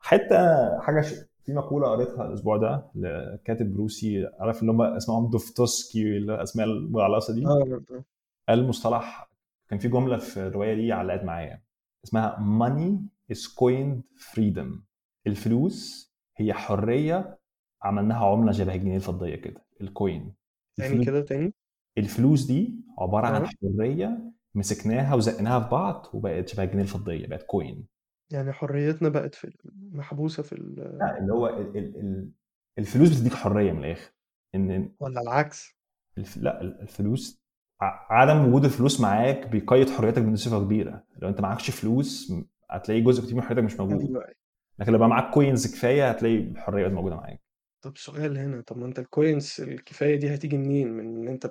حتة 0.00 0.36
حاجة 0.80 1.00
ش... 1.00 1.14
في 1.44 1.52
مقولة 1.54 1.88
قريتها 1.88 2.26
الأسبوع 2.26 2.56
ده 2.56 2.90
لكاتب 2.94 3.76
روسي 3.76 4.26
عارف 4.40 4.60
اللي 4.60 4.72
هم 4.72 4.82
اسمهم 4.82 5.30
دوستويفسكي 5.30 6.02
الأسماء 6.02 6.66
المجعلصه 6.66 7.34
دي؟ 7.34 7.46
آه 7.46 7.82
آه. 7.90 8.04
قال 8.48 8.68
مصطلح 8.68 9.27
كان 9.68 9.78
في 9.78 9.88
جملة 9.88 10.18
في 10.18 10.36
الرواية 10.36 10.74
دي 10.74 10.92
علقت 10.92 11.24
معايا 11.24 11.62
اسمها 12.04 12.36
money 12.36 12.92
is 13.34 13.40
coined 13.40 14.02
freedom. 14.32 14.80
الفلوس 15.26 16.08
هي 16.36 16.52
حرية 16.52 17.38
عملناها 17.82 18.26
عملة 18.26 18.52
شبه 18.52 18.74
الجنيه 18.74 18.96
الفضية 18.96 19.36
كده 19.36 19.64
ال 19.80 19.91
coin 19.91 20.34
تاني 20.76 21.04
كده 21.04 21.20
تاني؟ 21.20 21.54
الفلوس 21.98 22.44
دي 22.46 22.74
عبارة 22.98 23.26
عن 23.26 23.46
حرية 23.46 24.32
مسكناها 24.54 25.14
ولزقناها 25.14 25.60
في 25.60 25.68
بعض 25.68 26.06
وبقت 26.14 26.48
شبه 26.48 26.62
الجنيه 26.62 26.82
الفضية 26.82 27.26
بقت 27.26 27.42
coin 27.42 27.86
يعني 28.32 28.52
حريتنا 28.52 29.08
بقت 29.08 29.34
في 29.34 29.52
محبوسة 29.92 30.42
في. 30.42 30.54
لا 30.76 31.18
اللي 31.18 31.32
هو 31.32 31.46
ال... 31.46 31.76
ال... 31.76 31.96
ال... 31.96 32.30
الفلوس 32.78 33.16
بتديك 33.16 33.34
حرية 33.34 33.72
من 33.72 33.84
الآخر. 33.84 34.12
إن 34.54 34.94
ولا 35.00 35.20
العكس؟ 35.20 35.78
الف... 36.18 36.36
لا 36.36 36.60
الفلوس 36.62 37.42
عدم 37.80 38.48
وجود 38.48 38.64
الفلوس 38.64 39.00
معاك 39.00 39.46
بيقيد 39.46 39.90
حريتك 39.90 40.22
بنسبة 40.22 40.64
كبيرة. 40.64 41.04
لو 41.18 41.28
انت 41.28 41.40
معكش 41.40 41.70
فلوس 41.70 42.32
هتلاقي 42.70 43.00
جزء 43.00 43.22
كتير 43.22 43.34
من 43.34 43.42
حريتك 43.42 43.62
مش 43.62 43.80
موجود. 43.80 44.00
أيوه. 44.00 44.34
لكن 44.78 44.92
لو 44.92 44.98
بقى 44.98 45.08
معاك 45.08 45.34
coins 45.34 45.74
كفاية 45.74 46.10
هتلاقي 46.10 46.36
الحرية 46.36 46.88
موجودة 46.88 47.16
معاك. 47.16 47.40
طب 47.82 47.96
سؤال 47.96 48.38
هنا 48.38 48.60
طب 48.60 48.78
ما 48.78 48.86
انت 48.86 48.98
ال 48.98 49.08
coins 49.08 49.56
الكفاية 49.60 50.16
دي 50.16 50.34
هتيجي 50.34 50.58
منين؟ 50.58 50.92
من 50.92 51.04
إن 51.04 51.28
انت 51.28 51.50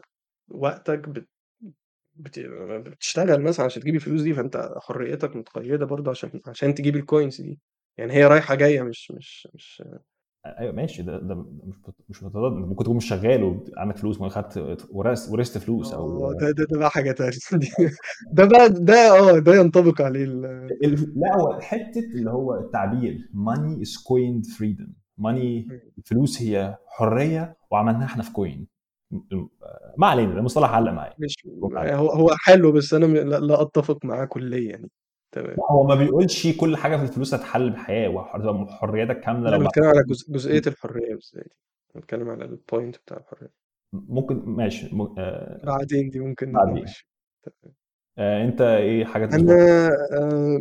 وقتك 0.52 1.10
بت... 1.10 1.30
بت... 2.16 2.40
بتشتغل 2.88 3.42
مثلا 3.42 3.66
عشان 3.66 3.82
تجيب 3.82 3.96
الفلوس 3.96 4.22
دي 4.22 4.34
فانت 4.34 4.74
حريتك 4.78 5.36
متقيدة 5.36 5.86
برضه 5.86 6.12
عشان 6.12 6.42
عشان 6.48 6.76
تجيب 6.76 6.96
ال 6.96 7.04
coins 7.04 7.42
دي. 7.42 7.60
يعني 7.98 8.14
هي 8.14 8.26
رايحة 8.26 8.56
جاية 8.56 8.82
مش 8.82 9.12
مش 9.12 9.48
مش 9.54 9.84
أيوه 10.60 10.72
ماشي. 10.74 11.04
ده 11.04 11.20
ده 11.20 11.36
مش 11.36 11.76
مش 12.10 12.24
متضاد. 12.24 12.52
ممكن 12.52 12.84
تكون 12.84 12.96
مش 12.98 13.06
شغال 13.10 13.44
وعندك 13.44 13.98
فلوس 13.98 14.22
ما 14.22 14.30
خدت 14.30 14.88
ورثت 14.92 15.32
ورثت 15.32 15.58
فلوس 15.58 15.94
أو 15.94 16.32
آه 16.32 16.34
ده 16.34 16.52
ده 16.52 16.66
ده 16.72 16.80
بقى 16.80 16.90
حاجة 16.90 17.12
تانية. 17.12 17.32
ده 18.34 18.46
بقى 18.46 18.70
ده 18.70 19.20
آه 19.20 19.40
ده 19.40 19.56
ينطبق 19.56 20.02
عليه 20.02 20.24
ال... 20.24 20.42
لا 21.16 21.36
هو 21.36 21.60
حتة 21.60 22.02
اللي 22.16 22.32
هو 22.32 22.56
التعبير 22.56 23.18
money 23.34 23.80
is 23.86 23.92
coined 23.92 24.58
freedom. 24.58 24.90
money 25.22 25.72
الفلوس 25.98 26.42
هي 26.42 26.78
حرية 26.88 27.58
وعملناها 27.72 28.06
إحنا 28.06 28.24
في 28.24 28.32
كوين 28.32 28.68
ما 29.98 30.08
علينا 30.08 30.36
ده 30.36 30.42
مصطلح 30.42 30.70
علق 30.74 30.92
معايا. 30.92 31.14
مش. 31.20 31.36
هو 31.74 32.10
هو 32.10 32.30
حلو 32.40 32.72
بس 32.72 32.94
أنا 32.94 33.06
لا, 33.06 33.40
لا 33.40 33.62
أتفق 33.62 34.06
معاه 34.06 34.26
كليا. 34.26 34.72
يعني 34.72 34.90
تمام. 35.42 35.56
هو 35.72 35.84
ما 35.84 35.96
بيقولش 35.96 36.58
كل 36.58 36.78
حاجة 36.78 36.98
في 36.98 37.04
الفلوس 37.04 37.34
هتحل 37.34 37.70
بحياة 37.70 38.10
وهتبقى 38.10 38.68
حريتك 38.72 39.20
كاملة 39.20 39.50
لو 39.58 39.68
بتكلم 39.68 39.86
على 39.86 40.04
جزء 40.04 40.34
جزئية 40.34 40.62
الحرية 40.68 41.16
بالذات 41.16 41.54
بتكلم 41.96 42.30
على 42.30 42.46
ال 42.46 42.55
point 42.55 42.98
بتاع 42.98 43.18
الحرية. 43.18 43.50
ممكن 43.94 44.36
ماشي 44.36 44.96
م- 44.96 45.16
آه. 45.20 45.62
بعدين 45.66 46.10
دي 46.10 46.20
ممكن 46.20 46.52
بعدين. 46.52 46.86
آه 48.18 48.44
أنت 48.44 48.62
إيه 48.62 49.06
حاجات 49.06 49.34
أنا 49.34 49.88
آه، 50.12 50.60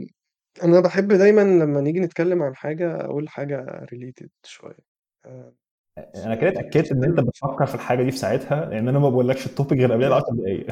أنا 0.65 0.81
بحب 0.81 1.09
دايما 1.13 1.41
لما 1.41 1.81
نيجي 1.81 2.01
نتكلم 2.01 2.43
عن 2.43 2.57
حاجة 2.57 3.01
أقول 3.05 3.29
حاجة 3.29 3.87
related 3.93 4.31
شوية. 4.45 4.79
آه، 5.27 5.53
أنا 5.99 6.35
كده 6.35 6.49
اتأكدت 6.51 6.93
إن 6.93 7.05
أنت 7.05 7.21
بتفكر 7.21 7.67
في 7.67 7.75
الحاجة 7.75 8.03
دي 8.03 8.11
في 8.11 8.17
ساعتها 8.19 8.65
لأن 8.71 8.89
أنا 8.89 8.99
ما 8.99 9.11
بقولكش 9.11 9.47
ال 9.47 9.52
topic 9.52 9.79
غير 9.79 9.93
قبلها 9.93 10.09
ب 10.09 10.13
10 10.13 10.25
دقائق 10.35 10.67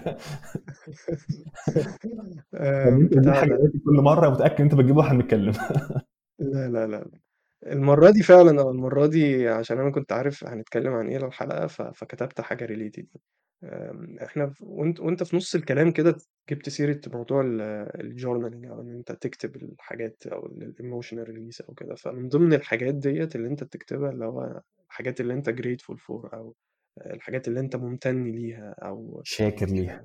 آه، 2.54 2.88
أنت 2.88 3.12
بتجيب 3.14 3.32
حاجة 3.32 3.56
كل 3.84 4.00
مرة 4.02 4.30
متاكد 4.30 4.56
إن 4.56 4.62
أنت 4.62 4.74
بتجيب 4.74 4.96
واحد 4.96 5.16
نتكلم 5.16 5.52
لا 6.38 6.68
لا 6.68 6.86
لا. 6.86 6.86
لا. 6.86 7.10
المرة 7.66 8.10
دي 8.10 8.22
فعلا 8.22 8.60
أو 8.62 8.70
المرة 8.70 9.06
دي 9.06 9.48
عشان 9.48 9.78
أنا 9.78 9.90
كنت 9.90 10.12
عارف 10.12 10.44
هنتكلم 10.44 10.92
عن 10.92 11.08
إيه 11.08 11.16
الحلقة 11.26 11.66
ف- 11.66 11.82
فكتبت 11.82 12.40
حاجة 12.40 12.64
related 12.64 13.06
إحنا 14.22 14.46
في- 14.50 14.64
وأنت 14.64 15.00
وأنت 15.00 15.22
في 15.22 15.36
نص 15.36 15.54
الكلام 15.54 15.90
كده 15.90 16.16
جبت 16.50 16.68
سيرة 16.68 17.00
موضوع 17.14 17.42
ال 18.00 18.06
journaling 18.06 18.66
أو 18.66 18.80
إن 18.80 18.90
أنت 18.94 19.12
تكتب 19.12 19.56
الحاجات 19.56 20.22
أو 20.26 20.46
ال 20.46 20.54
emotional 20.54 21.28
release 21.28 21.60
أو 21.60 21.74
كده. 21.74 21.94
فمن 21.94 22.28
ضمن 22.28 22.54
الحاجات 22.54 22.94
ديت 22.94 23.36
اللي 23.36 23.48
أنت 23.48 23.64
بتكتبها 23.64 24.10
اللي 24.10 24.24
هو 24.24 24.60
الحاجات 24.94 25.20
اللي 25.20 25.34
أنت 25.34 25.50
grateful 25.50 25.96
for 25.96 26.34
أو 26.34 26.54
الحاجات 27.06 27.48
اللي 27.48 27.60
أنت 27.60 27.76
ممتن 27.76 28.24
ليها 28.24 28.74
أو 28.82 29.20
شاكر 29.24 29.66
ليها. 29.66 30.04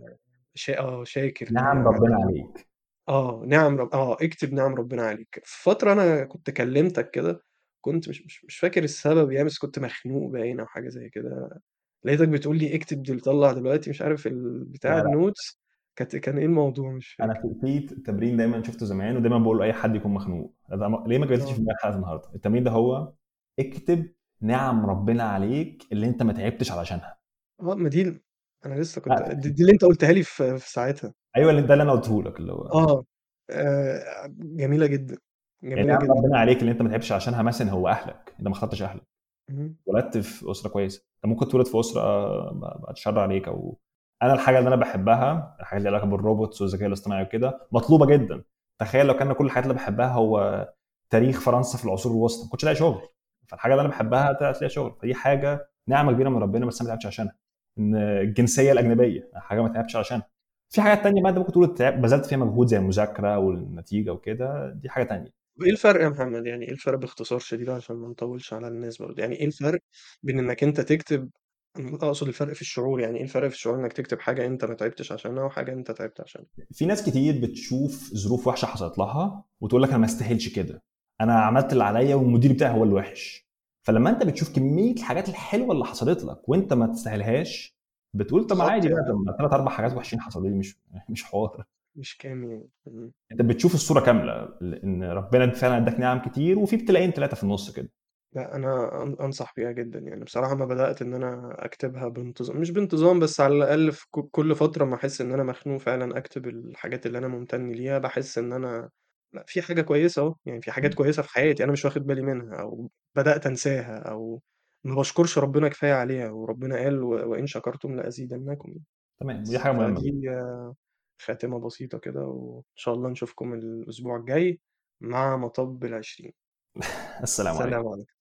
شا... 0.54 0.80
آه 0.80 1.04
شاكر 1.04 1.54
نعم 1.54 1.78
ليها 1.78 1.88
ربنا 1.92 2.16
أو 2.16 2.22
عليك. 2.22 2.68
آه 3.10 3.44
نعم 3.48 3.78
رب... 3.78 3.94
آه 3.94 4.14
اكتب 4.22 4.54
نعم 4.54 4.76
ربنا 4.76 5.04
عليك. 5.04 5.42
في 5.44 5.64
فترة 5.64 5.94
أنا 5.94 6.26
كنت 6.26 6.50
كلمتك 6.50 7.12
كده 7.12 7.44
كنت 7.82 8.10
مش 8.10 8.26
مش, 8.26 8.46
مش 8.46 8.58
فاكر 8.58 8.84
السبب 8.84 9.32
يعني 9.32 9.46
بس 9.46 9.58
كنت 9.58 9.80
مخنوق 9.80 10.32
باين 10.32 10.60
أو 10.60 10.66
حاجة 10.66 10.90
زي 10.90 11.10
كده 11.10 11.62
لقيتك 12.06 12.28
بتقول 12.30 12.58
لي 12.58 12.76
اكتب 12.76 13.04
دي 13.04 13.16
طلع 13.20 13.52
دلوقتي 13.52 13.90
مش 13.90 14.02
عارف 14.02 14.28
البتاع 14.28 14.98
لا 14.98 15.04
لا. 15.04 15.10
النوتس 15.10 15.60
كانت 15.96 16.16
كان 16.16 16.38
إيه 16.38 16.46
الموضوع؟ 16.46 16.92
مش 16.92 17.18
أنا 17.22 17.34
فاكر. 17.34 17.54
في 17.62 17.88
في 17.88 17.96
تمرين 17.96 18.38
دايما 18.38 18.64
شفته 18.64 18.86
زمان 18.86 19.18
ودايما 19.18 19.38
بقول 19.40 19.60
لأي 19.60 19.74
حد 19.74 19.96
يكون 19.96 20.12
مخنوق. 20.14 20.54
ده 20.70 20.88
م- 20.88 21.08
ليه 21.08 21.18
ما 21.18 21.26
جبتش 21.26 21.52
في 21.52 21.62
دماغي 21.62 21.78
حلقه 21.82 21.96
النهارده؟ 21.96 22.30
التمرين 22.36 22.64
ده 22.64 22.72
هو 22.72 23.14
اكتب 23.60 24.12
نعم 24.42 24.86
ربنا 24.86 25.24
عليك 25.24 25.84
اللي 25.92 26.06
انت 26.08 26.24
ما 26.24 26.34
تعبتش 26.34 26.72
علشانها. 26.72 27.18
آه 27.62 27.76
ما 27.76 27.90
دي 27.90 28.22
أنا 28.66 28.76
لسه 28.76 29.02
كنت 29.02 29.14
لا 29.14 29.34
دي, 29.34 29.50
دي 29.50 29.62
اللي 29.62 29.74
انت 29.74 29.86
قلتها 29.86 30.12
لي 30.12 30.24
في, 30.24 30.58
في 30.58 30.70
ساعتها. 30.72 31.14
أيوه 31.38 31.52
اللي 31.52 31.62
ده 31.62 31.74
اللي 31.74 31.84
أنا 31.84 31.92
قلته 31.92 32.24
لك 32.24 32.40
اللي 32.40 32.54
هو 32.54 32.62
آه 32.62 33.06
آه، 33.52 34.28
جميلة 34.40 34.86
جدا 34.86 35.18
يعني 35.62 35.76
جميلة 35.76 35.94
نعم 35.94 36.04
جدا. 36.04 36.14
ربنا 36.14 36.38
عليك 36.40 36.60
اللي 36.62 36.72
انت 36.72 36.82
ما 36.82 36.90
تعبتش 36.90 37.12
عشانها 37.12 37.42
مثلا 37.42 37.72
هو 37.72 37.88
أهلك 37.88 38.36
انت 38.40 38.48
ما 38.48 38.54
اخترتش 38.54 38.82
أهلك. 38.82 39.04
اتولدت 39.50 40.18
في 40.18 40.52
أسرة 40.52 40.70
كويسة. 40.70 41.06
انت 41.16 41.26
ممكن 41.26 41.48
تولد 41.48 41.66
في 41.68 41.80
أسرة 41.80 42.02
آه، 42.02 42.52
بعد 42.54 42.92
الشر 42.92 43.20
عليك 43.20 43.48
أو 43.48 43.80
أنا 44.24 44.34
الحاجة 44.34 44.60
اللي 44.60 44.68
أنا 44.68 44.76
بحبها 44.76 45.58
الحاجات 45.60 45.86
اللي 45.86 45.90
علاقة 45.98 46.08
بالروبوتس 46.10 46.62
والذكاء 46.62 46.88
الاصطناعي 46.88 47.24
وكده 47.24 47.68
مطلوبة 47.72 48.06
جدا. 48.06 48.44
تخيل 48.80 49.06
لو 49.06 49.14
كان 49.14 49.34
كل 49.34 49.46
الحاجات 49.46 49.64
اللي 49.64 49.76
بحبها 49.76 50.08
هو 50.08 50.68
تاريخ 51.10 51.40
فرنسا 51.42 51.78
في 51.78 51.86
العصور 51.86 52.12
الوسطى 52.12 52.44
ما 52.44 52.50
كنتش 52.52 52.64
لاقي 52.66 52.76
شغل. 52.76 53.02
فالحاجة 53.50 53.72
اللي 53.72 53.82
أنا 53.82 53.90
بحبها 53.90 54.34
طلعت 54.34 54.56
تلاقي 54.58 54.70
شغل 54.70 54.96
فدي 55.02 55.14
حاجة 55.16 55.70
نعمة 55.88 56.12
كبيرة 56.12 56.30
من 56.30 56.38
ربنا 56.38 56.66
بس 56.66 56.82
أنا 56.82 56.90
ما 56.90 56.96
تعبتش 56.96 57.06
عشانها 57.06 57.36
إن 57.80 57.96
الجنسية 57.96 58.72
الأجنبية 58.72 59.30
حاجة 59.36 59.62
ما 59.62 59.70
تعبتش 59.70 59.96
عشانها 59.96 60.28
في 60.70 60.82
حاجات 60.82 61.04
تانية 61.04 61.22
بقى 61.22 61.30
أنت 61.32 61.40
ممكن 61.40 61.52
تقول 61.52 61.76
تعب- 61.76 62.02
بذلت 62.02 62.26
فيها 62.26 62.38
مجهود 62.38 62.68
زي 62.68 62.78
المذاكرة 62.78 63.38
والنتيجة 63.38 64.12
وكده 64.14 64.70
دي 64.76 64.90
حاجة 64.90 65.04
تانية. 65.04 65.30
وايه 65.60 65.72
الفرق 65.72 66.02
يا 66.04 66.10
محمد؟ 66.10 66.46
يعني 66.48 66.66
إيه 66.66 66.72
الفرق 66.72 66.98
باختصار 67.00 67.40
شديد 67.40 67.70
عشان 67.70 67.96
ما 67.96 68.08
نطولش 68.08 68.54
على 68.54 68.68
الناس 68.68 68.98
برضه؟ 69.02 69.22
يعني 69.22 69.36
إيه 69.36 69.46
الفرق 69.46 69.80
بين 70.24 70.40
إنك 70.40 70.64
أنت 70.64 70.82
تكتب 70.82 71.30
أقصد 71.78 72.28
الفرق 72.28 72.54
في 72.54 72.62
الشعور 72.62 73.02
يعني 73.02 73.18
إيه 73.18 73.24
الفرق 73.24 73.48
في 73.48 73.56
الشعور 73.56 73.80
إنك 73.80 73.94
تكتب 73.94 74.20
حاجة 74.20 74.46
أنت 74.46 74.66
ما 74.66 74.74
تعبتش 74.74 75.12
عشانها 75.12 75.44
وحاجة 75.44 75.74
أنت 75.74 75.92
تعبت 75.92 76.22
عشانها؟ 76.22 76.48
في 76.72 76.86
ناس 76.86 77.10
كتير 77.10 77.42
بتشوف 77.42 78.14
ظروف 78.14 78.48
وحشة 78.48 78.66
حصلت 78.66 78.98
لها 78.98 79.44
وتقول 79.62 79.84
لك 79.84 79.90
أنا 79.90 79.98
ما 79.98 80.06
استاهلش 80.06 80.50
كده. 80.56 80.84
أنا 81.22 81.40
عملت 81.40 81.74
اللي 81.74 81.84
عليا 81.84 82.16
والمدير 82.16 82.54
بتاعي 82.54 82.74
هو 82.78 82.84
الوحش 82.84 83.50
فلما 83.84 84.10
أنت 84.10 84.24
بتشوف 84.24 84.56
كمية 84.56 84.94
الحاجات 84.94 85.30
الحلوة 85.30 85.72
اللي 85.72 85.86
حصلت 85.86 86.24
لك 86.24 86.50
وأنت 86.50 86.74
ما 86.74 86.88
تستاهلهاش 86.88 87.76
بتقول 88.14 88.48
طب 88.48 88.62
عادي 88.62 88.90
بقى 88.90 89.06
طب 89.28 89.38
ثلاث 89.38 89.54
أربع 89.54 89.72
حاجات 89.72 89.94
وحشين 89.94 90.22
حصلوا 90.22 90.50
لي 90.50 90.56
مش 90.56 90.78
مش 91.10 91.24
حوار. 91.24 91.64
مش 91.96 92.18
كام 92.18 92.64
مم. 92.88 93.12
أنت 93.32 93.42
بتشوف 93.42 93.74
الصورة 93.74 94.00
كاملة 94.06 94.50
ان 94.62 95.04
ربنا 95.04 95.52
فعلا 95.52 95.78
أداك 95.78 96.00
نعم 96.00 96.20
كتير 96.22 96.60
وفي 96.60 96.76
ابتلاءين 96.76 97.12
ثلاثة 97.12 97.36
في 97.36 97.44
النص 97.44 97.72
كده. 97.72 97.90
لا 98.34 98.56
أنا 98.56 99.04
أنصح 99.04 99.54
بيها 99.58 99.72
جدا 99.72 100.00
يعني. 100.00 100.24
بصراحة 100.24 100.56
ما 100.56 100.66
بدأت 100.66 101.02
إن 101.02 101.14
أنا 101.14 101.56
أكتبها 101.66 102.08
بانتظام 102.08 102.58
مش 102.58 102.72
بانتظام 102.72 103.20
بس 103.20 103.42
على 103.42 103.56
الأقل 103.56 103.92
في 103.92 104.06
كل 104.32 104.56
فترة 104.56 104.86
ما 104.86 104.96
أحس 104.96 105.22
إن 105.22 105.32
أنا 105.34 105.44
مخنوق 105.44 105.78
فعلا 105.80 106.18
أكتب 106.18 106.48
الحاجات 106.48 107.06
اللي 107.06 107.18
أنا 107.18 107.28
ممتن 107.28 107.70
ليها 107.72 107.98
بحس 108.00 108.38
إن 108.38 108.54
أنا 108.54 108.90
لأ 109.34 109.44
في 109.48 109.62
حاجة 109.62 109.82
كويسة 109.82 110.22
أهو 110.22 110.36
يعني 110.46 110.62
في 110.62 110.72
حاجات 110.72 110.94
كويسة 110.94 111.22
في 111.24 111.30
حياتي 111.30 111.64
أنا 111.64 111.72
مش 111.72 111.86
واخد 111.86 112.02
بالي 112.08 112.22
منها 112.22 112.56
أو 112.62 112.90
بدأت 113.16 113.46
أنساها 113.48 113.98
أو 114.12 114.42
ما 114.84 114.96
بشكرش 114.96 115.38
ربنا 115.38 115.70
كفاية 115.70 115.94
عليها 115.94 116.30
وربنا 116.32 116.76
قال 116.78 117.04
و- 117.04 117.32
وإن 117.32 117.48
شكرتم 117.48 117.96
لأزيدنكم. 117.96 118.76
تمام 119.20 119.42
ودي 119.42 119.58
مهمة 119.58 119.90
جدا 119.90 120.00
فدي 120.00 120.30
آه، 120.32 120.76
خاتمة 121.22 121.60
بسيطة 121.60 121.98
كده 122.00 122.22
وإن 122.22 122.64
شاء 122.76 122.94
الله 122.96 123.10
نشوفكم 123.10 123.54
الأسبوع 123.54 124.18
الجاي 124.18 124.60
مع 125.02 125.38
مطب 125.38 125.86
العشرين. 125.86 126.34
السلام 127.24 127.58
عليكم. 127.58 127.72
سلام 127.72 127.88
عليكم. 127.88 128.14